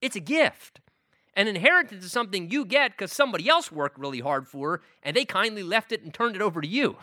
it's 0.02 0.16
a 0.16 0.22
gift. 0.22 0.82
An 1.34 1.48
inheritance 1.48 2.04
is 2.04 2.12
something 2.12 2.50
you 2.50 2.66
get 2.66 2.92
because 2.92 3.14
somebody 3.14 3.48
else 3.48 3.72
worked 3.72 3.98
really 3.98 4.20
hard 4.20 4.48
for, 4.48 4.82
and 5.02 5.16
they 5.16 5.26
kindly 5.26 5.64
left 5.64 5.92
it 5.92 6.04
and 6.04 6.14
turned 6.14 6.36
it 6.36 6.42
over 6.42 6.62
to 6.62 6.68
you. 6.68 6.98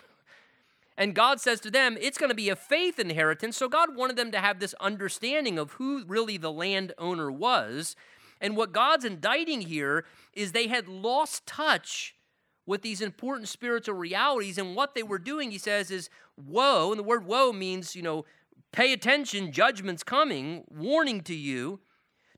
And 0.98 1.14
God 1.14 1.40
says 1.40 1.60
to 1.60 1.70
them, 1.70 1.96
it's 2.00 2.18
going 2.18 2.28
to 2.28 2.34
be 2.34 2.48
a 2.48 2.56
faith 2.56 2.98
inheritance. 2.98 3.56
So 3.56 3.68
God 3.68 3.96
wanted 3.96 4.16
them 4.16 4.32
to 4.32 4.40
have 4.40 4.58
this 4.58 4.74
understanding 4.80 5.56
of 5.58 5.72
who 5.72 6.04
really 6.04 6.36
the 6.36 6.50
landowner 6.50 7.30
was. 7.30 7.94
And 8.40 8.56
what 8.56 8.72
God's 8.72 9.04
indicting 9.04 9.62
here 9.62 10.04
is 10.32 10.52
they 10.52 10.66
had 10.66 10.88
lost 10.88 11.46
touch 11.46 12.16
with 12.68 12.82
these 12.82 13.00
important 13.00 13.48
spiritual 13.48 13.94
realities. 13.94 14.58
And 14.58 14.76
what 14.76 14.94
they 14.94 15.02
were 15.02 15.18
doing, 15.18 15.50
he 15.50 15.58
says, 15.58 15.90
is 15.90 16.10
woe. 16.36 16.92
And 16.92 16.98
the 16.98 17.02
word 17.02 17.24
woe 17.24 17.50
means, 17.50 17.96
you 17.96 18.02
know, 18.02 18.26
pay 18.72 18.92
attention, 18.92 19.52
judgment's 19.52 20.02
coming, 20.02 20.64
warning 20.68 21.22
to 21.22 21.34
you. 21.34 21.80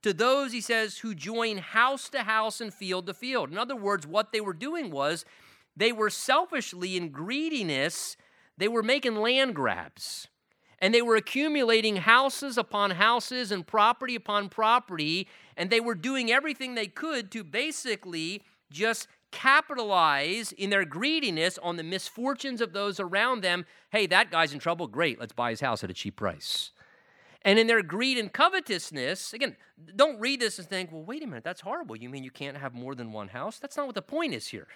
To 0.02 0.14
those, 0.14 0.52
he 0.52 0.60
says, 0.60 0.98
who 0.98 1.14
join 1.14 1.58
house 1.58 2.08
to 2.10 2.20
house 2.20 2.60
and 2.60 2.72
field 2.72 3.06
to 3.08 3.14
field. 3.14 3.50
In 3.50 3.58
other 3.58 3.74
words, 3.74 4.06
what 4.06 4.30
they 4.32 4.40
were 4.40 4.54
doing 4.54 4.92
was 4.92 5.24
they 5.76 5.90
were 5.90 6.10
selfishly 6.10 6.96
in 6.96 7.10
greediness 7.10 8.16
they 8.56 8.68
were 8.68 8.82
making 8.82 9.16
land 9.16 9.54
grabs 9.54 10.28
and 10.78 10.92
they 10.94 11.00
were 11.00 11.16
accumulating 11.16 11.96
houses 11.96 12.58
upon 12.58 12.92
houses 12.92 13.50
and 13.50 13.66
property 13.66 14.14
upon 14.14 14.48
property, 14.48 15.28
and 15.56 15.68
they 15.68 15.80
were 15.80 15.94
doing 15.94 16.30
everything 16.30 16.74
they 16.74 16.86
could 16.86 17.30
to 17.30 17.44
basically 17.44 18.42
just 18.70 19.08
capitalize 19.32 20.52
in 20.52 20.70
their 20.70 20.84
greediness 20.84 21.58
on 21.58 21.76
the 21.76 21.82
misfortunes 21.82 22.60
of 22.60 22.72
those 22.72 22.98
around 23.00 23.42
them. 23.42 23.64
Hey, 23.90 24.06
that 24.06 24.30
guy's 24.30 24.52
in 24.52 24.58
trouble. 24.58 24.86
Great, 24.86 25.20
let's 25.20 25.32
buy 25.32 25.50
his 25.50 25.60
house 25.60 25.84
at 25.84 25.90
a 25.90 25.94
cheap 25.94 26.16
price. 26.16 26.70
And 27.42 27.58
in 27.58 27.66
their 27.66 27.82
greed 27.82 28.18
and 28.18 28.32
covetousness, 28.32 29.32
again, 29.32 29.56
don't 29.96 30.20
read 30.20 30.40
this 30.40 30.58
and 30.58 30.68
think, 30.68 30.92
well, 30.92 31.04
wait 31.04 31.22
a 31.22 31.26
minute, 31.26 31.44
that's 31.44 31.62
horrible. 31.62 31.96
You 31.96 32.10
mean 32.10 32.22
you 32.22 32.30
can't 32.30 32.56
have 32.56 32.74
more 32.74 32.94
than 32.94 33.12
one 33.12 33.28
house? 33.28 33.58
That's 33.58 33.76
not 33.76 33.86
what 33.86 33.94
the 33.94 34.02
point 34.02 34.34
is 34.34 34.48
here. 34.48 34.66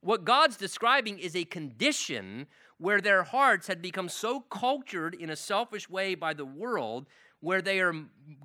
What 0.00 0.24
God's 0.24 0.56
describing 0.56 1.18
is 1.18 1.36
a 1.36 1.44
condition 1.44 2.46
where 2.78 3.00
their 3.00 3.22
hearts 3.22 3.66
had 3.66 3.82
become 3.82 4.08
so 4.08 4.40
cultured 4.40 5.14
in 5.14 5.30
a 5.30 5.36
selfish 5.36 5.88
way 5.88 6.14
by 6.14 6.32
the 6.32 6.46
world, 6.46 7.06
where 7.40 7.62
they 7.62 7.78
are 7.80 7.94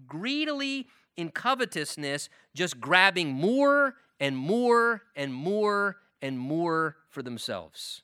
greedily 0.05 0.87
in 1.15 1.29
covetousness, 1.29 2.29
just 2.53 2.79
grabbing 2.79 3.31
more 3.31 3.95
and 4.19 4.37
more 4.37 5.03
and 5.15 5.33
more 5.33 5.97
and 6.21 6.39
more 6.39 6.97
for 7.09 7.21
themselves. 7.21 8.01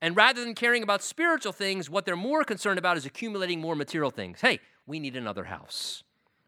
And 0.00 0.16
rather 0.16 0.44
than 0.44 0.54
caring 0.54 0.82
about 0.82 1.02
spiritual 1.02 1.52
things, 1.52 1.88
what 1.88 2.04
they're 2.04 2.16
more 2.16 2.44
concerned 2.44 2.78
about 2.78 2.96
is 2.96 3.06
accumulating 3.06 3.60
more 3.60 3.74
material 3.74 4.10
things. 4.10 4.40
Hey, 4.40 4.60
we 4.86 5.00
need 5.00 5.16
another 5.16 5.44
house. 5.44 6.02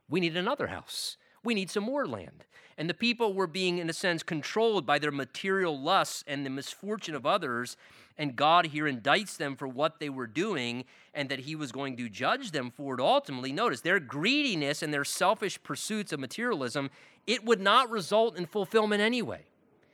We 0.09 0.21
need 0.21 0.37
another 0.37 0.67
house. 0.67 1.17
We 1.47 1.55
need 1.55 1.71
some 1.71 1.85
more 1.85 2.09
land. 2.09 2.45
And 2.77 2.91
the 2.91 2.95
people 2.95 3.33
were 3.33 3.47
being, 3.47 3.79
in 3.79 3.89
a 3.89 3.93
sense, 3.93 4.25
controlled 4.25 4.85
by 4.85 4.99
their 4.99 5.13
material 5.13 5.81
lusts 5.81 6.25
and 6.27 6.45
the 6.45 6.51
misfortune 6.51 7.15
of 7.15 7.25
others. 7.25 7.77
And 8.19 8.35
God 8.35 8.67
here 8.67 8.87
indicts 8.87 9.37
them 9.37 9.55
for 9.55 9.69
what 9.69 10.01
they 10.01 10.09
were 10.09 10.27
doing 10.27 10.87
and 11.15 11.29
that 11.29 11.39
He 11.39 11.55
was 11.55 11.71
going 11.71 11.97
to 11.99 12.09
judge 12.09 12.51
them 12.51 12.73
for 12.73 12.97
it 12.97 13.01
ultimately. 13.01 13.53
Notice 13.53 13.81
their 13.81 14.01
greediness 14.01 14.83
and 14.83 14.93
their 14.93 15.05
selfish 15.05 15.63
pursuits 15.63 16.13
of 16.13 16.19
materialism, 16.19 16.91
it 17.29 17.45
would 17.45 17.61
not 17.61 17.91
result 17.91 18.37
in 18.37 18.47
fulfillment 18.47 19.01
anyway. 19.01 19.45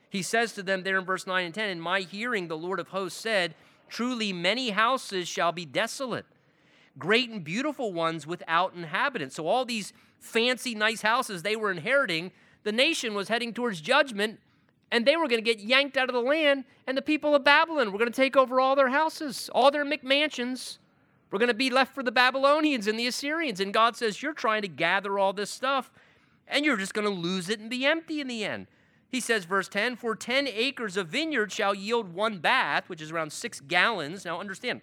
He 0.09 0.23
says 0.23 0.53
to 0.53 0.63
them 0.63 0.81
there 0.81 0.97
in 0.97 1.05
verse 1.05 1.27
9 1.27 1.45
and 1.45 1.53
10 1.53 1.69
In 1.69 1.79
my 1.79 1.99
hearing, 1.99 2.47
the 2.47 2.57
Lord 2.57 2.79
of 2.79 2.87
hosts 2.87 3.21
said, 3.21 3.53
Truly 3.89 4.33
many 4.33 4.71
houses 4.71 5.27
shall 5.27 5.51
be 5.51 5.65
desolate, 5.65 6.25
great 6.97 7.29
and 7.29 7.43
beautiful 7.43 7.93
ones 7.93 8.27
without 8.27 8.75
inhabitants. 8.75 9.35
So, 9.35 9.47
all 9.47 9.65
these 9.65 9.93
fancy, 10.19 10.75
nice 10.75 11.01
houses 11.01 11.43
they 11.43 11.55
were 11.55 11.71
inheriting, 11.71 12.31
the 12.63 12.71
nation 12.71 13.13
was 13.13 13.27
heading 13.27 13.53
towards 13.53 13.81
judgment, 13.81 14.39
and 14.91 15.05
they 15.05 15.15
were 15.15 15.27
going 15.27 15.43
to 15.43 15.53
get 15.53 15.59
yanked 15.59 15.97
out 15.97 16.09
of 16.09 16.13
the 16.13 16.21
land, 16.21 16.65
and 16.87 16.97
the 16.97 17.01
people 17.01 17.35
of 17.35 17.43
Babylon 17.43 17.91
were 17.91 17.99
going 17.99 18.11
to 18.11 18.15
take 18.15 18.37
over 18.37 18.59
all 18.59 18.75
their 18.75 18.89
houses, 18.89 19.49
all 19.53 19.71
their 19.71 19.85
McMansions. 19.85 20.77
We're 21.31 21.39
going 21.39 21.47
to 21.47 21.55
be 21.55 21.71
left 21.71 21.95
for 21.95 22.03
the 22.03 22.11
Babylonians 22.11 22.85
and 22.85 22.99
the 22.99 23.07
Assyrians. 23.07 23.59
And 23.59 23.73
God 23.73 23.95
says, 23.95 24.21
You're 24.21 24.33
trying 24.33 24.61
to 24.61 24.67
gather 24.67 25.17
all 25.17 25.33
this 25.33 25.49
stuff, 25.49 25.91
and 26.47 26.63
you're 26.63 26.77
just 26.77 26.93
going 26.93 27.07
to 27.07 27.13
lose 27.13 27.49
it 27.49 27.59
and 27.59 27.69
be 27.69 27.85
empty 27.85 28.21
in 28.21 28.27
the 28.27 28.43
end. 28.43 28.67
He 29.13 29.19
says, 29.19 29.45
verse 29.45 29.67
10 29.67 29.97
For 29.97 30.15
10 30.15 30.47
acres 30.47 30.97
of 30.97 31.09
vineyard 31.09 31.51
shall 31.51 31.75
yield 31.75 32.15
one 32.15 32.39
bath, 32.39 32.89
which 32.89 32.99
is 32.99 33.11
around 33.11 33.31
six 33.31 33.59
gallons. 33.59 34.25
Now, 34.25 34.39
understand, 34.39 34.81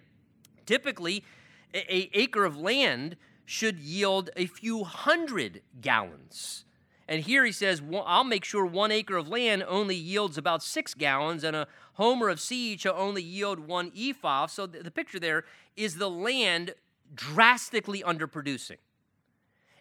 typically, 0.65 1.25
a, 1.73 2.09
acre 2.13 2.45
of 2.45 2.57
land 2.57 3.17
should 3.45 3.79
yield 3.79 4.29
a 4.35 4.45
few 4.45 4.83
hundred 4.83 5.61
gallons. 5.79 6.65
And 7.07 7.23
here 7.23 7.43
he 7.43 7.51
says, 7.51 7.81
I'll 8.05 8.23
make 8.23 8.45
sure 8.45 8.65
one 8.65 8.91
acre 8.91 9.17
of 9.17 9.27
land 9.27 9.63
only 9.67 9.95
yields 9.95 10.37
about 10.37 10.63
six 10.63 10.93
gallons, 10.93 11.43
and 11.43 11.55
a 11.55 11.67
homer 11.93 12.29
of 12.29 12.39
seed 12.39 12.79
shall 12.79 12.95
only 12.95 13.21
yield 13.21 13.59
one 13.59 13.91
ephah. 13.97 14.45
So 14.45 14.65
the, 14.65 14.83
the 14.83 14.91
picture 14.91 15.19
there 15.19 15.43
is 15.75 15.95
the 15.95 16.09
land 16.09 16.73
drastically 17.13 18.01
underproducing. 18.01 18.77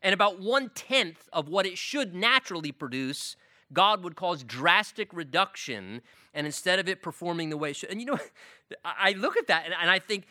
And 0.03 0.15
about 0.15 0.41
one 0.41 0.71
tenth 0.71 1.29
of 1.33 1.49
what 1.49 1.67
it 1.67 1.79
should 1.79 2.15
naturally 2.15 2.73
produce 2.73 3.37
God 3.73 4.03
would 4.03 4.17
cause 4.17 4.43
drastic 4.43 5.13
reduction, 5.13 6.03
and 6.35 6.47
instead 6.47 6.79
of 6.79 6.89
it 6.89 7.03
performing 7.03 7.51
the 7.51 7.57
way 7.57 7.71
it 7.71 7.77
should. 7.77 7.91
And 7.91 8.01
you 8.01 8.07
know, 8.07 8.19
I 8.85 9.13
look 9.13 9.37
at 9.37 9.47
that 9.47 9.65
and, 9.65 9.75
and 9.81 9.91
I 9.91 9.99
think, 9.99 10.27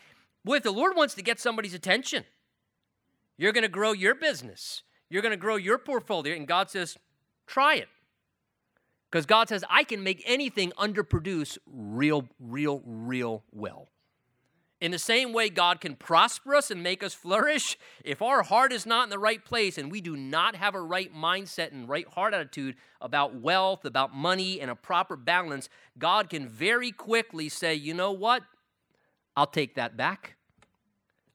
boy, 0.50 0.56
if 0.56 0.64
the 0.64 0.72
Lord 0.72 0.96
wants 0.96 1.14
to 1.14 1.22
get 1.22 1.40
somebody's 1.40 1.76
attention, 1.76 2.24
you're 3.38 3.52
going 3.52 3.62
to 3.62 3.68
grow 3.68 3.92
your 3.92 4.16
business, 4.16 4.82
you're 5.08 5.22
going 5.22 5.32
to 5.32 5.38
grow 5.38 5.58
your 5.58 5.78
portfolio, 5.78 6.36
and 6.36 6.48
God 6.48 6.72
says, 6.72 6.98
try 7.46 7.76
it. 7.76 7.88
Because 9.12 9.28
God 9.28 9.48
says, 9.48 9.64
I 9.70 9.84
can 9.84 10.04
make 10.04 10.24
anything 10.26 10.72
underproduce 10.72 11.60
real, 11.68 12.28
real, 12.40 12.82
real 12.84 13.44
well. 13.52 13.90
In 14.82 14.90
the 14.90 14.98
same 14.98 15.34
way, 15.34 15.50
God 15.50 15.82
can 15.82 15.96
prosper 15.96 16.56
us 16.56 16.72
and 16.72 16.82
make 16.82 17.04
us 17.04 17.14
flourish. 17.14 17.78
If 18.04 18.24
our 18.24 18.42
heart 18.42 18.74
is 18.74 18.88
not 18.88 19.04
in 19.04 19.10
the 19.12 19.20
right 19.20 19.46
place 19.46 19.78
and 19.78 19.92
we 19.92 20.02
do 20.02 20.18
not 20.18 20.56
have 20.56 20.74
a 20.74 20.82
right 20.82 21.14
mindset 21.14 21.72
and 21.72 21.88
right 21.88 22.08
heart 22.08 22.34
attitude 22.34 22.76
about 23.02 23.36
wealth, 23.36 23.86
about 23.86 24.16
money, 24.16 24.62
and 24.62 24.72
a 24.72 24.76
proper 24.76 25.16
balance, 25.16 25.70
God 26.00 26.28
can 26.28 26.48
very 26.48 26.92
quickly 26.92 27.50
say, 27.50 27.76
you 27.76 27.94
know 27.94 28.12
what? 28.12 28.42
I'll 29.36 29.46
take 29.46 29.76
that 29.76 29.96
back. 29.96 30.38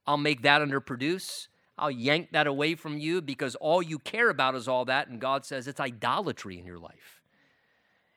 I'll 0.06 0.16
make 0.16 0.42
that 0.42 0.62
underproduce. 0.62 1.48
I'll 1.76 1.90
yank 1.90 2.30
that 2.32 2.46
away 2.46 2.74
from 2.74 2.98
you 2.98 3.20
because 3.20 3.54
all 3.56 3.82
you 3.82 3.98
care 3.98 4.30
about 4.30 4.54
is 4.54 4.68
all 4.68 4.84
that. 4.84 5.08
And 5.08 5.20
God 5.20 5.44
says 5.44 5.66
it's 5.66 5.80
idolatry 5.80 6.58
in 6.58 6.66
your 6.66 6.78
life. 6.78 7.22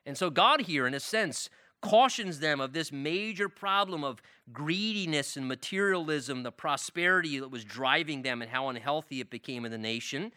And 0.06 0.16
so, 0.16 0.30
God 0.30 0.62
here, 0.62 0.86
in 0.86 0.94
a 0.94 1.00
sense, 1.00 1.50
cautions 1.80 2.40
them 2.40 2.60
of 2.60 2.72
this 2.72 2.92
major 2.92 3.48
problem 3.48 4.04
of 4.04 4.22
greediness 4.52 5.36
and 5.36 5.46
materialism, 5.46 6.42
the 6.42 6.52
prosperity 6.52 7.38
that 7.38 7.50
was 7.50 7.64
driving 7.64 8.22
them, 8.22 8.40
and 8.40 8.50
how 8.50 8.68
unhealthy 8.68 9.20
it 9.20 9.30
became 9.30 9.64
in 9.64 9.70
the 9.70 9.78
nation. 9.78 10.32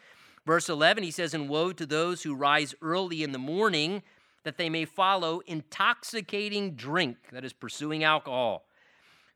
Verse 0.45 0.69
11, 0.69 1.03
he 1.03 1.11
says, 1.11 1.33
And 1.33 1.47
woe 1.47 1.71
to 1.71 1.85
those 1.85 2.23
who 2.23 2.35
rise 2.35 2.75
early 2.81 3.23
in 3.23 3.31
the 3.31 3.39
morning 3.39 4.01
that 4.43 4.57
they 4.57 4.69
may 4.69 4.85
follow 4.85 5.41
intoxicating 5.45 6.71
drink, 6.71 7.17
that 7.31 7.45
is, 7.45 7.53
pursuing 7.53 8.03
alcohol, 8.03 8.65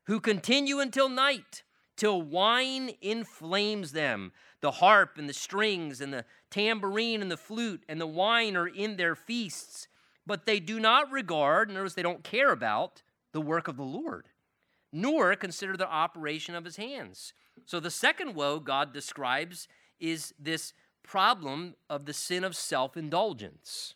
who 0.04 0.20
continue 0.20 0.80
until 0.80 1.08
night, 1.08 1.62
till 1.96 2.22
wine 2.22 2.90
inflames 3.00 3.92
them. 3.92 4.32
The 4.60 4.70
harp 4.72 5.18
and 5.18 5.28
the 5.28 5.34
strings 5.34 6.00
and 6.00 6.12
the 6.12 6.24
tambourine 6.50 7.22
and 7.22 7.30
the 7.30 7.36
flute 7.36 7.84
and 7.88 8.00
the 8.00 8.06
wine 8.06 8.56
are 8.56 8.68
in 8.68 8.96
their 8.96 9.14
feasts 9.14 9.88
but 10.26 10.44
they 10.44 10.58
do 10.58 10.80
not 10.80 11.10
regard, 11.10 11.70
notice 11.70 11.94
they 11.94 12.02
don't 12.02 12.24
care 12.24 12.50
about, 12.50 13.02
the 13.32 13.40
work 13.40 13.68
of 13.68 13.76
the 13.76 13.84
Lord, 13.84 14.28
nor 14.92 15.36
consider 15.36 15.76
the 15.76 15.88
operation 15.88 16.54
of 16.54 16.64
his 16.64 16.76
hands. 16.76 17.32
So 17.64 17.78
the 17.78 17.90
second 17.90 18.34
woe 18.34 18.58
God 18.58 18.92
describes 18.92 19.68
is 20.00 20.34
this 20.38 20.72
problem 21.02 21.76
of 21.88 22.06
the 22.06 22.12
sin 22.12 22.42
of 22.42 22.56
self 22.56 22.96
indulgence. 22.96 23.94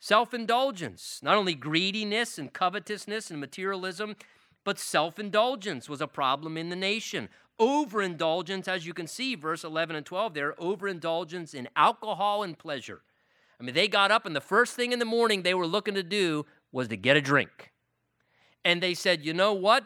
Self 0.00 0.34
indulgence, 0.34 1.20
not 1.22 1.36
only 1.36 1.54
greediness 1.54 2.38
and 2.38 2.52
covetousness 2.52 3.30
and 3.30 3.40
materialism, 3.40 4.16
but 4.64 4.78
self 4.78 5.18
indulgence 5.18 5.88
was 5.88 6.00
a 6.00 6.06
problem 6.06 6.56
in 6.56 6.68
the 6.68 6.76
nation. 6.76 7.28
Overindulgence, 7.58 8.68
as 8.68 8.86
you 8.86 8.94
can 8.94 9.06
see, 9.06 9.34
verse 9.34 9.64
11 9.64 9.96
and 9.96 10.06
12 10.06 10.34
there, 10.34 10.54
overindulgence 10.58 11.54
in 11.54 11.68
alcohol 11.74 12.42
and 12.42 12.56
pleasure. 12.56 13.02
I 13.60 13.64
mean, 13.64 13.74
they 13.74 13.88
got 13.88 14.10
up, 14.10 14.26
and 14.26 14.36
the 14.36 14.40
first 14.40 14.76
thing 14.76 14.92
in 14.92 15.00
the 15.00 15.04
morning 15.04 15.42
they 15.42 15.54
were 15.54 15.66
looking 15.66 15.94
to 15.94 16.02
do 16.02 16.46
was 16.70 16.88
to 16.88 16.96
get 16.96 17.16
a 17.16 17.20
drink. 17.20 17.72
And 18.64 18.82
they 18.82 18.94
said, 18.94 19.24
you 19.24 19.32
know 19.32 19.52
what? 19.52 19.84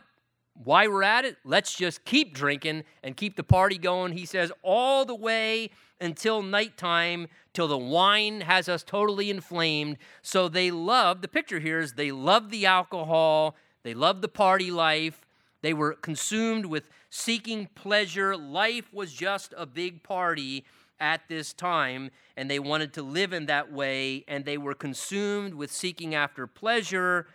Why 0.54 0.86
we're 0.86 1.02
at 1.02 1.24
it, 1.24 1.36
let's 1.44 1.74
just 1.74 2.04
keep 2.04 2.34
drinking 2.34 2.84
and 3.02 3.16
keep 3.16 3.36
the 3.36 3.42
party 3.42 3.78
going. 3.78 4.12
He 4.12 4.26
says, 4.26 4.52
all 4.62 5.06
the 5.06 5.14
way 5.14 5.70
until 5.98 6.42
nighttime, 6.42 7.28
till 7.54 7.68
the 7.68 7.78
wine 7.78 8.42
has 8.42 8.68
us 8.68 8.82
totally 8.82 9.30
inflamed. 9.30 9.96
So 10.20 10.48
they 10.48 10.70
love, 10.70 11.22
the 11.22 11.28
picture 11.28 11.60
here 11.60 11.78
is 11.78 11.94
they 11.94 12.12
love 12.12 12.50
the 12.50 12.66
alcohol, 12.66 13.56
they 13.82 13.94
loved 13.94 14.22
the 14.22 14.28
party 14.28 14.70
life, 14.70 15.26
they 15.62 15.72
were 15.72 15.94
consumed 15.94 16.66
with 16.66 16.90
seeking 17.08 17.68
pleasure. 17.74 18.36
Life 18.36 18.92
was 18.92 19.12
just 19.12 19.54
a 19.56 19.66
big 19.66 20.02
party 20.02 20.64
at 20.98 21.28
this 21.28 21.52
time, 21.52 22.10
and 22.36 22.50
they 22.50 22.58
wanted 22.58 22.92
to 22.94 23.02
live 23.02 23.32
in 23.32 23.46
that 23.46 23.72
way, 23.72 24.24
and 24.28 24.44
they 24.44 24.58
were 24.58 24.74
consumed 24.74 25.54
with 25.54 25.70
seeking 25.70 26.14
after 26.14 26.46
pleasure. 26.46 27.26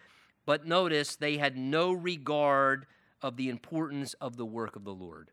But 0.45 0.65
notice 0.65 1.15
they 1.15 1.37
had 1.37 1.57
no 1.57 1.91
regard 1.91 2.85
of 3.21 3.35
the 3.35 3.49
importance 3.49 4.13
of 4.15 4.37
the 4.37 4.45
work 4.45 4.75
of 4.75 4.85
the 4.85 4.93
Lord. 4.93 5.31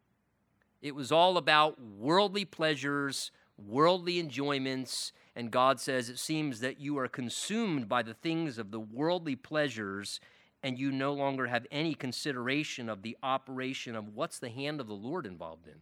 It 0.83 0.95
was 0.95 1.13
all 1.13 1.37
about 1.37 1.81
worldly 1.81 2.45
pleasures, 2.45 3.31
worldly 3.57 4.19
enjoyments, 4.19 5.13
and 5.37 5.51
God 5.51 5.81
says, 5.81 6.09
It 6.09 6.19
seems 6.19 6.61
that 6.61 6.81
you 6.81 6.99
are 6.99 7.09
consumed 7.09 7.89
by 7.89 8.03
the 8.03 8.15
things 8.15 8.59
of 8.59 8.71
the 8.71 8.81
worldly 8.81 9.37
pleasures, 9.37 10.21
and 10.65 10.79
you 10.79 10.91
no 10.91 11.13
longer 11.13 11.47
have 11.47 11.67
any 11.71 11.95
consideration 11.95 12.89
of 12.89 13.03
the 13.03 13.19
operation 13.23 13.95
of 13.95 14.17
what's 14.17 14.39
the 14.39 14.49
hand 14.49 14.81
of 14.81 14.87
the 14.87 14.95
Lord 14.95 15.27
involved 15.27 15.67
in? 15.69 15.75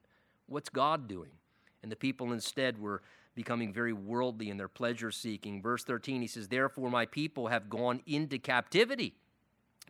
What's 0.47 0.69
God 0.69 1.07
doing? 1.07 1.31
And 1.85 1.93
the 1.93 1.97
people 1.97 2.33
instead 2.33 2.81
were 2.81 3.01
becoming 3.37 3.73
very 3.73 3.93
worldly 3.93 4.51
in 4.51 4.57
their 4.57 4.67
pleasure 4.69 5.13
seeking. 5.13 5.63
Verse 5.63 5.85
13, 5.85 6.21
he 6.21 6.27
says, 6.27 6.49
Therefore, 6.49 6.91
my 6.91 7.07
people 7.07 7.47
have 7.47 7.71
gone 7.71 8.01
into 8.07 8.41
captivity 8.41 9.15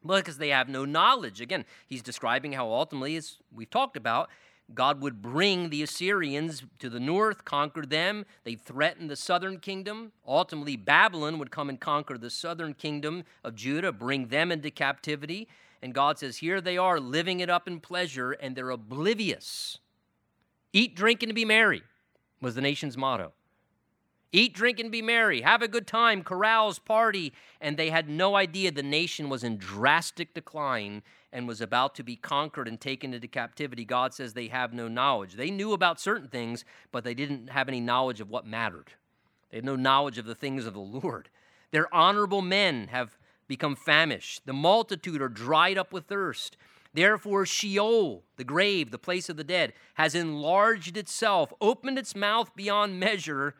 because 0.07 0.37
they 0.37 0.51
have 0.51 0.69
no 0.69 0.85
knowledge. 0.85 1.41
Again, 1.41 1.65
he's 1.87 2.03
describing 2.03 2.53
how 2.53 2.71
ultimately, 2.71 3.17
as 3.17 3.39
we've 3.51 3.71
talked 3.71 3.97
about, 3.97 4.29
God 4.75 5.03
would 5.03 5.21
bring 5.21 5.69
the 5.69 5.83
Assyrians 5.83 6.63
to 6.79 6.89
the 6.89 7.01
north, 7.01 7.45
conquer 7.45 7.83
them. 7.83 8.25
They 8.45 8.55
threatened 8.55 9.11
the 9.11 9.17
southern 9.17 9.59
kingdom. 9.59 10.13
Ultimately, 10.27 10.77
Babylon 10.77 11.39
would 11.39 11.51
come 11.51 11.69
and 11.69 11.79
conquer 11.79 12.17
the 12.17 12.31
southern 12.31 12.75
kingdom 12.75 13.25
of 13.45 13.55
Judah, 13.55 13.93
bring 13.93 14.29
them 14.29 14.51
into 14.51 14.71
captivity. 14.71 15.49
And 15.83 15.93
God 15.93 16.19
says, 16.19 16.39
Here 16.39 16.61
they 16.61 16.79
are 16.79 16.99
living 17.01 17.41
it 17.41 17.51
up 17.51 17.69
in 17.69 17.81
pleasure, 17.81 18.33
and 18.33 18.57
they're 18.57 18.71
oblivious 18.71 19.79
Eat, 20.73 20.97
drink, 20.97 21.23
and 21.23 21.35
be 21.35 21.45
merry 21.45 21.83
was 22.41 22.55
the 22.55 22.61
nation's 22.61 22.97
motto. 22.97 23.33
Eat, 24.33 24.55
drink, 24.55 24.81
and 24.81 24.91
be 24.91 25.03
merry. 25.03 25.43
Have 25.43 25.61
a 25.61 25.69
good 25.69 25.87
time, 25.87 26.23
carouse, 26.23 26.79
party. 26.79 27.35
And 27.61 27.77
they 27.77 27.91
had 27.91 28.09
no 28.09 28.35
idea 28.35 28.73
the 28.73 28.83
nation 28.83 29.29
was 29.29 29.45
in 29.45 29.59
drastic 29.59 30.33
decline 30.33 31.03
and 31.33 31.47
was 31.47 31.61
about 31.61 31.95
to 31.97 32.03
be 32.03 32.17
conquered 32.17 32.67
and 32.67 32.81
taken 32.81 33.13
into 33.13 33.29
captivity. 33.29 33.85
God 33.85 34.15
says 34.15 34.33
they 34.33 34.49
have 34.49 34.73
no 34.73 34.89
knowledge. 34.89 35.35
They 35.35 35.51
knew 35.51 35.73
about 35.73 36.01
certain 36.01 36.29
things, 36.29 36.65
but 36.91 37.05
they 37.05 37.15
didn't 37.15 37.49
have 37.49 37.69
any 37.69 37.81
knowledge 37.81 38.21
of 38.21 38.31
what 38.31 38.47
mattered. 38.47 38.93
They 39.51 39.59
had 39.59 39.65
no 39.65 39.77
knowledge 39.77 40.17
of 40.17 40.25
the 40.25 40.35
things 40.35 40.67
of 40.67 40.75
the 40.75 40.81
Lord. 40.81 41.29
Their 41.71 41.95
honorable 41.95 42.43
men 42.43 42.89
have 42.89 43.19
become 43.47 43.77
famished. 43.77 44.47
The 44.47 44.55
multitude 44.55 45.21
are 45.21 45.29
dried 45.29 45.77
up 45.77 45.93
with 45.93 46.07
thirst. 46.07 46.57
Therefore, 46.95 47.45
Sheol, 47.47 48.23
the 48.37 48.45
grave, 48.45 48.91
the 48.91 48.99
place 48.99 49.29
of 49.29 49.37
the 49.37 49.45
dead, 49.45 49.73
has 49.95 50.15
enlarged 50.15 50.97
itself, 50.97 51.53
opened 51.61 51.99
its 51.99 52.15
mouth 52.15 52.55
beyond 52.55 53.01
measure 53.01 53.55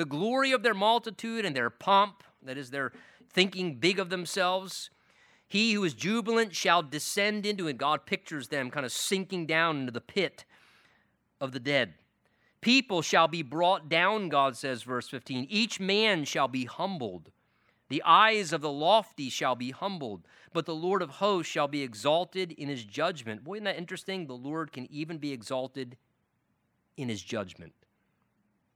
the 0.00 0.06
glory 0.06 0.50
of 0.52 0.62
their 0.62 0.72
multitude 0.72 1.44
and 1.44 1.54
their 1.54 1.68
pomp, 1.68 2.24
that 2.42 2.56
is, 2.56 2.70
their 2.70 2.90
thinking 3.30 3.74
big 3.74 3.98
of 3.98 4.08
themselves. 4.08 4.88
He 5.46 5.74
who 5.74 5.84
is 5.84 5.92
jubilant 5.92 6.54
shall 6.54 6.82
descend 6.82 7.44
into 7.44 7.68
it. 7.68 7.76
God 7.76 8.06
pictures 8.06 8.48
them 8.48 8.70
kind 8.70 8.86
of 8.86 8.92
sinking 8.92 9.44
down 9.44 9.80
into 9.80 9.92
the 9.92 10.00
pit 10.00 10.46
of 11.38 11.52
the 11.52 11.60
dead. 11.60 11.94
People 12.62 13.02
shall 13.02 13.28
be 13.28 13.42
brought 13.42 13.90
down, 13.90 14.30
God 14.30 14.56
says, 14.56 14.84
verse 14.84 15.06
15. 15.06 15.46
Each 15.50 15.78
man 15.78 16.24
shall 16.24 16.48
be 16.48 16.64
humbled. 16.64 17.30
The 17.90 18.02
eyes 18.02 18.54
of 18.54 18.62
the 18.62 18.72
lofty 18.72 19.28
shall 19.28 19.54
be 19.54 19.70
humbled, 19.70 20.22
but 20.54 20.64
the 20.64 20.74
Lord 20.74 21.02
of 21.02 21.10
hosts 21.10 21.52
shall 21.52 21.68
be 21.68 21.82
exalted 21.82 22.52
in 22.52 22.70
his 22.70 22.84
judgment. 22.84 23.44
Boy, 23.44 23.56
isn't 23.56 23.64
that 23.64 23.76
interesting? 23.76 24.26
The 24.26 24.32
Lord 24.32 24.72
can 24.72 24.90
even 24.90 25.18
be 25.18 25.32
exalted 25.32 25.98
in 26.96 27.10
his 27.10 27.20
judgment. 27.20 27.74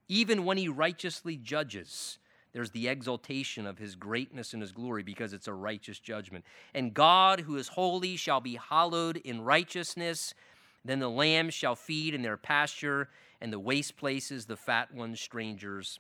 Even 0.09 0.45
when 0.45 0.57
he 0.57 0.69
righteously 0.69 1.37
judges, 1.37 2.19
there's 2.53 2.71
the 2.71 2.89
exaltation 2.89 3.67
of 3.67 3.79
his 3.79 3.97
greatness 3.97 4.53
and 4.53 4.63
his 4.63 4.73
glory 4.73 5.03
because 5.03 5.33
it's 5.33 5.49
a 5.49 5.53
righteous 5.53 5.99
judgment. 5.99 6.45
And 6.73 6.95
God, 6.95 7.41
who 7.41 7.57
is 7.57 7.69
holy, 7.69 8.17
shall 8.17 8.41
be 8.41 8.57
hallowed 8.57 9.17
in 9.17 9.43
righteousness. 9.43 10.35
Then 10.85 11.01
the 11.01 11.11
lambs 11.11 11.55
shall 11.55 11.75
feed 11.75 12.15
in 12.15 12.23
their 12.23 12.37
pasture, 12.37 13.09
and 13.41 13.53
the 13.53 13.59
waste 13.59 13.97
places, 13.97 14.47
the 14.47 14.57
fat 14.57 14.95
ones, 14.95 15.21
strangers 15.21 15.99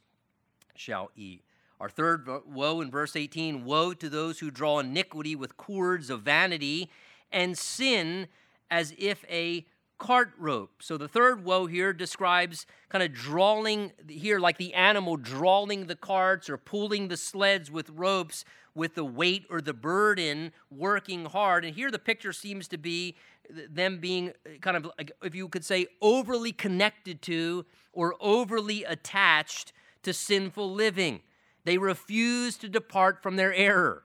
shall 0.76 1.10
eat. 1.16 1.42
Our 1.80 1.88
third 1.88 2.28
woe 2.46 2.80
in 2.80 2.90
verse 2.90 3.16
18 3.16 3.64
Woe 3.64 3.94
to 3.94 4.08
those 4.08 4.38
who 4.38 4.50
draw 4.50 4.78
iniquity 4.78 5.34
with 5.34 5.56
cords 5.56 6.08
of 6.08 6.22
vanity 6.22 6.88
and 7.32 7.58
sin 7.58 8.28
as 8.70 8.94
if 8.96 9.24
a 9.28 9.66
cart 9.98 10.32
rope. 10.38 10.82
So 10.82 10.96
the 10.96 11.08
third 11.08 11.44
woe 11.44 11.66
here 11.66 11.92
describes 11.92 12.66
kind 12.88 13.02
of 13.02 13.12
drawing 13.12 13.92
here 14.08 14.38
like 14.38 14.58
the 14.58 14.74
animal 14.74 15.16
drawing 15.16 15.86
the 15.86 15.96
carts 15.96 16.50
or 16.50 16.56
pulling 16.56 17.08
the 17.08 17.16
sleds 17.16 17.70
with 17.70 17.90
ropes 17.90 18.44
with 18.74 18.94
the 18.94 19.04
weight 19.04 19.46
or 19.50 19.60
the 19.60 19.72
burden 19.72 20.52
working 20.70 21.26
hard. 21.26 21.64
And 21.64 21.74
here 21.74 21.90
the 21.90 21.98
picture 21.98 22.32
seems 22.32 22.68
to 22.68 22.78
be 22.78 23.16
them 23.48 23.98
being 23.98 24.30
uh, 24.30 24.58
kind 24.60 24.76
of 24.76 24.90
if 25.22 25.34
you 25.34 25.48
could 25.48 25.64
say 25.64 25.86
overly 26.00 26.52
connected 26.52 27.22
to 27.22 27.64
or 27.92 28.14
overly 28.20 28.84
attached 28.84 29.72
to 30.02 30.12
sinful 30.12 30.72
living. 30.72 31.20
They 31.64 31.78
refuse 31.78 32.56
to 32.58 32.68
depart 32.68 33.22
from 33.22 33.36
their 33.36 33.54
error. 33.54 34.04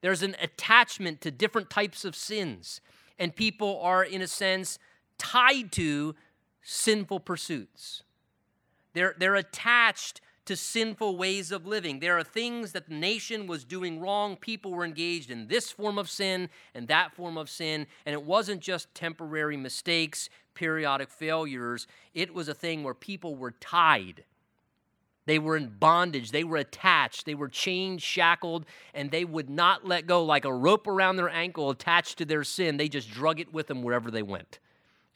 There's 0.00 0.22
an 0.22 0.36
attachment 0.40 1.20
to 1.22 1.30
different 1.30 1.68
types 1.68 2.04
of 2.04 2.14
sins, 2.14 2.80
and 3.18 3.34
people 3.34 3.80
are, 3.82 4.04
in 4.04 4.22
a 4.22 4.28
sense, 4.28 4.78
tied 5.18 5.72
to 5.72 6.14
sinful 6.62 7.20
pursuits. 7.20 8.02
They're, 8.92 9.14
they're 9.18 9.36
attached 9.36 10.20
to 10.46 10.56
sinful 10.56 11.16
ways 11.16 11.52
of 11.52 11.66
living. 11.66 12.00
There 12.00 12.16
are 12.16 12.24
things 12.24 12.72
that 12.72 12.88
the 12.88 12.94
nation 12.94 13.46
was 13.46 13.64
doing 13.64 14.00
wrong. 14.00 14.36
People 14.36 14.72
were 14.72 14.84
engaged 14.84 15.30
in 15.30 15.48
this 15.48 15.70
form 15.70 15.98
of 15.98 16.08
sin 16.08 16.48
and 16.74 16.88
that 16.88 17.14
form 17.14 17.36
of 17.36 17.50
sin. 17.50 17.86
And 18.06 18.14
it 18.14 18.22
wasn't 18.22 18.60
just 18.60 18.94
temporary 18.94 19.56
mistakes, 19.56 20.30
periodic 20.54 21.10
failures. 21.10 21.86
It 22.14 22.32
was 22.32 22.48
a 22.48 22.54
thing 22.54 22.84
where 22.84 22.94
people 22.94 23.34
were 23.34 23.50
tied. 23.50 24.24
They 25.26 25.40
were 25.40 25.56
in 25.56 25.68
bondage. 25.80 26.30
They 26.30 26.44
were 26.44 26.58
attached. 26.58 27.26
They 27.26 27.34
were 27.34 27.48
chained, 27.48 28.00
shackled, 28.00 28.64
and 28.94 29.10
they 29.10 29.24
would 29.24 29.50
not 29.50 29.84
let 29.84 30.06
go 30.06 30.24
like 30.24 30.44
a 30.44 30.54
rope 30.54 30.86
around 30.86 31.16
their 31.16 31.28
ankle 31.28 31.70
attached 31.70 32.18
to 32.18 32.24
their 32.24 32.44
sin. 32.44 32.76
They 32.76 32.88
just 32.88 33.10
drug 33.10 33.40
it 33.40 33.52
with 33.52 33.66
them 33.66 33.82
wherever 33.82 34.10
they 34.10 34.22
went 34.22 34.60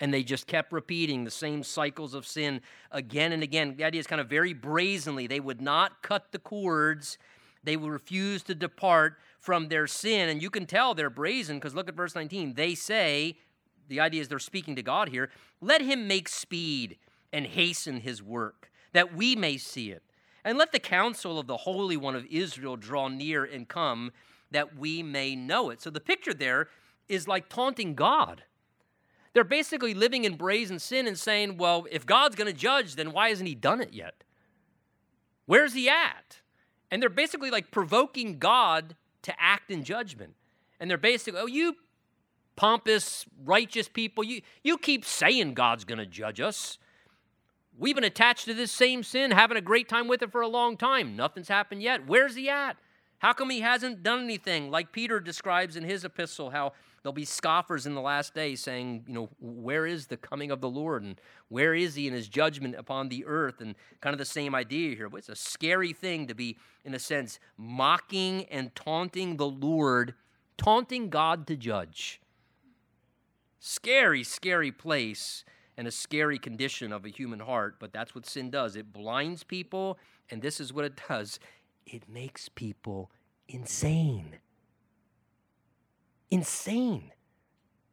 and 0.00 0.12
they 0.12 0.22
just 0.22 0.46
kept 0.46 0.72
repeating 0.72 1.24
the 1.24 1.30
same 1.30 1.62
cycles 1.62 2.14
of 2.14 2.26
sin 2.26 2.62
again 2.90 3.32
and 3.32 3.42
again. 3.42 3.76
The 3.76 3.84
idea 3.84 4.00
is 4.00 4.06
kind 4.06 4.20
of 4.20 4.28
very 4.28 4.54
brazenly. 4.54 5.26
They 5.26 5.40
would 5.40 5.60
not 5.60 6.02
cut 6.02 6.32
the 6.32 6.38
cords, 6.38 7.18
they 7.62 7.76
would 7.76 7.92
refuse 7.92 8.42
to 8.44 8.54
depart 8.54 9.18
from 9.38 9.68
their 9.68 9.86
sin. 9.86 10.30
And 10.30 10.42
you 10.42 10.48
can 10.48 10.66
tell 10.66 10.94
they're 10.94 11.10
brazen 11.10 11.58
because 11.58 11.74
look 11.74 11.88
at 11.88 11.94
verse 11.94 12.14
19. 12.14 12.54
They 12.54 12.74
say, 12.74 13.36
the 13.88 14.00
idea 14.00 14.22
is 14.22 14.28
they're 14.28 14.38
speaking 14.38 14.76
to 14.76 14.82
God 14.82 15.10
here, 15.10 15.30
let 15.60 15.82
him 15.82 16.08
make 16.08 16.28
speed 16.28 16.96
and 17.32 17.46
hasten 17.46 18.00
his 18.00 18.22
work, 18.22 18.70
that 18.92 19.14
we 19.14 19.36
may 19.36 19.56
see 19.58 19.90
it. 19.90 20.02
And 20.42 20.56
let 20.56 20.72
the 20.72 20.78
counsel 20.78 21.38
of 21.38 21.46
the 21.46 21.58
Holy 21.58 21.98
One 21.98 22.16
of 22.16 22.24
Israel 22.30 22.76
draw 22.76 23.08
near 23.08 23.44
and 23.44 23.68
come, 23.68 24.12
that 24.50 24.76
we 24.78 25.02
may 25.02 25.36
know 25.36 25.68
it. 25.68 25.82
So 25.82 25.90
the 25.90 26.00
picture 26.00 26.32
there 26.32 26.68
is 27.08 27.28
like 27.28 27.50
taunting 27.50 27.94
God. 27.94 28.42
They're 29.32 29.44
basically 29.44 29.94
living 29.94 30.24
in 30.24 30.36
brazen 30.36 30.78
sin 30.78 31.06
and 31.06 31.18
saying, 31.18 31.56
well, 31.56 31.86
if 31.90 32.04
God's 32.04 32.36
going 32.36 32.52
to 32.52 32.58
judge, 32.58 32.96
then 32.96 33.12
why 33.12 33.28
hasn't 33.28 33.48
he 33.48 33.54
done 33.54 33.80
it 33.80 33.92
yet? 33.92 34.24
Where's 35.46 35.74
he 35.74 35.88
at? 35.88 36.40
And 36.90 37.00
they're 37.00 37.08
basically 37.08 37.50
like 37.50 37.70
provoking 37.70 38.38
God 38.38 38.96
to 39.22 39.34
act 39.38 39.70
in 39.70 39.84
judgment. 39.84 40.34
And 40.80 40.90
they're 40.90 40.98
basically, 40.98 41.40
oh, 41.40 41.46
you 41.46 41.76
pompous, 42.56 43.24
righteous 43.44 43.88
people, 43.88 44.24
you, 44.24 44.42
you 44.62 44.76
keep 44.76 45.04
saying 45.04 45.54
God's 45.54 45.84
going 45.84 45.98
to 45.98 46.06
judge 46.06 46.40
us. 46.40 46.78
We've 47.78 47.94
been 47.94 48.04
attached 48.04 48.44
to 48.46 48.54
this 48.54 48.72
same 48.72 49.02
sin, 49.02 49.30
having 49.30 49.56
a 49.56 49.62
great 49.62 49.88
time 49.88 50.08
with 50.08 50.22
it 50.22 50.32
for 50.32 50.42
a 50.42 50.48
long 50.48 50.76
time. 50.76 51.16
Nothing's 51.16 51.48
happened 51.48 51.82
yet. 51.82 52.06
Where's 52.06 52.34
he 52.34 52.50
at? 52.50 52.76
How 53.18 53.32
come 53.32 53.50
he 53.50 53.60
hasn't 53.60 54.02
done 54.02 54.24
anything? 54.24 54.70
Like 54.70 54.92
Peter 54.92 55.20
describes 55.20 55.76
in 55.76 55.84
his 55.84 56.04
epistle, 56.04 56.50
how 56.50 56.72
There'll 57.02 57.14
be 57.14 57.24
scoffers 57.24 57.86
in 57.86 57.94
the 57.94 58.00
last 58.00 58.34
day 58.34 58.54
saying, 58.54 59.04
you 59.06 59.14
know, 59.14 59.30
where 59.40 59.86
is 59.86 60.06
the 60.06 60.16
coming 60.16 60.50
of 60.50 60.60
the 60.60 60.68
Lord 60.68 61.02
and 61.02 61.20
where 61.48 61.74
is 61.74 61.94
he 61.94 62.06
in 62.06 62.12
his 62.12 62.28
judgment 62.28 62.74
upon 62.74 63.08
the 63.08 63.24
earth? 63.26 63.60
And 63.60 63.74
kind 64.00 64.12
of 64.12 64.18
the 64.18 64.24
same 64.24 64.54
idea 64.54 64.94
here. 64.94 65.08
It's 65.14 65.28
a 65.28 65.36
scary 65.36 65.92
thing 65.92 66.26
to 66.26 66.34
be, 66.34 66.58
in 66.84 66.94
a 66.94 66.98
sense, 66.98 67.40
mocking 67.56 68.44
and 68.50 68.74
taunting 68.74 69.36
the 69.38 69.48
Lord, 69.48 70.14
taunting 70.58 71.08
God 71.08 71.46
to 71.46 71.56
judge. 71.56 72.20
Scary, 73.58 74.22
scary 74.22 74.72
place 74.72 75.44
and 75.76 75.88
a 75.88 75.90
scary 75.90 76.38
condition 76.38 76.92
of 76.92 77.06
a 77.06 77.08
human 77.08 77.40
heart, 77.40 77.76
but 77.78 77.92
that's 77.92 78.14
what 78.14 78.26
sin 78.26 78.50
does. 78.50 78.76
It 78.76 78.92
blinds 78.92 79.44
people, 79.44 79.98
and 80.30 80.42
this 80.42 80.60
is 80.60 80.72
what 80.72 80.84
it 80.84 81.00
does 81.08 81.40
it 81.86 82.08
makes 82.08 82.48
people 82.48 83.10
insane 83.48 84.36
insane. 86.30 87.12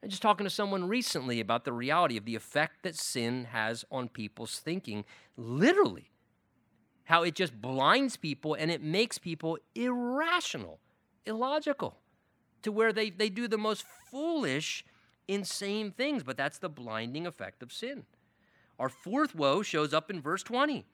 I'm 0.04 0.10
just 0.10 0.22
talking 0.22 0.46
to 0.46 0.50
someone 0.50 0.88
recently 0.88 1.40
about 1.40 1.66
the 1.66 1.74
reality 1.74 2.18
of 2.18 2.26
the 2.26 2.36
effect 2.36 2.84
that 2.84 2.96
sin 2.96 3.46
has 3.46 3.84
on 3.92 4.10
people's 4.10 4.60
thinking, 4.60 5.06
literally. 5.36 6.12
How 7.06 7.24
it 7.24 7.36
just 7.36 7.62
blinds 7.62 8.18
people 8.18 8.54
and 8.54 8.70
it 8.70 8.84
makes 8.84 9.18
people 9.18 9.58
irrational, 9.76 10.80
illogical, 11.26 11.98
to 12.62 12.72
where 12.72 12.94
they, 12.94 13.10
they 13.10 13.30
do 13.30 13.48
the 13.48 13.58
most 13.58 13.86
foolish, 14.12 14.86
insane 15.28 15.92
things. 15.92 16.24
But 16.24 16.38
that's 16.38 16.60
the 16.60 16.70
blinding 16.70 17.26
effect 17.26 17.64
of 17.64 17.72
sin. 17.72 18.04
Our 18.78 18.90
fourth 18.90 19.34
woe 19.34 19.64
shows 19.64 19.94
up 19.94 20.12
in 20.12 20.22
verse 20.22 20.44
20 20.44 20.86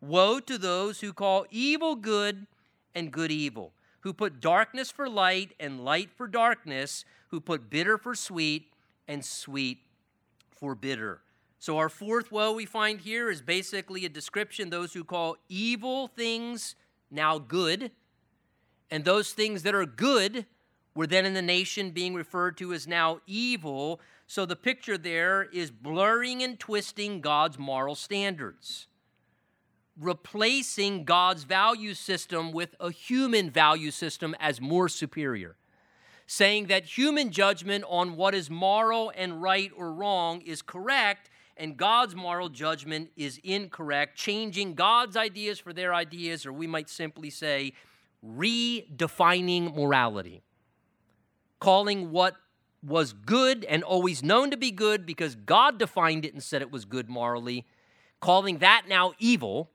Woe 0.00 0.40
to 0.40 0.58
those 0.58 1.00
who 1.00 1.12
call 1.12 1.46
evil 1.50 1.96
good 1.96 2.46
and 2.94 3.10
good 3.10 3.30
evil 3.30 3.72
who 4.02 4.12
put 4.12 4.40
darkness 4.40 4.90
for 4.90 5.08
light 5.08 5.54
and 5.58 5.84
light 5.84 6.10
for 6.12 6.26
darkness, 6.26 7.04
who 7.28 7.40
put 7.40 7.70
bitter 7.70 7.96
for 7.96 8.14
sweet 8.14 8.72
and 9.08 9.24
sweet 9.24 9.78
for 10.50 10.74
bitter. 10.74 11.20
So, 11.58 11.78
our 11.78 11.88
fourth 11.88 12.32
woe 12.32 12.52
we 12.52 12.66
find 12.66 13.00
here 13.00 13.30
is 13.30 13.40
basically 13.40 14.04
a 14.04 14.08
description 14.08 14.70
those 14.70 14.92
who 14.92 15.04
call 15.04 15.36
evil 15.48 16.08
things 16.08 16.74
now 17.10 17.38
good, 17.38 17.92
and 18.90 19.04
those 19.04 19.32
things 19.32 19.62
that 19.62 19.74
are 19.74 19.86
good 19.86 20.46
were 20.94 21.06
then 21.06 21.24
in 21.24 21.34
the 21.34 21.42
nation 21.42 21.90
being 21.90 22.14
referred 22.14 22.56
to 22.58 22.72
as 22.72 22.86
now 22.86 23.20
evil. 23.26 24.00
So, 24.26 24.44
the 24.44 24.56
picture 24.56 24.98
there 24.98 25.44
is 25.44 25.70
blurring 25.70 26.42
and 26.42 26.58
twisting 26.58 27.20
God's 27.20 27.58
moral 27.58 27.94
standards 27.94 28.88
replacing 29.98 31.04
God's 31.04 31.44
value 31.44 31.94
system 31.94 32.52
with 32.52 32.74
a 32.80 32.90
human 32.90 33.50
value 33.50 33.90
system 33.90 34.34
as 34.40 34.60
more 34.60 34.88
superior. 34.88 35.56
Saying 36.26 36.66
that 36.66 36.84
human 36.84 37.30
judgment 37.30 37.84
on 37.88 38.16
what 38.16 38.34
is 38.34 38.48
moral 38.48 39.12
and 39.14 39.42
right 39.42 39.70
or 39.76 39.92
wrong 39.92 40.40
is 40.40 40.62
correct, 40.62 41.28
and 41.56 41.76
God's 41.76 42.14
moral 42.14 42.48
judgment 42.48 43.10
is 43.16 43.38
incorrect, 43.44 44.16
changing 44.16 44.74
God's 44.74 45.16
ideas 45.16 45.58
for 45.58 45.72
their 45.72 45.94
ideas, 45.94 46.46
or 46.46 46.52
we 46.52 46.66
might 46.66 46.88
simply 46.88 47.28
say, 47.28 47.72
redefining 48.24 49.74
morality, 49.74 50.42
calling 51.60 52.10
what 52.10 52.36
was 52.82 53.12
good 53.12 53.64
and 53.64 53.84
always 53.84 54.22
known 54.22 54.50
to 54.50 54.56
be 54.56 54.70
good 54.70 55.04
because 55.04 55.34
God 55.34 55.78
defined 55.78 56.24
it 56.24 56.32
and 56.32 56.42
said 56.42 56.62
it 56.62 56.70
was 56.70 56.84
good 56.84 57.08
morally, 57.08 57.66
calling 58.20 58.58
that 58.58 58.84
now 58.88 59.12
evil, 59.18 59.70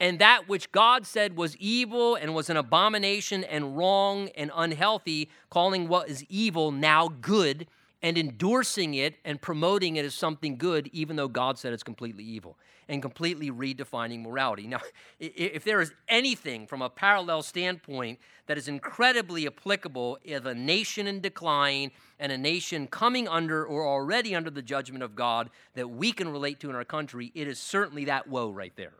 and 0.00 0.18
that 0.18 0.48
which 0.48 0.72
God 0.72 1.06
said 1.06 1.36
was 1.36 1.56
evil 1.58 2.16
and 2.16 2.34
was 2.34 2.50
an 2.50 2.56
abomination 2.56 3.44
and 3.44 3.76
wrong 3.76 4.28
and 4.36 4.50
unhealthy, 4.54 5.28
calling 5.50 5.88
what 5.88 6.08
is 6.08 6.24
evil 6.28 6.72
now 6.72 7.08
good 7.08 7.66
and 8.02 8.18
endorsing 8.18 8.94
it 8.94 9.14
and 9.24 9.40
promoting 9.40 9.96
it 9.96 10.04
as 10.04 10.14
something 10.14 10.56
good, 10.56 10.90
even 10.92 11.16
though 11.16 11.28
God 11.28 11.58
said 11.58 11.72
it's 11.72 11.84
completely 11.84 12.24
evil, 12.24 12.58
and 12.88 13.00
completely 13.00 13.50
redefining 13.50 14.22
morality. 14.22 14.66
Now, 14.66 14.80
if 15.20 15.62
there 15.62 15.80
is 15.80 15.92
anything 16.08 16.66
from 16.66 16.82
a 16.82 16.90
parallel 16.90 17.42
standpoint 17.42 18.18
that 18.46 18.58
is 18.58 18.66
incredibly 18.66 19.46
applicable 19.46 20.18
eh, 20.26 20.34
of 20.34 20.46
a 20.46 20.54
nation 20.54 21.06
in 21.06 21.20
decline 21.20 21.92
and 22.18 22.32
a 22.32 22.38
nation 22.38 22.88
coming 22.88 23.28
under 23.28 23.64
or 23.64 23.86
already 23.86 24.34
under 24.34 24.50
the 24.50 24.62
judgment 24.62 25.04
of 25.04 25.14
God 25.14 25.48
that 25.74 25.88
we 25.88 26.10
can 26.12 26.28
relate 26.28 26.58
to 26.60 26.70
in 26.70 26.76
our 26.76 26.84
country, 26.84 27.30
it 27.34 27.46
is 27.46 27.60
certainly 27.60 28.04
that 28.06 28.26
woe 28.26 28.50
right 28.50 28.72
there. 28.74 28.92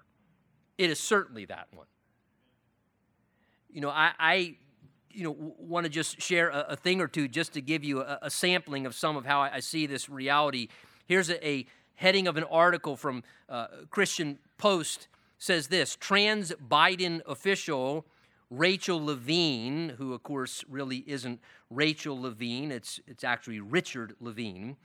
It 0.78 0.90
is 0.90 0.98
certainly 0.98 1.44
that 1.46 1.68
one. 1.72 1.86
You 3.70 3.80
know, 3.80 3.90
I, 3.90 4.12
I 4.18 4.56
you 5.10 5.24
know, 5.24 5.54
want 5.58 5.84
to 5.84 5.90
just 5.90 6.20
share 6.20 6.48
a, 6.48 6.66
a, 6.70 6.76
thing 6.76 7.00
or 7.00 7.06
two 7.06 7.28
just 7.28 7.52
to 7.54 7.60
give 7.60 7.84
you 7.84 8.00
a, 8.00 8.18
a 8.22 8.30
sampling 8.30 8.86
of 8.86 8.94
some 8.94 9.16
of 9.16 9.26
how 9.26 9.40
I, 9.40 9.56
I 9.56 9.60
see 9.60 9.86
this 9.86 10.08
reality. 10.08 10.68
Here's 11.06 11.30
a, 11.30 11.46
a, 11.46 11.66
heading 11.94 12.26
of 12.26 12.36
an 12.36 12.44
article 12.44 12.96
from 12.96 13.22
uh, 13.48 13.66
Christian 13.90 14.38
Post 14.58 15.08
says 15.38 15.68
this 15.68 15.96
trans 15.96 16.52
Biden 16.52 17.20
official 17.26 18.06
Rachel 18.50 19.02
Levine, 19.02 19.94
who 19.98 20.12
of 20.12 20.22
course 20.22 20.64
really 20.68 21.04
isn't 21.06 21.40
Rachel 21.70 22.20
Levine, 22.20 22.70
it's, 22.70 23.00
it's 23.06 23.24
actually 23.24 23.60
Richard 23.60 24.14
Levine. 24.20 24.76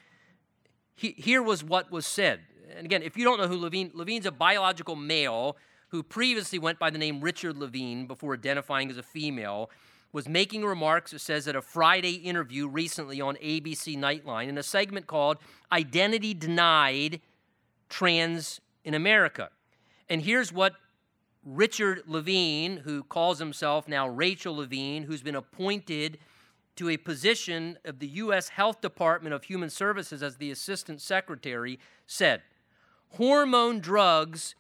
He, 0.95 1.11
here 1.17 1.43
was 1.43 1.63
what 1.63 1.91
was 1.91 2.05
said. 2.05 2.39
And 2.75 2.85
again, 2.85 3.03
if 3.03 3.17
you 3.17 3.23
don't 3.23 3.39
know 3.39 3.47
who 3.47 3.57
Levine, 3.57 3.91
Levine's 3.93 4.25
a 4.25 4.31
biological 4.31 4.95
male 4.95 5.57
who 5.89 6.03
previously 6.03 6.59
went 6.59 6.79
by 6.79 6.89
the 6.89 6.97
name 6.97 7.21
Richard 7.21 7.57
Levine 7.57 8.07
before 8.07 8.33
identifying 8.33 8.89
as 8.89 8.97
a 8.97 9.03
female 9.03 9.69
was 10.11 10.27
making 10.27 10.65
remarks, 10.65 11.13
it 11.13 11.19
says, 11.19 11.47
at 11.47 11.55
a 11.55 11.61
Friday 11.61 12.13
interview 12.13 12.67
recently 12.67 13.21
on 13.21 13.35
ABC 13.35 13.97
Nightline 13.97 14.47
in 14.47 14.57
a 14.57 14.63
segment 14.63 15.07
called 15.07 15.37
Identity 15.71 16.33
Denied 16.33 17.21
Trans 17.89 18.61
in 18.83 18.93
America. 18.93 19.49
And 20.09 20.21
here's 20.21 20.51
what 20.53 20.73
Richard 21.43 22.03
Levine, 22.07 22.77
who 22.77 23.03
calls 23.03 23.39
himself 23.39 23.87
now 23.87 24.07
Rachel 24.07 24.55
Levine, 24.55 25.03
who's 25.03 25.21
been 25.21 25.35
appointed 25.35 26.17
to 26.77 26.89
a 26.89 26.97
position 26.97 27.77
of 27.85 27.99
the 27.99 28.07
U.S. 28.07 28.49
Health 28.49 28.81
Department 28.81 29.33
of 29.33 29.45
Human 29.45 29.69
Services 29.69 30.21
as 30.21 30.37
the 30.37 30.51
Assistant 30.51 31.01
Secretary, 31.01 31.79
said 32.05 32.43
hormone 33.11 33.79
drugs 33.79 34.55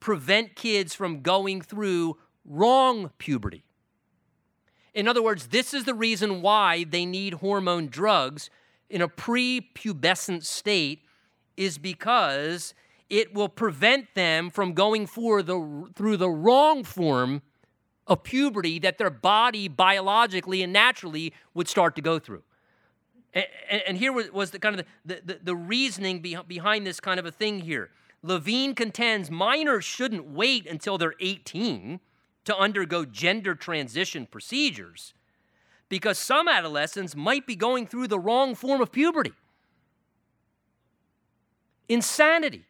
prevent 0.00 0.56
kids 0.56 0.94
from 0.94 1.20
going 1.22 1.60
through 1.60 2.16
wrong 2.44 3.10
puberty. 3.18 3.64
In 4.94 5.06
other 5.06 5.22
words, 5.22 5.48
this 5.48 5.74
is 5.74 5.84
the 5.84 5.94
reason 5.94 6.42
why 6.42 6.84
they 6.84 7.06
need 7.06 7.34
hormone 7.34 7.88
drugs 7.88 8.50
in 8.88 9.02
a 9.02 9.08
prepubescent 9.08 10.44
state 10.44 11.02
is 11.56 11.78
because 11.78 12.74
it 13.10 13.34
will 13.34 13.48
prevent 13.48 14.14
them 14.14 14.50
from 14.50 14.72
going 14.72 15.06
the, 15.06 15.90
through 15.94 16.16
the 16.16 16.30
wrong 16.30 16.84
form 16.84 17.42
of 18.06 18.22
puberty 18.22 18.78
that 18.78 18.98
their 18.98 19.10
body 19.10 19.68
biologically 19.68 20.62
and 20.62 20.72
naturally 20.72 21.32
would 21.54 21.68
start 21.68 21.94
to 21.96 22.02
go 22.02 22.18
through. 22.18 22.42
And, 23.34 23.46
and 23.86 23.98
here 23.98 24.12
was, 24.12 24.32
was, 24.32 24.50
the 24.50 24.58
kind 24.58 24.80
of 24.80 24.86
the, 25.04 25.20
the, 25.24 25.40
the 25.42 25.56
reasoning 25.56 26.20
behind 26.20 26.86
this 26.86 27.00
kind 27.00 27.20
of 27.20 27.26
a 27.26 27.30
thing 27.30 27.60
here. 27.60 27.90
Levine 28.22 28.74
contends 28.74 29.30
minors 29.30 29.84
shouldn't 29.84 30.26
wait 30.26 30.66
until 30.66 30.98
they're 30.98 31.14
18 31.20 32.00
to 32.44 32.56
undergo 32.56 33.04
gender 33.04 33.54
transition 33.54 34.26
procedures 34.26 35.14
because 35.88 36.18
some 36.18 36.48
adolescents 36.48 37.14
might 37.14 37.46
be 37.46 37.56
going 37.56 37.86
through 37.86 38.08
the 38.08 38.18
wrong 38.18 38.54
form 38.54 38.80
of 38.80 38.92
puberty. 38.92 39.32
Insanity. 41.88 42.64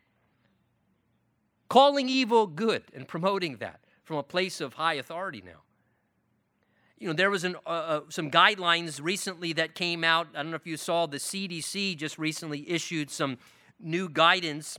Calling 1.69 2.09
evil 2.09 2.47
good 2.47 2.85
and 2.95 3.07
promoting 3.07 3.57
that 3.57 3.81
from 4.05 4.17
a 4.17 4.23
place 4.23 4.61
of 4.61 4.75
high 4.75 4.95
authority 4.95 5.43
now. 5.45 5.63
You 6.99 7.09
know, 7.09 7.13
there 7.13 7.31
was 7.31 7.45
an, 7.45 7.57
uh, 7.67 7.69
uh, 7.69 8.01
some 8.09 8.31
guidelines 8.31 9.01
recently 9.03 9.53
that 9.55 9.75
came 9.75 10.03
out. 10.03 10.29
I 10.35 10.43
don't 10.43 10.51
know 10.51 10.57
if 10.57 10.67
you 10.67 10.77
saw 10.77 11.07
the 11.07 11.19
CDC 11.19 11.97
just 11.97 12.19
recently 12.19 12.69
issued 12.69 13.11
some 13.11 13.39
new 13.79 14.09
guidance 14.09 14.79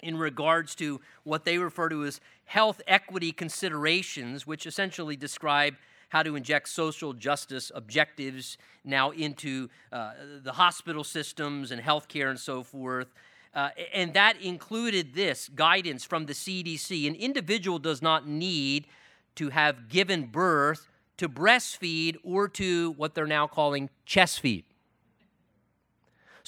in 0.00 0.16
regards 0.16 0.74
to 0.76 1.00
what 1.24 1.44
they 1.44 1.58
refer 1.58 1.88
to 1.88 2.04
as 2.04 2.20
health 2.44 2.80
equity 2.86 3.32
considerations, 3.32 4.46
which 4.46 4.66
essentially 4.66 5.16
describe 5.16 5.74
how 6.10 6.22
to 6.22 6.36
inject 6.36 6.68
social 6.68 7.12
justice 7.12 7.70
objectives 7.74 8.56
now 8.84 9.10
into 9.10 9.68
uh, 9.92 10.12
the 10.42 10.52
hospital 10.52 11.04
systems 11.04 11.70
and 11.70 11.82
healthcare 11.82 12.30
and 12.30 12.40
so 12.40 12.62
forth. 12.62 13.08
Uh, 13.54 13.70
and 13.92 14.14
that 14.14 14.40
included 14.40 15.14
this 15.14 15.48
guidance 15.54 16.04
from 16.04 16.26
the 16.26 16.32
CDC. 16.32 17.06
An 17.06 17.14
individual 17.14 17.78
does 17.78 18.00
not 18.00 18.26
need 18.26 18.86
to 19.34 19.50
have 19.50 19.88
given 19.88 20.26
birth 20.26 20.88
to 21.16 21.28
breastfeed 21.28 22.16
or 22.22 22.48
to 22.48 22.92
what 22.92 23.14
they're 23.14 23.26
now 23.26 23.46
calling 23.46 23.90
chest 24.06 24.40
feed. 24.40 24.64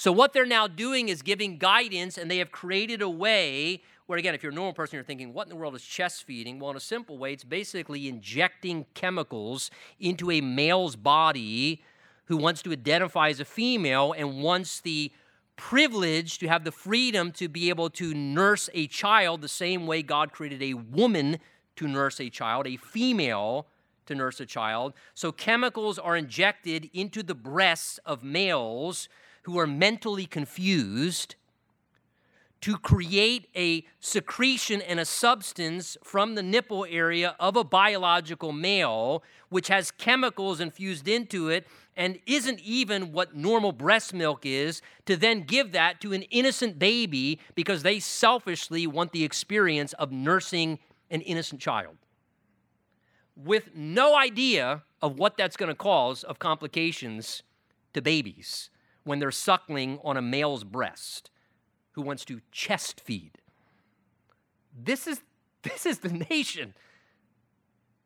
So, 0.01 0.11
what 0.11 0.33
they're 0.33 0.47
now 0.47 0.65
doing 0.65 1.09
is 1.09 1.21
giving 1.21 1.59
guidance, 1.59 2.17
and 2.17 2.31
they 2.31 2.39
have 2.39 2.51
created 2.51 3.03
a 3.03 3.07
way 3.07 3.83
where, 4.07 4.17
again, 4.17 4.33
if 4.33 4.41
you're 4.41 4.51
a 4.51 4.55
normal 4.55 4.73
person, 4.73 4.95
you're 4.95 5.03
thinking, 5.03 5.31
what 5.31 5.43
in 5.43 5.49
the 5.49 5.55
world 5.55 5.75
is 5.75 5.83
chest 5.83 6.23
feeding? 6.23 6.57
Well, 6.57 6.71
in 6.71 6.77
a 6.77 6.79
simple 6.79 7.19
way, 7.19 7.33
it's 7.33 7.43
basically 7.43 8.07
injecting 8.07 8.87
chemicals 8.95 9.69
into 9.99 10.31
a 10.31 10.41
male's 10.41 10.95
body 10.95 11.83
who 12.25 12.35
wants 12.35 12.63
to 12.63 12.71
identify 12.71 13.29
as 13.29 13.39
a 13.39 13.45
female 13.45 14.15
and 14.17 14.41
wants 14.41 14.81
the 14.81 15.11
privilege 15.55 16.39
to 16.39 16.47
have 16.47 16.63
the 16.63 16.71
freedom 16.71 17.31
to 17.33 17.47
be 17.47 17.69
able 17.69 17.91
to 17.91 18.11
nurse 18.15 18.71
a 18.73 18.87
child 18.87 19.43
the 19.43 19.47
same 19.47 19.85
way 19.85 20.01
God 20.01 20.31
created 20.31 20.63
a 20.63 20.73
woman 20.73 21.37
to 21.75 21.87
nurse 21.87 22.19
a 22.19 22.31
child, 22.31 22.65
a 22.65 22.75
female 22.75 23.67
to 24.07 24.15
nurse 24.15 24.39
a 24.39 24.47
child. 24.47 24.93
So, 25.13 25.31
chemicals 25.31 25.99
are 25.99 26.17
injected 26.17 26.89
into 26.91 27.21
the 27.21 27.35
breasts 27.35 27.99
of 28.03 28.23
males 28.23 29.07
who 29.43 29.57
are 29.59 29.67
mentally 29.67 30.25
confused 30.25 31.35
to 32.61 32.77
create 32.77 33.47
a 33.55 33.83
secretion 33.99 34.81
and 34.81 34.99
a 34.99 35.05
substance 35.05 35.97
from 36.03 36.35
the 36.35 36.43
nipple 36.43 36.85
area 36.87 37.35
of 37.39 37.55
a 37.55 37.63
biological 37.63 38.51
male, 38.51 39.23
which 39.49 39.67
has 39.67 39.89
chemicals 39.89 40.59
infused 40.59 41.07
into 41.07 41.49
it 41.49 41.67
and 41.97 42.19
isn't 42.27 42.59
even 42.59 43.11
what 43.11 43.35
normal 43.35 43.71
breast 43.71 44.13
milk 44.13 44.45
is, 44.45 44.81
to 45.05 45.17
then 45.17 45.41
give 45.41 45.71
that 45.71 45.99
to 45.99 46.13
an 46.13 46.21
innocent 46.23 46.77
baby 46.77 47.39
because 47.55 47.81
they 47.83 47.99
selfishly 47.99 48.85
want 48.85 49.11
the 49.11 49.23
experience 49.23 49.93
of 49.93 50.11
nursing 50.11 50.77
an 51.09 51.21
innocent 51.21 51.59
child. 51.59 51.97
With 53.35 53.71
no 53.75 54.15
idea 54.15 54.83
of 55.01 55.17
what 55.17 55.35
that's 55.35 55.57
going 55.57 55.69
to 55.69 55.75
cause 55.75 56.23
of 56.23 56.37
complications 56.37 57.41
to 57.93 58.01
babies 58.03 58.69
when 59.03 59.19
they're 59.19 59.31
suckling 59.31 59.99
on 60.03 60.17
a 60.17 60.21
male's 60.21 60.63
breast 60.63 61.29
who 61.91 62.01
wants 62.01 62.25
to 62.25 62.41
chest 62.51 63.01
feed. 63.01 63.31
This 64.77 65.07
is, 65.07 65.21
this 65.63 65.85
is 65.85 65.99
the 65.99 66.25
nation 66.29 66.73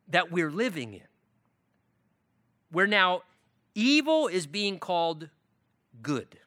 that 0.08 0.32
we're 0.32 0.52
living 0.52 0.94
in. 0.94 1.08
Where 2.72 2.88
now 2.88 3.22
evil 3.74 4.28
is 4.28 4.48
being 4.48 4.80
called 4.80 5.30
good. 6.02 6.40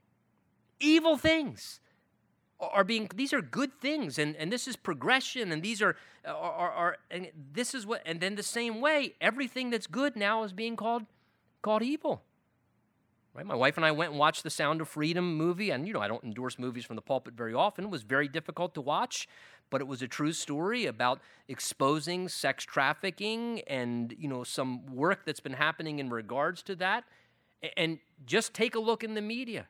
Evil 0.80 1.16
things 1.16 1.80
are 2.60 2.84
being 2.84 3.08
these 3.14 3.32
are 3.32 3.40
good 3.40 3.72
things 3.80 4.18
and, 4.18 4.34
and 4.36 4.52
this 4.52 4.66
is 4.66 4.76
progression 4.76 5.52
and 5.52 5.62
these 5.62 5.80
are, 5.80 5.94
are, 6.26 6.34
are, 6.34 6.70
are 6.72 6.96
and 7.10 7.28
this 7.52 7.74
is 7.74 7.86
what 7.86 8.02
and 8.04 8.20
then 8.20 8.34
the 8.34 8.42
same 8.42 8.80
way 8.80 9.14
everything 9.20 9.70
that's 9.70 9.86
good 9.86 10.16
now 10.16 10.42
is 10.42 10.52
being 10.52 10.74
called 10.74 11.04
called 11.62 11.82
evil 11.82 12.22
Right? 13.38 13.46
My 13.46 13.54
wife 13.54 13.76
and 13.76 13.86
I 13.86 13.92
went 13.92 14.10
and 14.10 14.18
watched 14.18 14.42
the 14.42 14.50
Sound 14.50 14.80
of 14.80 14.88
Freedom 14.88 15.36
movie, 15.36 15.70
and 15.70 15.86
you 15.86 15.94
know 15.94 16.00
I 16.00 16.08
don't 16.08 16.24
endorse 16.24 16.58
movies 16.58 16.84
from 16.84 16.96
the 16.96 17.02
pulpit 17.02 17.34
very 17.34 17.54
often. 17.54 17.84
It 17.84 17.90
was 17.90 18.02
very 18.02 18.26
difficult 18.26 18.74
to 18.74 18.80
watch, 18.80 19.28
but 19.70 19.80
it 19.80 19.86
was 19.86 20.02
a 20.02 20.08
true 20.08 20.32
story 20.32 20.86
about 20.86 21.20
exposing 21.46 22.28
sex 22.28 22.64
trafficking 22.64 23.60
and 23.68 24.12
you 24.18 24.26
know 24.26 24.42
some 24.42 24.86
work 24.86 25.24
that's 25.24 25.38
been 25.38 25.52
happening 25.52 26.00
in 26.00 26.10
regards 26.10 26.64
to 26.64 26.74
that. 26.76 27.04
And 27.76 28.00
just 28.26 28.54
take 28.54 28.74
a 28.74 28.80
look 28.80 29.04
in 29.04 29.14
the 29.14 29.22
media. 29.22 29.68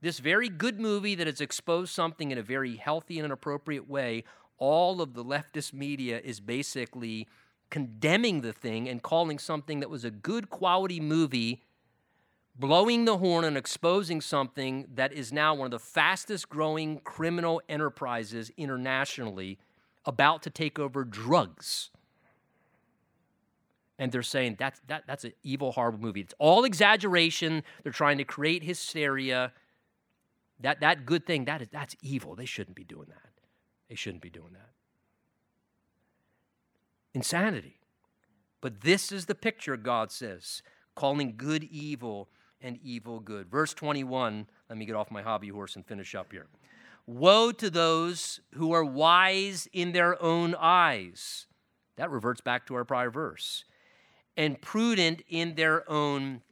this 0.00 0.18
very 0.18 0.48
good 0.48 0.80
movie 0.80 1.14
that 1.16 1.26
has 1.26 1.42
exposed 1.42 1.92
something 1.92 2.30
in 2.30 2.38
a 2.38 2.42
very 2.42 2.76
healthy 2.76 3.18
and 3.18 3.26
an 3.26 3.30
appropriate 3.30 3.90
way, 3.90 4.24
all 4.56 5.02
of 5.02 5.12
the 5.12 5.22
leftist 5.22 5.74
media 5.74 6.18
is 6.24 6.40
basically 6.40 7.28
condemning 7.68 8.40
the 8.40 8.54
thing 8.54 8.88
and 8.88 9.02
calling 9.02 9.38
something 9.38 9.80
that 9.80 9.90
was 9.90 10.02
a 10.02 10.10
good 10.10 10.48
quality 10.48 10.98
movie 10.98 11.62
blowing 12.58 13.04
the 13.04 13.18
horn 13.18 13.44
and 13.44 13.56
exposing 13.56 14.20
something 14.20 14.86
that 14.94 15.12
is 15.12 15.32
now 15.32 15.54
one 15.54 15.66
of 15.66 15.70
the 15.70 15.78
fastest 15.78 16.48
growing 16.48 16.98
criminal 17.00 17.60
enterprises 17.68 18.50
internationally 18.56 19.58
about 20.04 20.42
to 20.42 20.50
take 20.50 20.78
over 20.78 21.04
drugs. 21.04 21.90
And 23.98 24.12
they're 24.12 24.22
saying 24.22 24.56
that's, 24.58 24.80
that, 24.88 25.04
that's 25.06 25.24
an 25.24 25.32
evil, 25.42 25.72
horrible 25.72 26.00
movie. 26.00 26.20
It's 26.20 26.34
all 26.38 26.64
exaggeration. 26.64 27.62
They're 27.82 27.92
trying 27.92 28.18
to 28.18 28.24
create 28.24 28.62
hysteria. 28.62 29.52
That, 30.60 30.80
that 30.80 31.06
good 31.06 31.26
thing, 31.26 31.46
that 31.46 31.62
is, 31.62 31.68
that's 31.70 31.96
evil. 32.02 32.34
They 32.34 32.44
shouldn't 32.44 32.76
be 32.76 32.84
doing 32.84 33.08
that. 33.08 33.30
They 33.88 33.94
shouldn't 33.94 34.22
be 34.22 34.30
doing 34.30 34.52
that. 34.52 34.70
Insanity. 37.14 37.80
But 38.60 38.82
this 38.82 39.12
is 39.12 39.26
the 39.26 39.34
picture, 39.34 39.76
God 39.76 40.10
says, 40.10 40.62
calling 40.94 41.34
good 41.36 41.64
evil 41.64 42.28
and 42.60 42.78
evil 42.82 43.20
good. 43.20 43.50
Verse 43.50 43.74
21, 43.74 44.46
let 44.68 44.78
me 44.78 44.86
get 44.86 44.96
off 44.96 45.10
my 45.10 45.22
hobby 45.22 45.48
horse 45.48 45.76
and 45.76 45.86
finish 45.86 46.14
up 46.14 46.32
here. 46.32 46.46
Woe 47.06 47.52
to 47.52 47.70
those 47.70 48.40
who 48.54 48.72
are 48.72 48.84
wise 48.84 49.68
in 49.72 49.92
their 49.92 50.20
own 50.22 50.54
eyes. 50.58 51.46
That 51.96 52.10
reverts 52.10 52.40
back 52.40 52.66
to 52.66 52.74
our 52.74 52.84
prior 52.84 53.10
verse. 53.10 53.64
And 54.36 54.60
prudent 54.60 55.22
in 55.28 55.54
their 55.54 55.88
own 55.90 56.42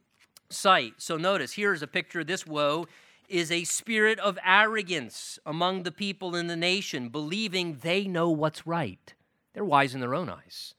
sight. 0.49 0.93
So 0.97 1.17
notice, 1.17 1.53
here's 1.53 1.81
a 1.81 1.87
picture 1.87 2.21
of 2.21 2.27
this 2.27 2.47
woe 2.47 2.87
is 3.27 3.51
a 3.51 3.63
spirit 3.63 4.19
of 4.19 4.37
arrogance 4.45 5.39
among 5.45 5.83
the 5.83 5.91
people 5.91 6.35
in 6.35 6.47
the 6.47 6.55
nation, 6.55 7.09
believing 7.09 7.79
they 7.81 8.05
know 8.05 8.29
what's 8.29 8.67
right. 8.67 9.13
They're 9.53 9.65
wise 9.65 9.95
in 9.95 10.01
their 10.01 10.15
own 10.15 10.29
eyes. 10.29 10.75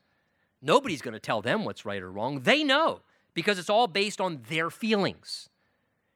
Nobody's 0.62 1.02
going 1.02 1.14
to 1.14 1.20
tell 1.20 1.42
them 1.42 1.64
what's 1.64 1.84
right 1.84 2.02
or 2.02 2.10
wrong. 2.10 2.40
They 2.40 2.62
know 2.62 3.00
because 3.36 3.58
it's 3.58 3.70
all 3.70 3.86
based 3.86 4.20
on 4.20 4.40
their 4.48 4.70
feelings, 4.70 5.48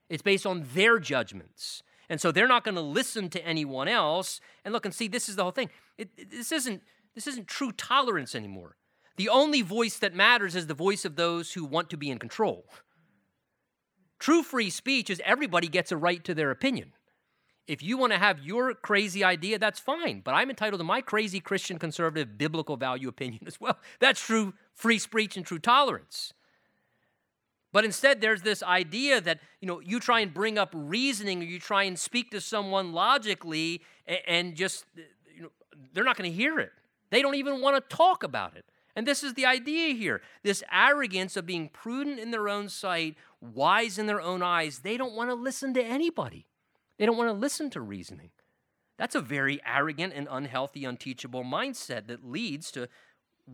it's 0.09 0.23
based 0.23 0.45
on 0.45 0.65
their 0.73 0.99
judgments. 0.99 1.83
And 2.09 2.19
so 2.19 2.33
they're 2.33 2.47
not 2.47 2.65
going 2.65 2.75
to 2.75 2.81
listen 2.81 3.29
to 3.29 3.45
anyone 3.45 3.87
else. 3.87 4.41
And 4.65 4.73
look 4.73 4.83
and 4.83 4.93
see, 4.93 5.07
this 5.07 5.29
is 5.29 5.37
the 5.37 5.43
whole 5.43 5.53
thing. 5.53 5.69
It, 5.97 6.09
it, 6.17 6.29
this, 6.29 6.51
isn't, 6.51 6.81
this 7.15 7.25
isn't 7.25 7.47
true 7.47 7.71
tolerance 7.71 8.35
anymore. 8.35 8.75
The 9.15 9.29
only 9.29 9.61
voice 9.61 9.97
that 9.99 10.13
matters 10.13 10.53
is 10.53 10.67
the 10.67 10.73
voice 10.73 11.05
of 11.05 11.15
those 11.15 11.53
who 11.53 11.63
want 11.63 11.89
to 11.91 11.95
be 11.95 12.09
in 12.09 12.19
control. 12.19 12.65
True 14.19 14.43
free 14.43 14.69
speech 14.69 15.09
is 15.09 15.21
everybody 15.23 15.69
gets 15.69 15.89
a 15.93 15.95
right 15.95 16.21
to 16.25 16.33
their 16.33 16.51
opinion. 16.51 16.91
If 17.65 17.81
you 17.81 17.97
want 17.97 18.11
to 18.11 18.19
have 18.19 18.41
your 18.41 18.73
crazy 18.73 19.23
idea, 19.23 19.57
that's 19.57 19.79
fine, 19.79 20.19
but 20.19 20.33
I'm 20.33 20.49
entitled 20.49 20.81
to 20.81 20.83
my 20.83 20.99
crazy 20.99 21.39
Christian 21.39 21.79
conservative 21.79 22.37
biblical 22.37 22.75
value 22.75 23.07
opinion 23.07 23.43
as 23.47 23.61
well. 23.61 23.79
That's 24.01 24.19
true 24.19 24.53
free 24.73 24.99
speech 24.99 25.37
and 25.37 25.45
true 25.45 25.59
tolerance. 25.59 26.33
But 27.71 27.85
instead, 27.85 28.19
there's 28.19 28.41
this 28.41 28.61
idea 28.63 29.21
that 29.21 29.39
you 29.61 29.67
know 29.67 29.79
you 29.79 29.99
try 29.99 30.19
and 30.19 30.33
bring 30.33 30.57
up 30.57 30.71
reasoning, 30.73 31.41
or 31.41 31.45
you 31.45 31.59
try 31.59 31.83
and 31.83 31.97
speak 31.97 32.31
to 32.31 32.41
someone 32.41 32.93
logically, 32.93 33.81
and, 34.27 34.55
just 34.55 34.85
you 35.33 35.43
know 35.43 35.49
they're 35.93 36.03
not 36.03 36.17
going 36.17 36.29
to 36.29 36.35
hear 36.35 36.59
it. 36.59 36.71
They 37.09 37.21
don't 37.21 37.35
even 37.35 37.61
want 37.61 37.77
to 37.77 37.95
talk 37.95 38.23
about 38.23 38.55
it. 38.55 38.65
And 38.95 39.07
this 39.07 39.23
is 39.23 39.35
the 39.35 39.45
idea 39.45 39.93
here: 39.93 40.21
this 40.43 40.63
arrogance 40.71 41.37
of 41.37 41.45
being 41.45 41.69
prudent 41.69 42.19
in 42.19 42.31
their 42.31 42.49
own 42.49 42.67
sight, 42.67 43.15
wise 43.39 43.97
in 43.97 44.05
their 44.05 44.21
own 44.21 44.41
eyes. 44.41 44.79
They 44.79 44.97
don't 44.97 45.13
want 45.13 45.29
to 45.29 45.35
listen 45.35 45.73
to 45.75 45.83
anybody. 45.83 46.45
They 46.97 47.05
don't 47.05 47.17
want 47.17 47.29
to 47.29 47.33
listen 47.33 47.69
to 47.71 47.81
reasoning. 47.81 48.31
That's 48.97 49.15
a 49.15 49.21
very 49.21 49.59
arrogant 49.65 50.13
and 50.15 50.27
unhealthy, 50.29 50.85
unteachable 50.85 51.43
mindset 51.43 52.07
that 52.07 52.23
leads 52.23 52.69
to 52.73 52.87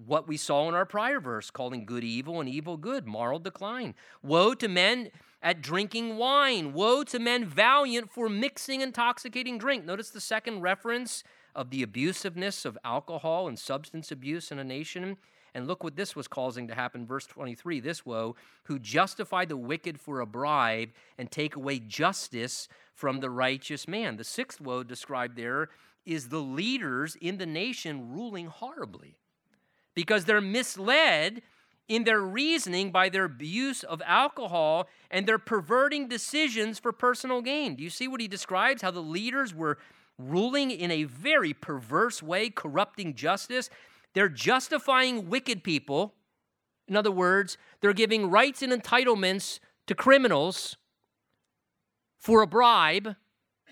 what 0.05 0.27
we 0.27 0.37
saw 0.37 0.67
in 0.67 0.75
our 0.75 0.85
prior 0.85 1.19
verse, 1.19 1.49
calling 1.49 1.85
good 1.85 2.03
evil 2.03 2.39
and 2.39 2.49
evil 2.49 2.77
good, 2.77 3.07
moral 3.07 3.39
decline. 3.39 3.95
Woe 4.21 4.53
to 4.55 4.67
men 4.67 5.09
at 5.41 5.61
drinking 5.61 6.17
wine. 6.17 6.73
Woe 6.73 7.03
to 7.05 7.19
men 7.19 7.45
valiant 7.45 8.11
for 8.11 8.29
mixing 8.29 8.81
intoxicating 8.81 9.57
drink. 9.57 9.85
Notice 9.85 10.09
the 10.09 10.21
second 10.21 10.61
reference 10.61 11.23
of 11.55 11.69
the 11.69 11.85
abusiveness 11.85 12.65
of 12.65 12.77
alcohol 12.83 13.47
and 13.47 13.57
substance 13.57 14.11
abuse 14.11 14.51
in 14.51 14.59
a 14.59 14.63
nation. 14.63 15.17
And 15.53 15.67
look 15.67 15.83
what 15.83 15.95
this 15.95 16.15
was 16.15 16.27
causing 16.27 16.67
to 16.67 16.75
happen. 16.75 17.07
Verse 17.07 17.25
23 17.25 17.79
this 17.79 18.05
woe, 18.05 18.35
who 18.63 18.77
justify 18.77 19.45
the 19.45 19.57
wicked 19.57 19.99
for 19.99 20.19
a 20.19 20.25
bribe 20.25 20.89
and 21.17 21.31
take 21.31 21.55
away 21.55 21.79
justice 21.79 22.67
from 22.93 23.19
the 23.19 23.29
righteous 23.29 23.87
man. 23.87 24.17
The 24.17 24.23
sixth 24.23 24.61
woe 24.61 24.83
described 24.83 25.35
there 25.35 25.69
is 26.05 26.29
the 26.29 26.39
leaders 26.39 27.15
in 27.19 27.37
the 27.37 27.45
nation 27.45 28.13
ruling 28.13 28.47
horribly 28.47 29.17
because 29.97 30.25
they're 30.25 30.39
misled 30.39 31.41
in 31.87 32.03
their 32.03 32.21
reasoning 32.21 32.91
by 32.91 33.09
their 33.09 33.23
abuse 33.23 33.81
of 33.81 33.99
alcohol 34.05 34.87
and 35.09 35.25
they're 35.25 35.39
perverting 35.39 36.07
decisions 36.07 36.77
for 36.77 36.91
personal 36.91 37.41
gain. 37.41 37.73
Do 37.73 37.83
you 37.83 37.89
see 37.89 38.07
what 38.07 38.21
he 38.21 38.27
describes? 38.27 38.83
How 38.83 38.91
the 38.91 38.99
leaders 38.99 39.55
were 39.55 39.79
ruling 40.19 40.69
in 40.69 40.91
a 40.91 41.05
very 41.05 41.51
perverse 41.51 42.21
way, 42.21 42.51
corrupting 42.51 43.15
justice. 43.15 43.71
They're 44.13 44.29
justifying 44.29 45.31
wicked 45.31 45.63
people. 45.63 46.13
In 46.87 46.95
other 46.95 47.09
words, 47.11 47.57
they're 47.81 47.91
giving 47.91 48.29
rights 48.29 48.61
and 48.61 48.71
entitlements 48.71 49.57
to 49.87 49.95
criminals 49.95 50.77
for 52.19 52.43
a 52.43 52.47
bribe, 52.47 53.15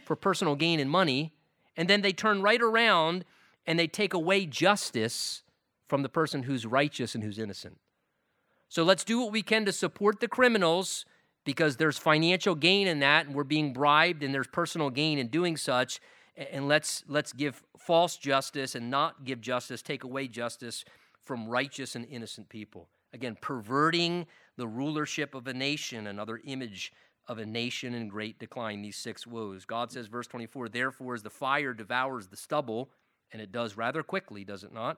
for 0.06 0.16
personal 0.16 0.56
gain 0.56 0.80
and 0.80 0.90
money, 0.90 1.34
and 1.78 1.88
then 1.88 2.02
they 2.02 2.14
turn 2.14 2.42
right 2.42 2.64
around 2.64 3.26
and 3.68 3.78
they 3.78 3.86
take 3.86 4.16
away 4.16 4.48
justice 4.48 5.44
from 5.88 6.02
the 6.02 6.10
person 6.10 6.44
who's 6.44 6.66
righteous 6.66 7.16
and 7.16 7.24
who's 7.24 7.40
innocent. 7.40 7.78
So 8.70 8.84
let's 8.84 9.04
do 9.04 9.20
what 9.22 9.32
we 9.32 9.42
can 9.42 9.66
to 9.66 9.72
support 9.72 10.20
the 10.20 10.28
criminals 10.28 11.06
because 11.46 11.78
there's 11.78 11.98
financial 11.98 12.56
gain 12.56 12.88
in 12.88 13.00
that 13.00 13.28
and 13.28 13.36
we're 13.36 13.44
being 13.44 13.72
bribed 13.72 14.24
and 14.24 14.34
there's 14.34 14.48
personal 14.48 14.90
gain 14.90 15.20
in 15.20 15.28
doing 15.28 15.56
such. 15.56 16.02
And 16.36 16.68
let's 16.68 17.04
let's 17.08 17.32
give 17.32 17.64
false 17.78 18.18
justice 18.18 18.76
and 18.76 18.90
not 18.90 19.24
give 19.24 19.40
justice 19.40 19.82
take 19.82 20.04
away 20.04 20.28
justice 20.28 20.84
from 21.24 21.48
righteous 21.48 21.96
and 21.96 22.06
innocent 22.06 22.50
people. 22.50 22.90
Again 23.14 23.38
perverting 23.40 24.26
the 24.58 24.68
rulership 24.68 25.36
of 25.36 25.48
a 25.48 25.54
nation 25.54 26.08
another 26.08 26.42
image 26.44 26.92
of 27.28 27.38
a 27.38 27.46
nation 27.46 27.94
in 27.94 28.08
great 28.08 28.40
decline 28.40 28.82
these 28.82 28.98
six 28.98 29.26
woes. 29.26 29.66
God 29.66 29.92
says 29.92 30.08
verse 30.08 30.28
24 30.28 30.70
therefore 30.70 31.14
as 31.14 31.24
the 31.24 31.30
fire 31.30 31.74
devours 31.74 32.28
the 32.28 32.38
stubble 32.38 32.90
and 33.32 33.42
it 33.42 33.52
does 33.52 33.78
rather 33.78 34.04
quickly 34.04 34.44
does 34.44 34.64
it 34.64 34.74
not 34.74 34.98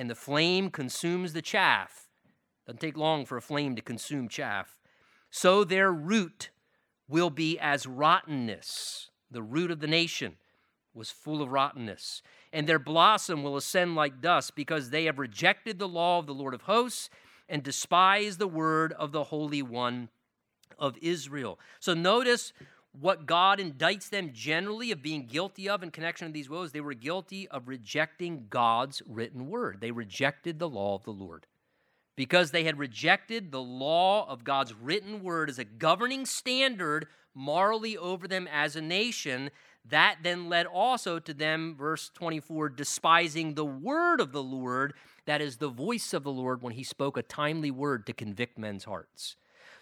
and 0.00 0.08
the 0.08 0.14
flame 0.14 0.70
consumes 0.70 1.34
the 1.34 1.42
chaff. 1.42 2.08
Doesn't 2.66 2.80
take 2.80 2.96
long 2.96 3.26
for 3.26 3.36
a 3.36 3.42
flame 3.42 3.76
to 3.76 3.82
consume 3.82 4.30
chaff. 4.30 4.78
So 5.30 5.62
their 5.62 5.92
root 5.92 6.48
will 7.06 7.28
be 7.28 7.58
as 7.58 7.86
rottenness. 7.86 9.10
The 9.30 9.42
root 9.42 9.70
of 9.70 9.80
the 9.80 9.86
nation 9.86 10.36
was 10.94 11.10
full 11.10 11.42
of 11.42 11.52
rottenness. 11.52 12.22
And 12.50 12.66
their 12.66 12.78
blossom 12.78 13.42
will 13.42 13.58
ascend 13.58 13.94
like 13.94 14.22
dust 14.22 14.56
because 14.56 14.88
they 14.88 15.04
have 15.04 15.18
rejected 15.18 15.78
the 15.78 15.86
law 15.86 16.18
of 16.18 16.26
the 16.26 16.32
Lord 16.32 16.54
of 16.54 16.62
hosts 16.62 17.10
and 17.46 17.62
despised 17.62 18.38
the 18.38 18.48
word 18.48 18.94
of 18.94 19.12
the 19.12 19.24
Holy 19.24 19.60
One 19.60 20.08
of 20.78 20.96
Israel. 21.02 21.58
So 21.78 21.92
notice 21.92 22.54
what 22.92 23.26
God 23.26 23.58
indicts 23.58 24.08
them 24.08 24.30
generally 24.32 24.90
of 24.90 25.02
being 25.02 25.26
guilty 25.26 25.68
of 25.68 25.82
in 25.82 25.90
connection 25.90 26.26
with 26.26 26.34
these 26.34 26.50
woes, 26.50 26.72
they 26.72 26.80
were 26.80 26.94
guilty 26.94 27.46
of 27.48 27.68
rejecting 27.68 28.46
God's 28.50 29.02
written 29.06 29.48
word. 29.48 29.78
They 29.80 29.92
rejected 29.92 30.58
the 30.58 30.68
law 30.68 30.96
of 30.96 31.04
the 31.04 31.12
Lord. 31.12 31.46
Because 32.16 32.50
they 32.50 32.64
had 32.64 32.78
rejected 32.78 33.50
the 33.50 33.62
law 33.62 34.28
of 34.28 34.44
God's 34.44 34.74
written 34.74 35.22
word 35.22 35.48
as 35.48 35.58
a 35.58 35.64
governing 35.64 36.26
standard 36.26 37.06
morally 37.32 37.96
over 37.96 38.26
them 38.26 38.48
as 38.52 38.74
a 38.74 38.82
nation, 38.82 39.50
that 39.88 40.18
then 40.22 40.48
led 40.48 40.66
also 40.66 41.18
to 41.20 41.32
them, 41.32 41.76
verse 41.78 42.10
24, 42.12 42.70
despising 42.70 43.54
the 43.54 43.64
word 43.64 44.20
of 44.20 44.32
the 44.32 44.42
Lord, 44.42 44.94
that 45.26 45.40
is 45.40 45.56
the 45.56 45.68
voice 45.68 46.12
of 46.12 46.24
the 46.24 46.32
Lord 46.32 46.60
when 46.60 46.74
he 46.74 46.84
spoke 46.84 47.16
a 47.16 47.22
timely 47.22 47.70
word 47.70 48.04
to 48.06 48.12
convict 48.12 48.58
men's 48.58 48.84
hearts. 48.84 49.36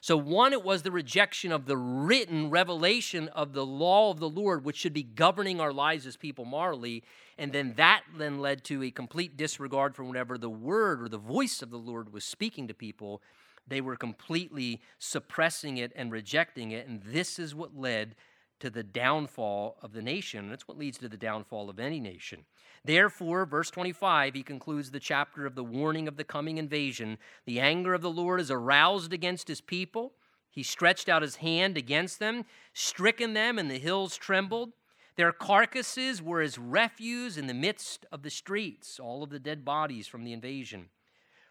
So, 0.09 0.17
one, 0.17 0.55
it 0.55 0.65
was 0.65 0.81
the 0.81 0.91
rejection 0.91 1.53
of 1.53 1.67
the 1.67 1.77
written 1.77 2.49
revelation 2.49 3.29
of 3.29 3.53
the 3.53 3.67
law 3.67 4.11
of 4.11 4.19
the 4.19 4.29
Lord, 4.31 4.65
which 4.65 4.79
should 4.79 4.95
be 4.95 5.03
governing 5.03 5.61
our 5.61 5.71
lives 5.71 6.07
as 6.07 6.17
people 6.17 6.47
morally. 6.47 7.05
And 7.37 7.53
then 7.53 7.75
that 7.77 8.05
then 8.17 8.41
led 8.41 8.65
to 8.65 8.83
a 8.83 8.91
complete 8.91 9.37
disregard 9.37 9.95
for 9.95 10.05
whatever 10.05 10.39
the 10.39 10.49
word 10.49 11.03
or 11.03 11.11
the 11.11 11.19
voice 11.19 11.61
of 11.61 11.69
the 11.69 11.77
Lord 11.77 12.11
was 12.11 12.25
speaking 12.25 12.69
to 12.69 12.73
people. 12.73 13.21
They 13.67 13.83
were 13.83 13.97
completely 13.97 14.81
suppressing 14.99 15.77
it 15.77 15.93
and 15.95 16.11
rejecting 16.11 16.71
it. 16.71 16.89
And 16.89 17.03
this 17.03 17.39
is 17.39 17.55
what 17.55 17.77
led 17.77 18.15
to 18.61 18.71
the 18.71 18.83
downfall 18.83 19.77
of 19.83 19.93
the 19.93 20.03
nation. 20.03 20.51
It's 20.53 20.67
what 20.67 20.79
leads 20.79 20.99
to 20.99 21.09
the 21.09 21.17
downfall 21.17 21.71
of 21.71 21.79
any 21.79 22.01
nation. 22.01 22.45
Therefore, 22.85 23.45
verse 23.45 23.71
25, 23.71 24.35
he 24.35 24.43
concludes 24.43 24.91
the 24.91 25.01
chapter 25.01 25.47
of 25.47 25.55
the 25.55 25.65
warning 25.65 26.09
of 26.09 26.17
the 26.17 26.25
coming 26.25 26.59
invasion. 26.59 27.19
The 27.45 27.61
anger 27.61 27.95
of 27.95 28.03
the 28.03 28.11
Lord 28.11 28.41
is 28.41 28.51
aroused 28.51 29.13
against 29.13 29.49
his 29.49 29.61
people, 29.61 30.13
He 30.51 30.63
stretched 30.63 31.09
out 31.09 31.23
his 31.23 31.37
hand 31.37 31.77
against 31.77 32.19
them, 32.19 32.45
stricken 32.73 33.35
them, 33.35 33.59
and 33.59 33.71
the 33.71 33.79
hills 33.79 34.17
trembled. 34.17 34.73
Their 35.17 35.33
carcasses 35.33 36.23
were 36.23 36.41
as 36.41 36.59
refuse 36.59 37.37
in 37.37 37.49
the 37.49 37.55
midst 37.55 38.07
of 38.13 38.23
the 38.23 38.31
streets, 38.31 39.01
all 39.01 39.23
of 39.23 39.31
the 39.31 39.41
dead 39.41 39.65
bodies 39.65 40.07
from 40.07 40.25
the 40.25 40.33
invasion. 40.33 40.91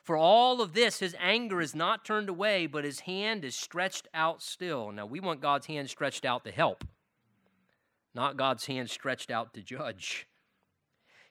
For 0.03 0.15
all 0.15 0.61
of 0.61 0.71
this, 0.71 0.99
his 0.99 1.17
anger 1.19 1.59
is 1.59 1.75
not 1.75 2.05
turned 2.05 2.29
away, 2.29 2.65
but 2.65 2.85
his 2.85 3.01
hand 3.01 3.43
is 3.43 3.57
stretched 3.57 4.07
out 4.13 4.41
still. 4.41 4.93
Now, 4.93 5.05
we 5.05 5.19
want 5.19 5.41
God's 5.41 5.65
hand 5.65 5.89
stretched 5.89 6.23
out 6.23 6.45
to 6.45 6.51
help, 6.51 6.85
not 8.13 8.37
God's 8.37 8.65
hand 8.65 8.89
stretched 8.89 9.31
out 9.31 9.53
to 9.53 9.61
judge. 9.61 10.27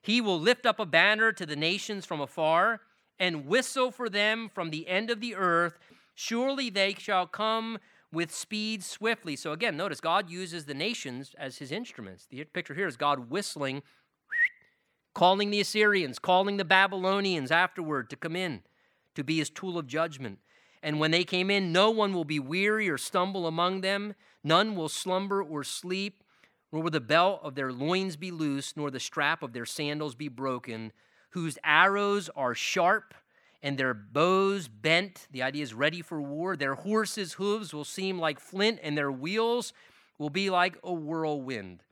He 0.03 0.21
will 0.21 0.39
lift 0.39 0.67
up 0.67 0.79
a 0.79 0.87
banner 0.87 1.33
to 1.33 1.47
the 1.47 1.57
nations 1.57 2.07
from 2.07 2.21
afar 2.21 2.81
and 3.19 3.47
whistle 3.47 3.91
for 3.91 4.09
them 4.09 4.51
from 4.55 4.71
the 4.71 4.87
end 4.89 5.11
of 5.11 5.21
the 5.21 5.35
earth. 5.35 5.79
Surely 6.15 6.71
they 6.71 6.95
shall 6.95 7.27
come 7.27 7.79
with 8.13 8.33
speed 8.33 8.85
swiftly. 8.85 9.37
So 9.37 9.53
again, 9.53 9.77
notice 9.77 10.01
God 10.01 10.31
uses 10.31 10.65
the 10.65 10.75
nations 10.75 11.35
as 11.39 11.59
his 11.59 11.73
instruments. 11.73 12.27
The 12.31 12.45
picture 12.45 12.75
here 12.75 12.87
is 12.87 12.97
God 12.97 13.31
whistling 13.31 13.83
calling 15.17 15.51
the 15.51 15.61
Assyrians, 15.61 16.19
calling 16.19 16.59
the 16.59 16.65
Babylonians 16.65 17.51
afterward 17.51 18.11
to 18.11 18.17
come 18.17 18.37
in 18.37 18.61
to 19.15 19.25
be 19.25 19.39
his 19.39 19.49
tool 19.49 19.79
of 19.79 19.87
judgment. 19.87 20.39
And 20.83 21.01
when 21.01 21.11
they 21.11 21.25
came 21.25 21.51
in, 21.51 21.73
no 21.73 21.91
one 21.91 22.13
will 22.13 22.27
be 22.27 22.39
weary 22.39 22.89
or 22.91 22.99
stumble 22.99 23.47
among 23.47 23.81
them, 23.81 24.15
none 24.45 24.77
will 24.77 24.91
slumber 24.91 25.43
or 25.43 25.65
sleep, 25.65 26.23
nor 26.73 26.83
will 26.83 26.91
the 26.91 27.01
belt 27.01 27.41
of 27.43 27.55
their 27.55 27.73
loins 27.73 28.17
be 28.17 28.31
loose, 28.31 28.77
nor 28.77 28.91
the 28.91 29.01
strap 29.01 29.43
of 29.43 29.53
their 29.53 29.67
sandals 29.67 30.15
be 30.15 30.29
broken, 30.29 30.93
whose 31.31 31.59
arrows 31.65 32.29
are 32.35 32.55
sharp 32.55 33.15
and 33.63 33.79
their 33.79 33.95
bows 33.95 34.69
bent. 34.69 35.27
The 35.31 35.43
idea 35.43 35.63
is 35.63 35.75
ready 35.75 36.03
for 36.03 36.21
war. 36.21 36.57
Their 36.57 36.75
horses' 36.75 37.35
hooves 37.35 37.73
will 37.73 37.85
seem 37.85 38.19
like 38.19 38.39
flint, 38.39 38.79
and 38.83 38.97
their 38.97 39.11
wheels 39.11 39.73
will 40.19 40.31
be 40.31 40.51
like 40.51 40.77
a 40.83 40.93
whirlwind. 40.93 41.83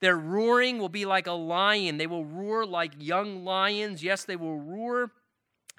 Their 0.00 0.16
roaring 0.16 0.78
will 0.78 0.88
be 0.88 1.04
like 1.04 1.26
a 1.26 1.32
lion. 1.32 1.96
They 1.96 2.06
will 2.06 2.24
roar 2.24 2.66
like 2.66 2.92
young 2.98 3.44
lions. 3.44 4.02
Yes, 4.02 4.24
they 4.24 4.36
will 4.36 4.58
roar 4.58 5.12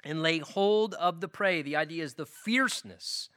and 0.02 0.22
lay 0.22 0.38
hold 0.38 0.94
of 0.94 1.20
the 1.20 1.28
prey. 1.28 1.62
The 1.62 1.76
idea 1.76 2.02
is 2.02 2.14
the 2.14 2.26
fierceness 2.26 3.28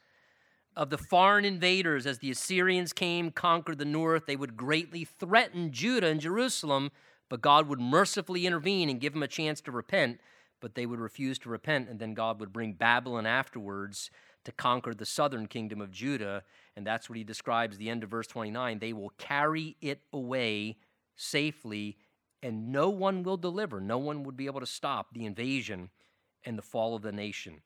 of 0.77 0.89
the 0.89 0.97
foreign 0.97 1.43
invaders 1.43 2.05
as 2.05 2.19
the 2.19 2.31
Assyrians 2.31 2.93
came, 2.93 3.31
conquered 3.31 3.79
the 3.79 3.85
north. 3.85 4.25
They 4.25 4.37
would 4.37 4.55
greatly 4.55 5.03
threaten 5.03 5.71
Judah 5.71 6.07
and 6.07 6.21
Jerusalem, 6.21 6.91
but 7.27 7.41
God 7.41 7.67
would 7.67 7.81
mercifully 7.81 8.47
intervene 8.47 8.89
and 8.89 9.01
give 9.01 9.11
them 9.11 9.23
a 9.23 9.27
chance 9.27 9.59
to 9.61 9.71
repent. 9.71 10.21
But 10.61 10.75
they 10.75 10.85
would 10.85 10.99
refuse 10.99 11.37
to 11.39 11.49
repent, 11.49 11.89
and 11.89 11.99
then 11.99 12.13
God 12.13 12.39
would 12.39 12.53
bring 12.53 12.73
Babylon 12.73 13.25
afterwards 13.25 14.09
to 14.45 14.51
conquer 14.51 14.93
the 14.93 15.05
southern 15.05 15.47
kingdom 15.47 15.81
of 15.81 15.91
Judah 15.91 16.43
and 16.77 16.85
that's 16.85 17.09
what 17.09 17.17
he 17.17 17.23
describes 17.23 17.79
the 17.79 17.89
end 17.89 18.03
of 18.03 18.11
verse 18.11 18.27
29. 18.27 18.77
They 18.77 18.93
will 18.93 19.09
carry 19.17 19.75
it 19.81 20.03
away 20.13 20.77
safely, 21.15 21.97
and 22.43 22.71
no 22.71 22.87
one 22.87 23.23
will 23.23 23.35
deliver. 23.35 23.81
No 23.81 23.97
one 23.97 24.21
would 24.21 24.37
be 24.37 24.45
able 24.45 24.59
to 24.59 24.67
stop 24.67 25.07
the 25.11 25.25
invasion 25.25 25.89
and 26.45 26.55
the 26.55 26.61
fall 26.61 26.95
of 26.95 27.01
the 27.01 27.11
nation. 27.11 27.61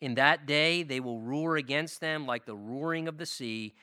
In 0.00 0.14
that 0.14 0.46
day, 0.46 0.82
they 0.82 1.00
will 1.00 1.20
roar 1.20 1.56
against 1.56 2.00
them 2.00 2.26
like 2.26 2.44
the 2.44 2.56
roaring 2.56 3.08
of 3.08 3.18
the 3.18 3.26
sea. 3.26 3.74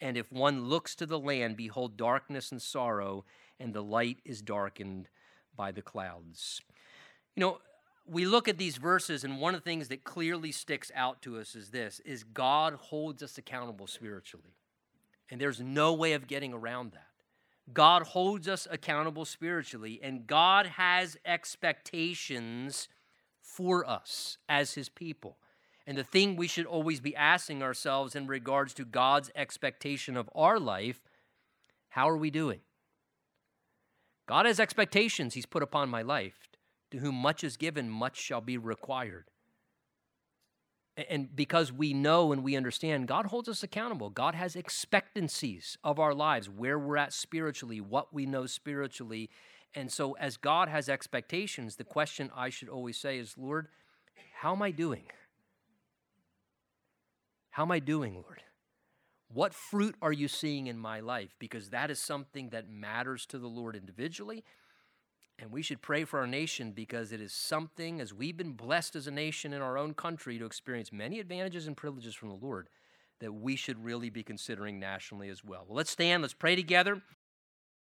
And 0.00 0.16
if 0.16 0.32
one 0.32 0.64
looks 0.66 0.94
to 0.96 1.06
the 1.06 1.18
land, 1.18 1.56
behold, 1.56 1.96
darkness 1.96 2.50
and 2.50 2.60
sorrow, 2.60 3.24
and 3.60 3.72
the 3.72 3.82
light 3.82 4.18
is 4.24 4.42
darkened 4.42 5.08
by 5.56 5.70
the 5.70 5.82
clouds. 5.82 6.60
You 7.36 7.40
know, 7.40 7.58
we 8.06 8.26
look 8.26 8.48
at 8.48 8.58
these 8.58 8.76
verses 8.76 9.22
and 9.22 9.40
one 9.40 9.54
of 9.54 9.60
the 9.60 9.64
things 9.64 9.88
that 9.88 10.02
clearly 10.02 10.50
sticks 10.50 10.90
out 10.94 11.22
to 11.22 11.38
us 11.38 11.54
is 11.54 11.70
this 11.70 12.00
is 12.04 12.24
God 12.24 12.74
holds 12.74 13.22
us 13.22 13.38
accountable 13.38 13.86
spiritually. 13.86 14.56
And 15.30 15.40
there's 15.40 15.60
no 15.60 15.94
way 15.94 16.12
of 16.14 16.26
getting 16.26 16.52
around 16.52 16.92
that. 16.92 17.06
God 17.72 18.02
holds 18.02 18.48
us 18.48 18.66
accountable 18.70 19.24
spiritually 19.24 20.00
and 20.02 20.26
God 20.26 20.66
has 20.66 21.16
expectations 21.24 22.88
for 23.40 23.88
us 23.88 24.38
as 24.48 24.74
his 24.74 24.88
people. 24.88 25.36
And 25.86 25.98
the 25.98 26.04
thing 26.04 26.36
we 26.36 26.46
should 26.46 26.66
always 26.66 27.00
be 27.00 27.16
asking 27.16 27.62
ourselves 27.62 28.14
in 28.14 28.26
regards 28.26 28.72
to 28.74 28.84
God's 28.84 29.30
expectation 29.34 30.16
of 30.16 30.30
our 30.34 30.60
life, 30.60 31.00
how 31.90 32.08
are 32.08 32.16
we 32.16 32.30
doing? 32.30 32.60
God 34.28 34.46
has 34.46 34.60
expectations 34.60 35.34
he's 35.34 35.46
put 35.46 35.62
upon 35.62 35.88
my 35.88 36.02
life. 36.02 36.48
To 36.92 36.98
whom 36.98 37.14
much 37.14 37.42
is 37.42 37.56
given, 37.56 37.88
much 37.88 38.20
shall 38.20 38.42
be 38.42 38.58
required. 38.58 39.24
And 41.08 41.34
because 41.34 41.72
we 41.72 41.94
know 41.94 42.32
and 42.32 42.44
we 42.44 42.54
understand, 42.54 43.08
God 43.08 43.26
holds 43.26 43.48
us 43.48 43.62
accountable. 43.62 44.10
God 44.10 44.34
has 44.34 44.54
expectancies 44.54 45.78
of 45.82 45.98
our 45.98 46.14
lives, 46.14 46.50
where 46.50 46.78
we're 46.78 46.98
at 46.98 47.14
spiritually, 47.14 47.80
what 47.80 48.12
we 48.12 48.26
know 48.26 48.44
spiritually. 48.44 49.30
And 49.74 49.90
so, 49.90 50.12
as 50.12 50.36
God 50.36 50.68
has 50.68 50.90
expectations, 50.90 51.76
the 51.76 51.84
question 51.84 52.30
I 52.36 52.50
should 52.50 52.68
always 52.68 52.98
say 52.98 53.18
is, 53.18 53.38
Lord, 53.38 53.68
how 54.34 54.52
am 54.52 54.60
I 54.60 54.70
doing? 54.70 55.04
How 57.52 57.62
am 57.62 57.70
I 57.70 57.78
doing, 57.78 58.14
Lord? 58.14 58.42
What 59.28 59.54
fruit 59.54 59.94
are 60.02 60.12
you 60.12 60.28
seeing 60.28 60.66
in 60.66 60.78
my 60.78 61.00
life? 61.00 61.34
Because 61.38 61.70
that 61.70 61.90
is 61.90 61.98
something 61.98 62.50
that 62.50 62.68
matters 62.68 63.24
to 63.26 63.38
the 63.38 63.46
Lord 63.46 63.76
individually 63.76 64.44
and 65.42 65.50
we 65.50 65.62
should 65.62 65.82
pray 65.82 66.04
for 66.04 66.20
our 66.20 66.26
nation 66.26 66.70
because 66.70 67.10
it 67.10 67.20
is 67.20 67.32
something, 67.32 68.00
as 68.00 68.14
we've 68.14 68.36
been 68.36 68.52
blessed 68.52 68.94
as 68.94 69.08
a 69.08 69.10
nation 69.10 69.52
in 69.52 69.60
our 69.60 69.76
own 69.76 69.92
country 69.92 70.38
to 70.38 70.46
experience 70.46 70.92
many 70.92 71.18
advantages 71.18 71.66
and 71.66 71.76
privileges 71.76 72.14
from 72.14 72.28
the 72.28 72.36
Lord, 72.36 72.68
that 73.18 73.32
we 73.32 73.56
should 73.56 73.84
really 73.84 74.08
be 74.08 74.22
considering 74.22 74.78
nationally 74.78 75.28
as 75.28 75.42
well. 75.42 75.64
Well, 75.66 75.76
let's 75.76 75.90
stand, 75.90 76.22
let's 76.22 76.32
pray 76.32 76.54
together. 76.54 77.02